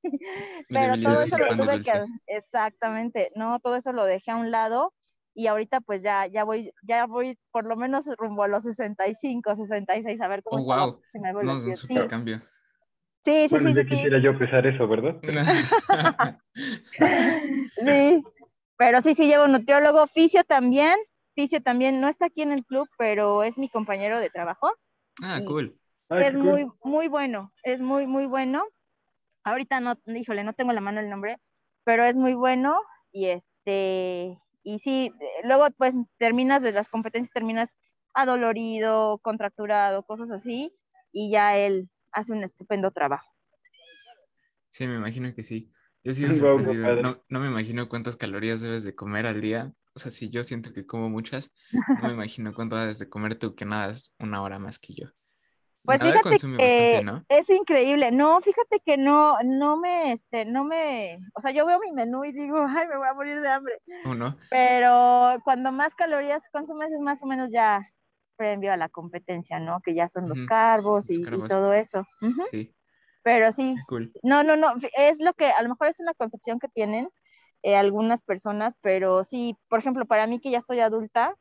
Pero 0.68 1.00
todo 1.02 1.22
eso 1.22 1.36
lo 1.36 1.56
tuve 1.56 1.82
que, 1.82 1.92
exactamente, 2.26 3.30
no, 3.34 3.60
todo 3.60 3.76
eso 3.76 3.92
lo 3.92 4.06
dejé 4.06 4.30
a 4.30 4.36
un 4.36 4.50
lado 4.50 4.94
y 5.34 5.46
ahorita 5.46 5.80
pues 5.80 6.02
ya, 6.02 6.26
ya 6.26 6.44
voy, 6.44 6.72
ya 6.82 7.06
voy 7.06 7.38
por 7.50 7.64
lo 7.66 7.76
menos 7.76 8.04
rumbo 8.18 8.42
a 8.42 8.48
los 8.48 8.64
65, 8.64 9.56
66, 9.56 10.20
a 10.20 10.28
ver 10.28 10.42
cómo 10.42 10.62
oh, 10.62 10.66
wow. 10.66 11.00
se 11.06 11.18
me 11.20 11.32
no, 11.32 11.40
es 11.40 11.64
un 11.66 11.76
super 11.76 12.08
cambio. 12.08 12.40
Sí, 13.24 13.42
sí, 13.42 13.48
bueno, 13.50 13.70
sí. 13.70 13.76
ya 13.76 13.84
quisiera 13.84 14.18
yo 14.18 14.36
pesar 14.38 14.66
eso, 14.66 14.88
¿verdad? 14.88 15.16
sí, 17.86 18.24
pero 18.76 19.00
sí, 19.00 19.14
sí 19.14 19.26
llevo 19.26 19.46
nutriólogo, 19.46 20.06
fisio 20.08 20.42
también, 20.44 20.96
Fisio 21.34 21.62
también 21.62 22.00
no 22.00 22.08
está 22.08 22.26
aquí 22.26 22.42
en 22.42 22.52
el 22.52 22.64
club, 22.64 22.88
pero 22.98 23.42
es 23.42 23.58
mi 23.58 23.68
compañero 23.68 24.20
de 24.20 24.30
trabajo. 24.30 24.70
Ah, 25.22 25.40
cool. 25.46 25.78
Ah, 26.08 26.18
es 26.18 26.36
muy, 26.36 26.66
muy 26.84 27.08
bueno, 27.08 27.52
es 27.62 27.80
muy, 27.80 28.06
muy 28.06 28.26
bueno. 28.26 28.66
Ahorita 29.44 29.80
no, 29.80 29.98
híjole, 30.06 30.44
no 30.44 30.52
tengo 30.52 30.72
la 30.72 30.80
mano 30.80 31.00
el 31.00 31.08
nombre, 31.08 31.38
pero 31.84 32.04
es 32.04 32.16
muy 32.16 32.34
bueno 32.34 32.78
y 33.12 33.26
este, 33.26 34.38
y 34.62 34.78
sí, 34.78 35.12
luego 35.44 35.66
pues 35.76 35.94
terminas 36.18 36.62
de 36.62 36.72
las 36.72 36.88
competencias, 36.88 37.32
terminas 37.32 37.70
adolorido, 38.14 39.18
contracturado, 39.18 40.04
cosas 40.04 40.30
así, 40.30 40.72
y 41.12 41.30
ya 41.30 41.56
él 41.56 41.88
hace 42.12 42.32
un 42.32 42.42
estupendo 42.42 42.90
trabajo. 42.90 43.28
Sí, 44.70 44.86
me 44.86 44.96
imagino 44.96 45.34
que 45.34 45.42
sí. 45.42 45.70
Yo 46.04 46.14
sí 46.14 46.24
no, 46.26 47.22
no 47.28 47.40
me 47.40 47.46
imagino 47.46 47.88
cuántas 47.88 48.16
calorías 48.16 48.60
debes 48.60 48.82
de 48.82 48.94
comer 48.94 49.26
al 49.26 49.40
día 49.40 49.72
o 49.94 49.98
sea, 49.98 50.10
si 50.10 50.30
yo 50.30 50.42
siento 50.44 50.72
que 50.72 50.86
como 50.86 51.10
muchas, 51.10 51.50
no 51.72 52.06
me 52.06 52.12
imagino 52.14 52.54
cuánto 52.54 52.76
debes 52.76 52.98
de 52.98 53.08
comer 53.08 53.38
tú 53.38 53.54
que 53.54 53.64
nadas 53.64 54.14
una 54.18 54.42
hora 54.42 54.58
más 54.58 54.78
que 54.78 54.94
yo. 54.94 55.08
Pues 55.84 56.00
fíjate 56.00 56.36
que 56.38 57.04
es 57.28 57.50
increíble. 57.50 58.12
No, 58.12 58.40
fíjate 58.40 58.80
que 58.80 58.96
no, 58.96 59.36
no 59.42 59.76
me, 59.76 60.12
este, 60.12 60.44
no 60.44 60.64
me, 60.64 61.18
o 61.34 61.40
sea, 61.40 61.50
yo 61.50 61.66
veo 61.66 61.80
mi 61.80 61.92
menú 61.92 62.24
y 62.24 62.32
digo, 62.32 62.64
ay, 62.68 62.86
me 62.88 62.96
voy 62.96 63.08
a 63.08 63.14
morir 63.14 63.40
de 63.40 63.48
hambre. 63.48 63.80
¿O 64.04 64.14
no? 64.14 64.36
Pero 64.50 65.40
cuando 65.44 65.72
más 65.72 65.94
calorías 65.94 66.42
consumes 66.52 66.92
es 66.92 67.00
más 67.00 67.22
o 67.22 67.26
menos 67.26 67.50
ya 67.50 67.88
previo 68.36 68.72
a 68.72 68.76
la 68.76 68.88
competencia, 68.88 69.58
¿no? 69.58 69.80
Que 69.80 69.94
ya 69.94 70.08
son 70.08 70.28
los 70.28 70.44
carbos, 70.44 71.10
y, 71.10 71.22
todo 71.22 71.72
eso. 71.72 72.06
Sí. 72.50 72.74
Pero 73.22 73.52
sí. 73.52 73.76
Cool. 73.86 74.12
No, 74.22 74.42
no, 74.42 74.56
no, 74.56 74.74
es 74.96 75.20
lo 75.20 75.32
que, 75.34 75.46
a 75.46 75.62
lo 75.62 75.68
mejor 75.68 75.88
es 75.88 76.00
una 76.00 76.14
concepción 76.14 76.58
que 76.58 76.68
tienen, 76.68 77.08
eh, 77.62 77.76
algunas 77.76 78.22
personas, 78.24 78.74
pero 78.80 79.22
sí, 79.24 79.56
por 79.68 79.78
ejemplo, 79.78 80.06
para 80.06 80.26
mí 80.26 80.40
que 80.40 80.50
ya 80.50 80.58
estoy 80.58 80.80
adulta, 80.80 81.36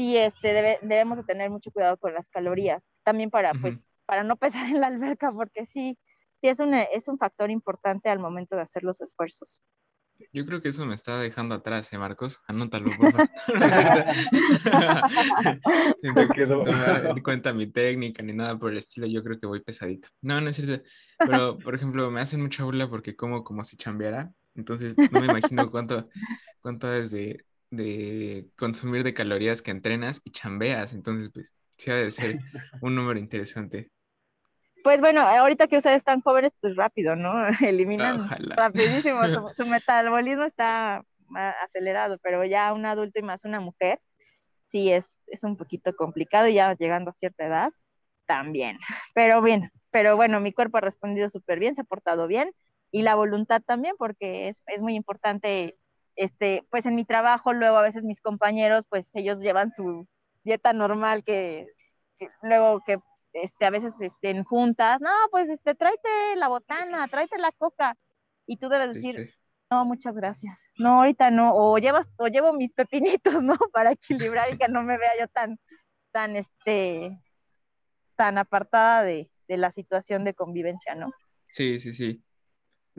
sí 0.00 0.16
este, 0.16 0.78
debemos 0.80 1.18
de 1.18 1.24
tener 1.24 1.50
mucho 1.50 1.70
cuidado 1.70 1.98
con 1.98 2.14
las 2.14 2.26
calorías, 2.30 2.88
también 3.04 3.28
para, 3.28 3.52
pues, 3.52 3.78
para 4.06 4.24
no 4.24 4.36
pesar 4.36 4.70
en 4.70 4.80
la 4.80 4.86
alberca, 4.86 5.30
porque 5.30 5.66
sí, 5.66 5.98
sí 6.40 6.48
es 6.48 6.58
un, 6.58 6.72
es 6.72 7.06
un 7.06 7.18
factor 7.18 7.50
importante 7.50 8.08
al 8.08 8.18
momento 8.18 8.56
de 8.56 8.62
hacer 8.62 8.82
los 8.82 9.02
esfuerzos. 9.02 9.60
Yo 10.32 10.46
creo 10.46 10.62
que 10.62 10.70
eso 10.70 10.86
me 10.86 10.94
está 10.94 11.18
dejando 11.18 11.54
atrás, 11.54 11.92
¿eh, 11.92 11.98
Marcos? 11.98 12.40
Anótalo, 12.46 12.90
por 12.96 13.12
favor. 13.12 13.28
Siento 15.98 16.28
que 16.28 16.46
no 16.46 17.14
me 17.14 17.22
cuenta 17.22 17.52
mi 17.52 17.70
técnica 17.70 18.22
ni 18.22 18.32
nada 18.32 18.58
por 18.58 18.70
el 18.70 18.78
estilo. 18.78 19.06
Yo 19.06 19.22
creo 19.22 19.38
que 19.38 19.46
voy 19.46 19.60
pesadito. 19.60 20.08
No, 20.22 20.40
no 20.40 20.48
es 20.48 20.56
cierto. 20.56 20.82
Pero, 21.18 21.58
por 21.58 21.74
ejemplo, 21.74 22.10
me 22.10 22.20
hacen 22.20 22.40
mucha 22.40 22.64
burla 22.64 22.88
porque 22.88 23.16
como 23.16 23.44
como 23.44 23.64
si 23.64 23.76
chambeara. 23.76 24.32
Entonces, 24.54 24.96
no 24.96 25.20
me 25.20 25.26
imagino 25.26 25.70
cuánto, 25.70 26.08
cuánto 26.60 26.92
es 26.92 27.10
de, 27.10 27.44
de 27.70 28.48
consumir 28.56 29.04
de 29.04 29.14
calorías 29.14 29.62
que 29.62 29.70
entrenas 29.70 30.20
y 30.24 30.32
chambeas. 30.32 30.92
Entonces, 30.92 31.30
pues, 31.32 31.52
sí 31.76 31.90
ha 31.90 31.94
de 31.94 32.10
ser 32.10 32.38
un 32.82 32.94
número 32.94 33.18
interesante. 33.18 33.90
Pues 34.82 35.00
bueno, 35.00 35.20
ahorita 35.20 35.66
que 35.66 35.76
ustedes 35.76 35.96
están 35.96 36.20
jóvenes, 36.22 36.52
pues 36.60 36.74
rápido, 36.76 37.16
¿no? 37.16 37.32
Eliminan 37.60 38.28
rapidísimo, 38.56 39.20
su, 39.56 39.66
metabolismo 39.66 40.44
está 40.44 41.04
acelerado, 41.62 42.18
pero 42.22 42.44
ya 42.44 42.72
un 42.72 42.86
adulto 42.86 43.20
y 43.20 43.22
más 43.22 43.44
una 43.44 43.60
mujer, 43.60 44.00
sí 44.70 44.90
es, 44.90 45.10
es 45.26 45.44
un 45.44 45.56
poquito 45.56 45.94
complicado, 45.94 46.48
ya 46.48 46.74
llegando 46.74 47.10
a 47.10 47.14
cierta 47.14 47.46
edad, 47.46 47.70
también. 48.26 48.78
Pero 49.14 49.42
bien, 49.42 49.70
pero 49.90 50.16
bueno, 50.16 50.40
mi 50.40 50.52
cuerpo 50.52 50.78
ha 50.78 50.80
respondido 50.80 51.28
súper 51.28 51.58
bien, 51.58 51.74
se 51.74 51.82
ha 51.82 51.84
portado 51.84 52.26
bien 52.26 52.52
y 52.90 53.02
la 53.02 53.14
voluntad 53.14 53.62
también, 53.64 53.94
porque 53.98 54.48
es, 54.48 54.56
es, 54.66 54.80
muy 54.80 54.94
importante, 54.94 55.76
este, 56.20 56.66
pues 56.68 56.84
en 56.84 56.94
mi 56.96 57.06
trabajo 57.06 57.54
luego 57.54 57.78
a 57.78 57.82
veces 57.82 58.02
mis 58.02 58.20
compañeros, 58.20 58.84
pues 58.90 59.06
ellos 59.14 59.38
llevan 59.38 59.70
su 59.70 60.06
dieta 60.44 60.74
normal 60.74 61.24
que, 61.24 61.66
luego 62.42 62.82
que 62.84 62.98
este, 63.32 63.64
a 63.64 63.70
veces 63.70 63.94
estén 63.98 64.44
juntas, 64.44 65.00
no, 65.00 65.08
pues 65.30 65.48
este, 65.48 65.74
tráete 65.74 66.36
la 66.36 66.48
botana, 66.48 67.08
tráete 67.08 67.38
la 67.38 67.50
coca, 67.52 67.96
y 68.46 68.58
tú 68.58 68.68
debes 68.68 68.92
decir, 68.92 69.34
no, 69.70 69.86
muchas 69.86 70.14
gracias, 70.14 70.58
no, 70.76 70.98
ahorita 70.98 71.30
no, 71.30 71.54
o 71.54 71.78
llevas, 71.78 72.06
o 72.18 72.26
llevo 72.26 72.52
mis 72.52 72.72
pepinitos, 72.74 73.32
¿no? 73.42 73.56
Para 73.72 73.92
equilibrar 73.92 74.52
y 74.52 74.58
que 74.58 74.68
no 74.68 74.82
me 74.82 74.98
vea 74.98 75.12
yo 75.18 75.26
tan, 75.28 75.58
tan, 76.12 76.36
este, 76.36 77.18
tan 78.16 78.36
apartada 78.36 79.04
de, 79.04 79.30
de 79.48 79.56
la 79.56 79.70
situación 79.70 80.24
de 80.24 80.34
convivencia, 80.34 80.94
¿no? 80.94 81.10
Sí, 81.48 81.80
sí, 81.80 81.94
sí. 81.94 82.22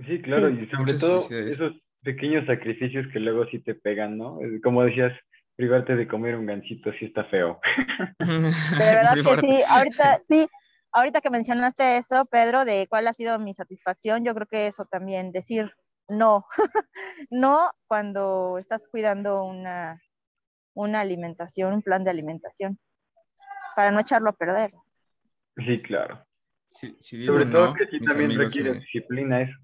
Sí, 0.08 0.20
claro, 0.24 0.50
y 0.50 0.68
sobre 0.70 0.96
todo 0.96 1.30
esos 1.30 1.74
pequeños 2.04 2.46
sacrificios 2.46 3.06
que 3.12 3.20
luego 3.20 3.46
sí 3.48 3.60
te 3.60 3.76
pegan, 3.76 4.18
¿no? 4.18 4.40
Como 4.64 4.84
decías, 4.84 5.14
privarte 5.56 5.96
de 5.96 6.08
comer 6.08 6.36
un 6.36 6.46
gansito 6.48 6.92
sí 6.94 7.06
está 7.06 7.26
feo. 7.26 7.60
De 8.20 8.96
verdad 8.96 9.16
que 9.16 9.38
sí, 9.42 9.64
ahorita 9.68 10.22
sí, 10.28 10.48
ahorita 10.92 11.22
que 11.22 11.30
mencionaste 11.30 11.98
eso, 11.98 12.26
Pedro, 12.26 12.66
de 12.66 12.88
cuál 12.90 13.08
ha 13.08 13.14
sido 13.14 13.38
mi 13.40 13.54
satisfacción, 13.54 14.24
yo 14.24 14.34
creo 14.34 14.48
que 14.48 14.68
eso 14.68 14.86
también, 14.86 15.32
decir 15.32 15.72
no, 16.08 16.46
no 17.30 17.72
cuando 17.88 18.58
estás 18.58 18.82
cuidando 18.90 19.44
una, 19.44 20.02
una 20.74 21.02
alimentación, 21.02 21.74
un 21.74 21.82
plan 21.82 22.04
de 22.04 22.12
alimentación, 22.12 22.80
para 23.76 23.92
no 23.92 24.00
echarlo 24.00 24.30
a 24.30 24.36
perder. 24.36 24.72
Sí, 25.58 25.78
claro. 25.82 26.26
Sí, 26.68 26.96
sí 27.00 27.24
Sobre 27.24 27.46
todo 27.46 27.68
no, 27.68 27.74
que 27.74 27.88
sí 27.88 28.00
también 28.00 28.38
requiere 28.38 28.72
me- 28.72 28.80
disciplina 28.80 29.42
eso. 29.42 29.58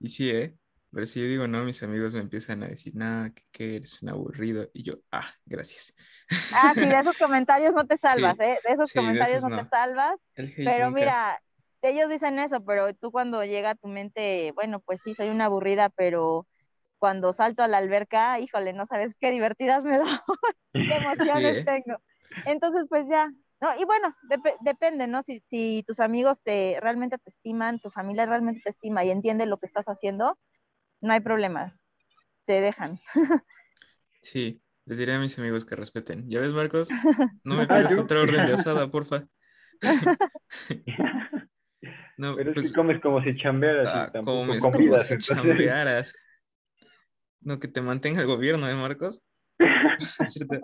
Y 0.00 0.08
sí, 0.08 0.30
¿eh? 0.30 0.54
Pero 0.92 1.06
si 1.06 1.20
yo 1.20 1.26
digo 1.26 1.48
no, 1.48 1.64
mis 1.64 1.82
amigos 1.82 2.12
me 2.14 2.20
empiezan 2.20 2.62
a 2.62 2.68
decir, 2.68 2.94
nada, 2.96 3.32
que, 3.34 3.42
que 3.52 3.76
eres 3.76 4.02
un 4.02 4.10
aburrido. 4.10 4.68
Y 4.74 4.82
yo, 4.84 4.94
ah, 5.12 5.28
gracias. 5.46 5.94
Ah, 6.50 6.74
sí, 6.78 6.86
de 6.88 6.98
esos 7.00 7.16
comentarios 7.16 7.72
no 7.74 7.86
te 7.86 7.96
salvas, 7.98 8.38
¿eh? 8.40 8.58
De 8.64 8.72
esos 8.72 8.92
sí, 8.92 9.00
de 9.12 9.20
comentarios 9.20 9.38
esos 9.38 9.50
no, 9.50 9.54
te 9.54 9.64
salvas. 9.64 10.16
Pero 10.62 10.90
nunca- 10.90 10.90
mira, 10.90 11.40
ellos 11.82 12.08
dicen 12.10 12.38
eso, 12.38 12.62
pero 12.64 12.94
tú 12.94 13.10
cuando 13.10 13.42
llega 13.44 13.70
a 13.70 13.74
tu 13.74 13.88
mente, 13.88 14.52
bueno, 14.54 14.80
pues 14.80 15.00
sí, 15.02 15.14
soy 15.14 15.28
una 15.30 15.46
aburrida, 15.46 15.88
pero 15.88 16.46
cuando 16.98 17.32
salto 17.32 17.62
a 17.62 17.68
la 17.68 17.78
alberca, 17.78 18.38
híjole, 18.40 18.72
no 18.74 18.86
sabes 18.86 19.14
qué 19.20 19.30
divertidas 19.30 19.82
me 19.84 19.98
doy, 19.98 20.06
qué 20.88 20.96
emociones 20.96 21.58
¿eh? 21.58 21.64
tengo. 21.64 21.98
Entonces, 22.44 22.84
pues 22.88 23.06
ya, 23.08 23.30
¿no? 23.60 23.76
Y 23.80 23.84
bueno, 23.84 24.14
dep- 24.22 24.56
depende, 24.60 25.06
¿no? 25.08 25.22
Si, 25.22 25.40
si 25.50 25.84
tus 25.86 26.00
amigos 26.00 26.40
te 26.42 26.78
realmente 26.80 27.18
te 27.18 27.30
estiman, 27.30 27.80
tu 27.80 27.90
familia 27.90 28.26
realmente 28.26 28.60
te 28.64 28.70
estima 28.70 29.04
y 29.04 29.10
entiende 29.10 29.46
lo 29.46 29.58
que 29.58 29.66
estás 29.66 29.86
haciendo, 29.86 30.38
no 31.02 31.12
hay 31.12 31.20
problema, 31.20 31.76
te 32.46 32.60
dejan. 32.60 33.00
Sí, 34.20 34.62
les 34.86 34.98
diré 34.98 35.14
a 35.14 35.20
mis 35.20 35.38
amigos 35.38 35.64
que 35.64 35.76
respeten. 35.76 36.28
¿Ya 36.28 36.40
ves, 36.40 36.52
Marcos? 36.52 36.88
No 37.44 37.56
me 37.56 37.62
Ah, 37.64 37.78
pidas 37.78 37.98
otra 37.98 38.20
orden 38.20 38.46
de 38.46 38.52
asada, 38.54 38.88
porfa. 38.90 39.26
No, 42.18 42.36
Pero 42.36 42.50
es 42.50 42.54
pues, 42.54 42.68
que 42.68 42.74
comes 42.74 43.00
como 43.00 43.22
si 43.22 43.34
chambearas 43.36 43.88
ah, 43.94 44.08
y 44.08 44.12
tampoco 44.12 44.38
comes 44.46 44.62
comidas. 44.62 45.08
como 45.08 45.18
si 45.20 45.26
chambearas. 45.26 46.14
No, 47.40 47.58
que 47.58 47.68
te 47.68 47.80
mantenga 47.82 48.20
el 48.20 48.26
gobierno, 48.28 48.68
¿eh, 48.68 48.74
Marcos? 48.76 49.24
Es 50.20 50.32
cierto. 50.32 50.56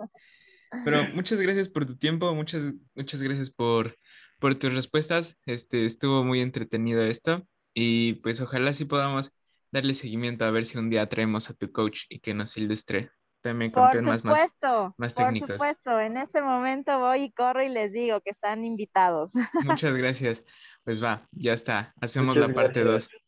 Pero 0.85 1.03
muchas 1.13 1.41
gracias 1.41 1.67
por 1.69 1.85
tu 1.85 1.97
tiempo, 1.97 2.33
muchas, 2.33 2.73
muchas 2.95 3.21
gracias 3.21 3.49
por, 3.49 3.97
por 4.39 4.55
tus 4.55 4.73
respuestas. 4.73 5.37
Este, 5.45 5.85
estuvo 5.85 6.23
muy 6.23 6.41
entretenido 6.41 7.03
esto 7.03 7.45
y 7.73 8.13
pues 8.15 8.39
ojalá 8.41 8.73
sí 8.73 8.85
podamos 8.85 9.33
darle 9.71 9.93
seguimiento 9.93 10.45
a 10.45 10.51
ver 10.51 10.65
si 10.65 10.77
un 10.77 10.89
día 10.89 11.07
traemos 11.09 11.49
a 11.49 11.53
tu 11.53 11.71
coach 11.71 12.01
y 12.09 12.19
que 12.19 12.33
nos 12.33 12.57
ilustre 12.57 13.11
también 13.41 13.71
con 13.71 13.83
Por 13.83 13.91
temas 13.97 14.23
más. 14.25 14.39
supuesto, 14.41 14.93
más 14.97 15.13
por 15.13 15.25
técnicos. 15.25 15.51
supuesto, 15.51 15.99
en 15.99 16.17
este 16.17 16.41
momento 16.41 16.99
voy 16.99 17.23
y 17.23 17.31
corro 17.31 17.63
y 17.63 17.69
les 17.69 17.91
digo 17.93 18.19
que 18.21 18.31
están 18.31 18.65
invitados. 18.65 19.31
Muchas 19.63 19.95
gracias. 19.95 20.43
Pues 20.83 21.03
va, 21.03 21.27
ya 21.31 21.53
está. 21.53 21.93
Hacemos 22.01 22.35
Muchas 22.35 22.49
la 22.49 22.55
parte 22.55 22.83
gracias. 22.83 23.11
2. 23.11 23.21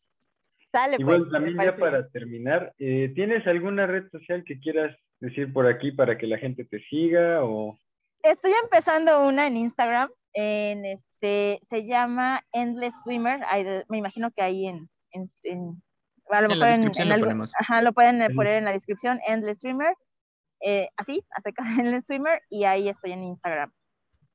Sale 0.71 0.95
Igual 0.99 1.19
pues, 1.19 1.31
me 1.31 1.37
también 1.37 1.57
ya 1.65 1.77
para 1.77 2.09
terminar, 2.09 2.73
eh, 2.77 3.11
¿tienes 3.13 3.45
alguna 3.45 3.87
red 3.87 4.09
social 4.09 4.43
que 4.45 4.59
quieras 4.59 4.95
decir 5.19 5.51
por 5.51 5.67
aquí 5.67 5.91
para 5.91 6.17
que 6.17 6.27
la 6.27 6.37
gente 6.37 6.65
te 6.65 6.79
siga 6.89 7.43
o 7.43 7.77
Estoy 8.23 8.51
empezando 8.63 9.25
una 9.27 9.47
en 9.47 9.57
Instagram, 9.57 10.09
en 10.33 10.85
este, 10.85 11.59
se 11.69 11.85
llama 11.85 12.41
Endless 12.53 12.93
Swimmer, 13.03 13.39
me 13.89 13.97
imagino 13.97 14.29
que 14.31 14.43
ahí 14.43 14.67
en, 14.67 14.89
en, 15.11 15.23
en- 15.43 15.83
a 16.37 16.41
lo 16.41 16.47
en 16.51 16.59
mejor 16.59 16.67
en- 16.67 16.71
descripción 16.73 17.03
en 17.03 17.09
lo 17.09 17.15
algo- 17.15 17.25
ponemos. 17.25 17.53
ajá, 17.59 17.81
lo 17.81 17.93
pueden 17.93 18.21
eh, 18.21 18.29
poner 18.31 18.55
en 18.57 18.65
la 18.65 18.71
descripción, 18.73 19.19
Endless 19.27 19.59
Swimmer, 19.59 19.93
eh, 20.61 20.89
así, 20.97 21.25
acerca 21.31 21.63
de 21.63 21.69
Endless 21.81 22.05
Swimmer, 22.05 22.41
y 22.49 22.63
ahí 22.65 22.89
estoy 22.89 23.11
en 23.13 23.23
Instagram. 23.23 23.71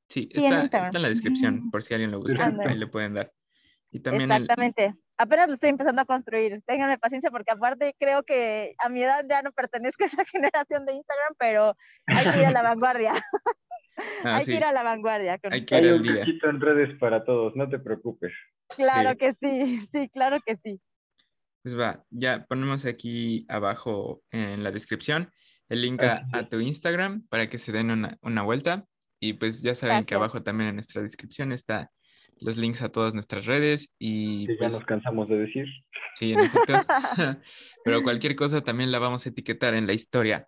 Sí, 0.08 0.28
Sí, 0.32 0.44
en 0.44 0.52
está, 0.52 0.62
Instagram. 0.62 0.86
está 0.88 0.98
en 0.98 1.02
la 1.02 1.08
descripción, 1.08 1.70
por 1.70 1.82
si 1.82 1.94
alguien 1.94 2.10
lo 2.12 2.20
busca, 2.20 2.52
ahí 2.66 2.76
le 2.78 2.86
pueden 2.86 3.14
dar. 3.14 3.32
Y 3.90 4.00
también 4.00 4.30
el, 4.30 4.42
Exactamente. 4.42 4.94
Apenas 5.18 5.46
lo 5.48 5.54
estoy 5.54 5.70
empezando 5.70 6.02
a 6.02 6.04
construir. 6.04 6.60
Ténganme 6.66 6.98
paciencia 6.98 7.30
porque 7.30 7.50
aparte 7.50 7.94
creo 7.98 8.22
que 8.22 8.74
a 8.78 8.90
mi 8.90 9.02
edad 9.02 9.24
ya 9.30 9.40
no 9.40 9.50
pertenezco 9.52 10.04
a 10.04 10.06
esa 10.08 10.24
generación 10.26 10.84
de 10.84 10.92
Instagram, 10.94 11.34
pero 11.38 11.74
hay 12.06 12.24
que 12.32 12.38
ir 12.40 12.46
a 12.46 12.50
la 12.50 12.62
vanguardia. 12.74 13.14
ah, 14.24 14.36
hay 14.36 14.44
sí, 14.44 14.50
que 14.52 14.56
ir 14.58 14.64
a 14.64 14.72
la 14.72 14.82
vanguardia. 14.82 15.38
con 15.38 15.52
Hay 15.54 15.64
que 15.64 15.78
ir 15.78 15.88
al 15.88 15.94
un 15.94 16.02
día. 16.02 16.24
en 16.42 16.60
redes 16.60 16.98
para 16.98 17.24
todos? 17.24 17.56
No 17.56 17.68
te 17.68 17.78
preocupes. 17.78 18.32
Claro 18.76 19.10
sí. 19.12 19.16
que 19.16 19.32
sí, 19.34 19.88
sí, 19.92 20.08
claro 20.10 20.38
que 20.44 20.56
sí. 20.56 20.80
Pues 21.66 21.76
va, 21.76 22.04
ya 22.10 22.46
ponemos 22.48 22.86
aquí 22.86 23.44
abajo 23.48 24.22
en 24.30 24.62
la 24.62 24.70
descripción 24.70 25.32
el 25.68 25.82
link 25.82 26.00
a, 26.00 26.48
tu 26.48 26.60
Instagram 26.60 27.26
para 27.28 27.50
que 27.50 27.58
se 27.58 27.72
den 27.72 27.90
una, 27.90 28.16
una 28.22 28.44
vuelta. 28.44 28.84
Y 29.18 29.32
pues 29.32 29.62
ya 29.62 29.74
saben 29.74 30.04
que 30.04 30.14
abajo 30.14 30.44
también 30.44 30.68
en 30.68 30.76
nuestra 30.76 31.02
descripción 31.02 31.50
está 31.50 31.90
los 32.38 32.56
links 32.56 32.82
a 32.82 32.90
todas 32.90 33.14
nuestras 33.14 33.46
redes 33.46 33.92
y 33.98 34.46
ya 34.46 34.54
pues 34.60 34.74
nos 34.74 34.84
cansamos 34.84 35.28
de 35.28 35.38
decir. 35.38 35.66
sí, 36.14 36.34
en 36.34 36.38
efecto. 36.38 36.74
Pero 37.84 38.04
cualquier 38.04 38.36
cosa 38.36 38.62
también 38.62 38.92
la 38.92 39.00
vamos 39.00 39.26
a 39.26 39.30
etiquetar 39.30 39.74
en 39.74 39.88
la 39.88 39.92
historia 39.92 40.46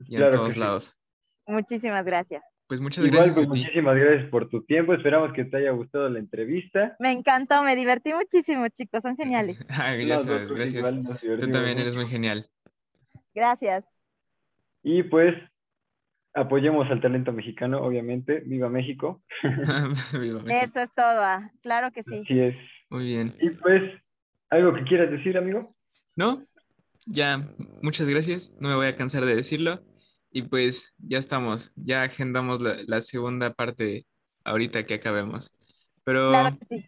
y 0.00 0.16
en 0.16 0.20
Claro 0.20 0.36
todos 0.36 0.52
sí. 0.52 0.60
lados. 0.60 0.98
Muchísimas 1.46 2.04
gracias. 2.04 2.44
Pues 2.68 2.80
muchas 2.82 3.04
Igual, 3.04 3.24
gracias 3.24 3.36
pues 3.36 3.48
a 3.48 3.52
ti. 3.52 3.60
muchísimas 3.60 3.96
gracias 3.96 4.30
por 4.30 4.48
tu 4.50 4.62
tiempo. 4.62 4.92
Esperamos 4.92 5.32
que 5.32 5.46
te 5.46 5.56
haya 5.56 5.70
gustado 5.70 6.08
la 6.10 6.18
entrevista. 6.18 6.96
Me 6.98 7.12
encantó, 7.12 7.62
me 7.62 7.74
divertí 7.74 8.12
muchísimo, 8.12 8.68
chicos, 8.68 9.02
son 9.02 9.16
geniales. 9.16 9.58
Ah, 9.70 9.96
Nosotros 9.96 10.52
gracias. 10.52 10.92
nos 10.94 11.20
Tú 11.20 11.50
también 11.50 11.78
eres 11.78 11.96
muy 11.96 12.06
genial. 12.06 12.46
Gracias. 13.34 13.84
Y 14.82 15.02
pues 15.02 15.34
apoyemos 16.34 16.90
al 16.90 17.00
talento 17.00 17.32
mexicano, 17.32 17.80
obviamente. 17.80 18.40
Viva 18.40 18.68
México. 18.68 19.22
Viva 20.12 20.42
México. 20.42 20.66
Eso 20.70 20.80
es 20.80 20.94
todo, 20.94 21.22
ah, 21.22 21.50
claro 21.62 21.90
que 21.90 22.02
sí. 22.02 22.20
Así 22.22 22.38
es. 22.38 22.56
Muy 22.90 23.06
bien. 23.06 23.34
Y 23.40 23.48
pues, 23.50 23.82
¿algo 24.50 24.74
que 24.74 24.84
quieras 24.84 25.10
decir, 25.10 25.38
amigo? 25.38 25.74
¿No? 26.16 26.44
Ya, 27.06 27.40
muchas 27.82 28.08
gracias. 28.10 28.54
No 28.60 28.68
me 28.68 28.74
voy 28.74 28.88
a 28.88 28.96
cansar 28.96 29.24
de 29.24 29.34
decirlo. 29.34 29.80
Y 30.38 30.42
pues 30.42 30.94
ya 30.98 31.18
estamos. 31.18 31.72
Ya 31.74 32.04
agendamos 32.04 32.60
la, 32.60 32.76
la 32.86 33.00
segunda 33.00 33.52
parte 33.54 34.06
ahorita 34.44 34.86
que 34.86 34.94
acabemos. 34.94 35.52
Pero 36.04 36.30
Claro 36.30 36.56
que 36.58 36.64
sí. 36.66 36.86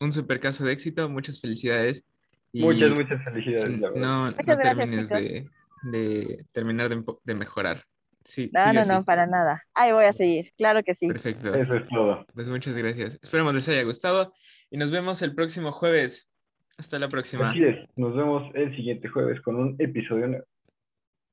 un 0.00 0.12
super 0.12 0.40
caso 0.40 0.64
de 0.64 0.72
éxito. 0.72 1.08
Muchas 1.08 1.40
felicidades. 1.40 2.04
Y 2.52 2.60
Muchas, 2.62 2.90
muchas 2.90 3.22
felicidades, 3.22 3.78
la 3.78 3.90
no, 3.92 4.26
Muchas 4.26 4.46
no 4.48 4.56
gracias, 4.56 4.76
termines 4.76 5.08
de, 5.08 5.48
de 5.84 6.44
terminar 6.50 6.88
de, 6.88 7.04
de 7.22 7.34
mejorar. 7.34 7.84
Sí, 8.24 8.50
No, 8.52 8.72
no, 8.72 8.80
así. 8.80 8.90
no, 8.90 9.04
para 9.04 9.26
nada. 9.26 9.62
Ahí 9.74 9.92
voy 9.92 10.04
a 10.06 10.12
seguir, 10.12 10.52
claro 10.58 10.82
que 10.82 10.94
sí. 10.96 11.06
Perfecto. 11.06 11.54
Eso 11.54 11.76
es 11.76 11.86
todo. 11.86 12.26
Pues 12.34 12.48
muchas 12.48 12.76
gracias. 12.76 13.18
Esperemos 13.22 13.54
les 13.54 13.68
haya 13.68 13.84
gustado 13.84 14.34
y 14.70 14.76
nos 14.76 14.90
vemos 14.90 15.22
el 15.22 15.34
próximo 15.36 15.70
jueves. 15.72 16.28
Hasta 16.78 16.98
la 16.98 17.08
próxima. 17.08 17.50
Así 17.50 17.62
es. 17.62 17.78
Nos 17.96 18.14
vemos 18.16 18.50
el 18.54 18.74
siguiente 18.74 19.06
jueves 19.08 19.40
con 19.40 19.54
un 19.56 19.76
episodio 19.78 20.26
nuevo. 20.26 20.44